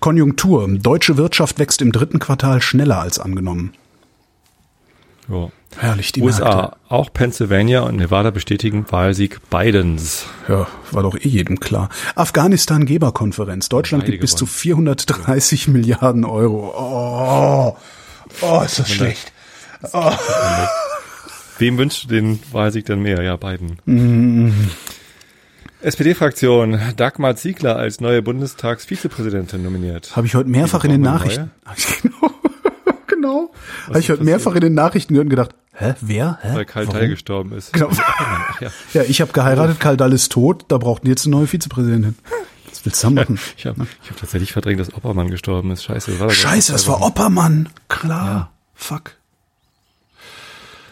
[0.00, 0.66] Konjunktur.
[0.78, 3.74] Deutsche Wirtschaft wächst im dritten Quartal schneller als angenommen.
[5.28, 5.50] Ja.
[5.78, 6.76] Herrlich, die USA, Märkte.
[6.88, 10.26] auch Pennsylvania und Nevada bestätigen Wahlsieg Bidens.
[10.48, 11.88] Ja, war doch eh jedem klar.
[12.14, 13.68] Afghanistan Geberkonferenz.
[13.68, 14.58] Deutschland Beide gibt bis zu gewonnen.
[14.58, 16.72] 430 Milliarden Euro.
[16.76, 17.76] Oh,
[18.42, 19.32] oh ist das schlecht.
[21.58, 23.22] Wem wünscht du den Wahlsieg denn mehr?
[23.22, 23.78] Ja, Biden.
[23.84, 24.70] Mhm.
[25.80, 30.14] SPD-Fraktion, Dagmar Ziegler als neue Bundestagsvizepräsidentin nominiert.
[30.14, 31.50] Habe ich heute mehrfach in den Nachrichten.
[32.02, 32.31] Genau.
[33.22, 33.50] Genau.
[33.88, 36.38] Habe ich heute mehrfach in den Nachrichten gehört und gedacht, hä, wer?
[36.42, 36.54] Hä?
[36.54, 36.98] Weil Karl Warum?
[37.00, 37.72] Teil gestorben ist.
[37.72, 37.88] Genau.
[38.60, 38.70] Ja.
[38.94, 42.14] Ja, ich habe geheiratet, Karl Dall ist tot, da brauchten jetzt eine neue Vizepräsidentin.
[42.70, 43.38] Was willst du da machen?
[43.56, 45.82] Ich habe ich hab tatsächlich verdrängt, dass Oppermann gestorben ist.
[45.84, 46.20] Scheiße.
[46.20, 47.68] War da Scheiße, das war Oppermann.
[47.88, 48.52] Klar.
[48.74, 49.12] Fuck.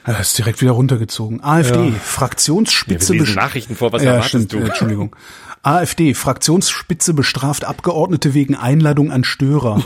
[0.06, 1.44] Ja, ist direkt wieder runtergezogen.
[1.44, 1.94] AfD, Ja.
[2.02, 4.58] Fraktionsspitze Ja, wir lesen best- Nachrichten vor, was ja, erwartest stimmt, du?
[4.58, 5.14] Entschuldigung.
[5.62, 9.84] AfD, Fraktionsspitze bestraft Abgeordnete wegen Einladung an Störer.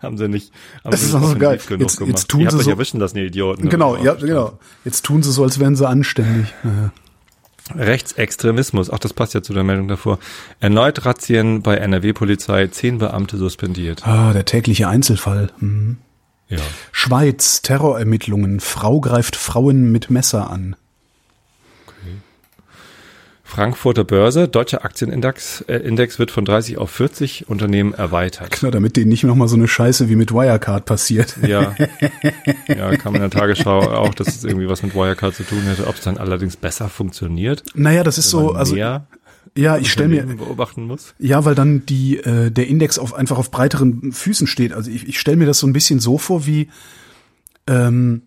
[0.00, 0.52] Haben sie nicht.
[0.84, 1.58] Haben Das sie ist auch so geil.
[1.66, 2.10] Genug Jetzt- gemacht.
[2.12, 3.68] jetzt tun sie so- erwischen lassen, ihr Idioten.
[3.68, 4.58] genau, Ja, genau.
[4.84, 6.54] Jetzt tun sie so, als wären sie anständig.
[6.62, 6.92] Ja.
[7.76, 10.18] Rechtsextremismus, ach, das passt ja zu der Meldung davor.
[10.60, 14.06] Erneut Razzien bei NRW-Polizei, zehn Beamte suspendiert.
[14.06, 15.50] Ah, der tägliche Einzelfall.
[15.58, 15.98] Mhm.
[16.48, 16.58] Ja.
[16.92, 18.60] Schweiz, Terrorermittlungen.
[18.60, 20.76] Frau greift Frauen mit Messer an.
[23.48, 28.50] Frankfurter Börse, deutscher Aktienindex äh, Index wird von 30 auf 40 Unternehmen erweitert.
[28.60, 31.34] Genau, damit denen nicht nochmal so eine Scheiße wie mit Wirecard passiert.
[31.46, 31.74] Ja,
[32.68, 35.86] ja, kam in der Tagesschau auch, dass es irgendwie was mit Wirecard zu tun hätte.
[35.86, 39.06] Ob es dann allerdings besser funktioniert, Naja, das ist so, also ja,
[39.80, 41.14] ich stelle mir, beobachten muss.
[41.18, 44.74] ja, weil dann die äh, der Index auf einfach auf breiteren Füßen steht.
[44.74, 46.68] Also ich, ich stelle mir das so ein bisschen so vor wie
[47.66, 48.22] ähm,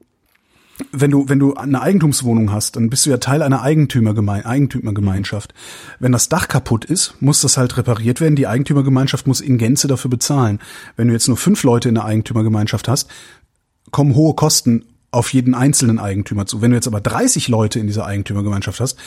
[0.91, 5.53] wenn du wenn du eine Eigentumswohnung hast, dann bist du ja Teil einer Eigentümergeme Eigentümergemeinschaft.
[5.99, 8.35] Wenn das Dach kaputt ist, muss das halt repariert werden.
[8.35, 10.59] Die Eigentümergemeinschaft muss in Gänze dafür bezahlen.
[10.95, 13.09] Wenn du jetzt nur fünf Leute in der Eigentümergemeinschaft hast,
[13.91, 16.61] kommen hohe Kosten auf jeden einzelnen Eigentümer zu.
[16.61, 18.97] Wenn du jetzt aber 30 Leute in dieser Eigentümergemeinschaft hast,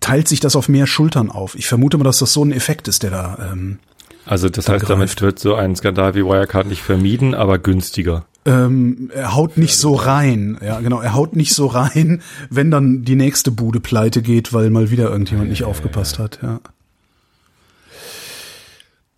[0.00, 1.54] teilt sich das auf mehr Schultern auf.
[1.54, 3.50] Ich vermute mal, dass das so ein Effekt ist, der da.
[3.52, 3.78] Ähm,
[4.26, 5.22] Also das heißt, damit greift.
[5.22, 8.26] wird so ein Skandal wie Wirecard nicht vermieden, aber günstiger.
[8.48, 10.58] Ähm, er haut nicht so rein.
[10.64, 11.00] Ja, genau.
[11.00, 15.10] Er haut nicht so rein, wenn dann die nächste Bude pleite geht, weil mal wieder
[15.10, 16.38] irgendjemand nicht aufgepasst hat.
[16.42, 16.60] Ja.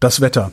[0.00, 0.52] Das Wetter.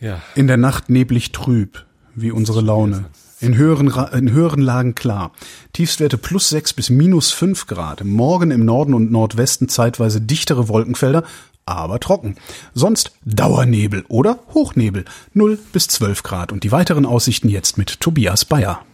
[0.00, 0.22] Ja.
[0.34, 3.06] In der Nacht neblig trüb, wie unsere Laune.
[3.40, 5.32] In höheren, in höheren Lagen klar.
[5.74, 8.04] Tiefstwerte plus 6 bis minus 5 Grad.
[8.04, 11.24] Morgen im Norden und Nordwesten zeitweise dichtere Wolkenfelder,
[11.66, 12.36] aber trocken.
[12.74, 15.04] Sonst Dauernebel oder Hochnebel.
[15.32, 16.52] 0 bis 12 Grad.
[16.52, 18.84] Und die weiteren Aussichten jetzt mit Tobias Bayer.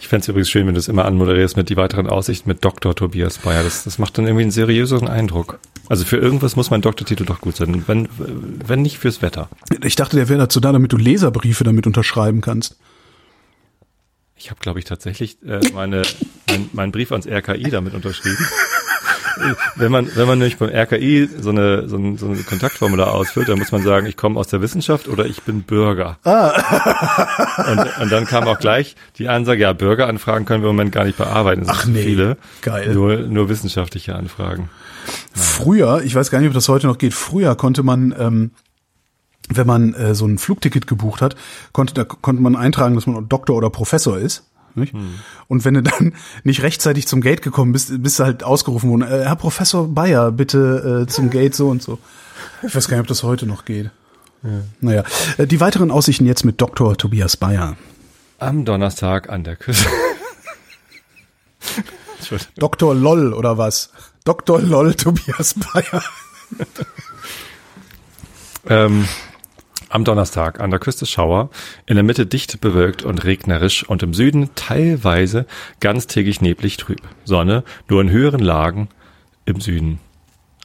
[0.00, 2.64] Ich fände es übrigens schön, wenn du es immer anmoderierst mit die weiteren Aussichten mit
[2.64, 2.94] Dr.
[2.94, 3.64] Tobias Bayer.
[3.64, 5.58] Das, das macht dann irgendwie einen seriöseren Eindruck.
[5.88, 7.82] Also für irgendwas muss mein Doktortitel doch gut sein.
[7.86, 9.48] Wenn, wenn nicht fürs Wetter.
[9.82, 12.76] Ich dachte, der wäre dazu da, damit du Leserbriefe damit unterschreiben kannst.
[14.36, 16.02] Ich habe, glaube ich, tatsächlich äh, meine,
[16.48, 18.46] mein, meinen Brief ans RKI damit unterschrieben.
[19.76, 23.48] Wenn man, wenn man nämlich beim RKI so eine, so ein, so ein Kontaktformular ausfüllt,
[23.48, 26.18] dann muss man sagen, ich komme aus der Wissenschaft oder ich bin Bürger.
[26.24, 31.04] Und, und dann kam auch gleich die Ansage, ja, Bürgeranfragen können wir im Moment gar
[31.04, 31.64] nicht bearbeiten.
[31.66, 32.36] Ach nee, viele.
[32.62, 32.94] geil.
[32.94, 34.70] Nur, nur wissenschaftliche Anfragen.
[35.32, 38.50] Früher, ich weiß gar nicht, ob das heute noch geht, früher konnte man, ähm,
[39.48, 41.36] wenn man äh, so ein Flugticket gebucht hat,
[41.72, 44.47] konnte, da konnte man eintragen, dass man Doktor oder Professor ist.
[44.78, 44.94] Nicht?
[45.48, 46.14] Und wenn du dann
[46.44, 50.32] nicht rechtzeitig zum Gate gekommen bist, bist du halt ausgerufen worden, äh, Herr Professor Bayer,
[50.32, 51.98] bitte äh, zum Gate so und so.
[52.62, 53.90] Ich weiß gar nicht, ob das heute noch geht.
[54.80, 55.02] Naja,
[55.36, 56.96] äh, die weiteren Aussichten jetzt mit Dr.
[56.96, 57.76] Tobias Bayer.
[58.38, 59.88] Am Donnerstag an der Küste.
[62.56, 62.94] Dr.
[62.94, 63.90] Loll oder was?
[64.24, 64.60] Dr.
[64.60, 66.02] Loll Tobias Bayer.
[68.68, 69.08] Ähm,
[69.88, 71.50] am Donnerstag an der Küste Schauer,
[71.86, 75.46] in der Mitte dicht bewölkt und regnerisch und im Süden teilweise
[75.80, 77.00] ganztägig neblig trüb.
[77.24, 78.88] Sonne nur in höheren Lagen
[79.44, 80.00] im Süden.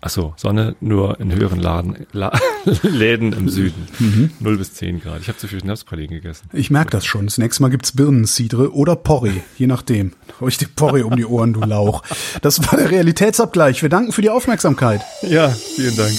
[0.06, 2.38] Ach so, Sonne nur in höheren Laden, La
[2.84, 3.88] Läden im Süden.
[4.00, 4.32] Mhm.
[4.42, 5.22] 0 bis 10 Grad.
[5.22, 6.50] Ich habe zu viel Schnapspralinen gegessen.
[6.52, 7.26] Ich merk das schon.
[7.26, 10.12] Das nächste Mal gibt's Birnencidre oder Porree, je nachdem.
[10.42, 12.04] Hau ich dir Porree um die Ohren, du Lauch.
[12.42, 13.82] Das war der Realitätsabgleich.
[13.82, 15.02] Wir danken für die Aufmerksamkeit.
[15.22, 16.12] Ja, vielen Dank.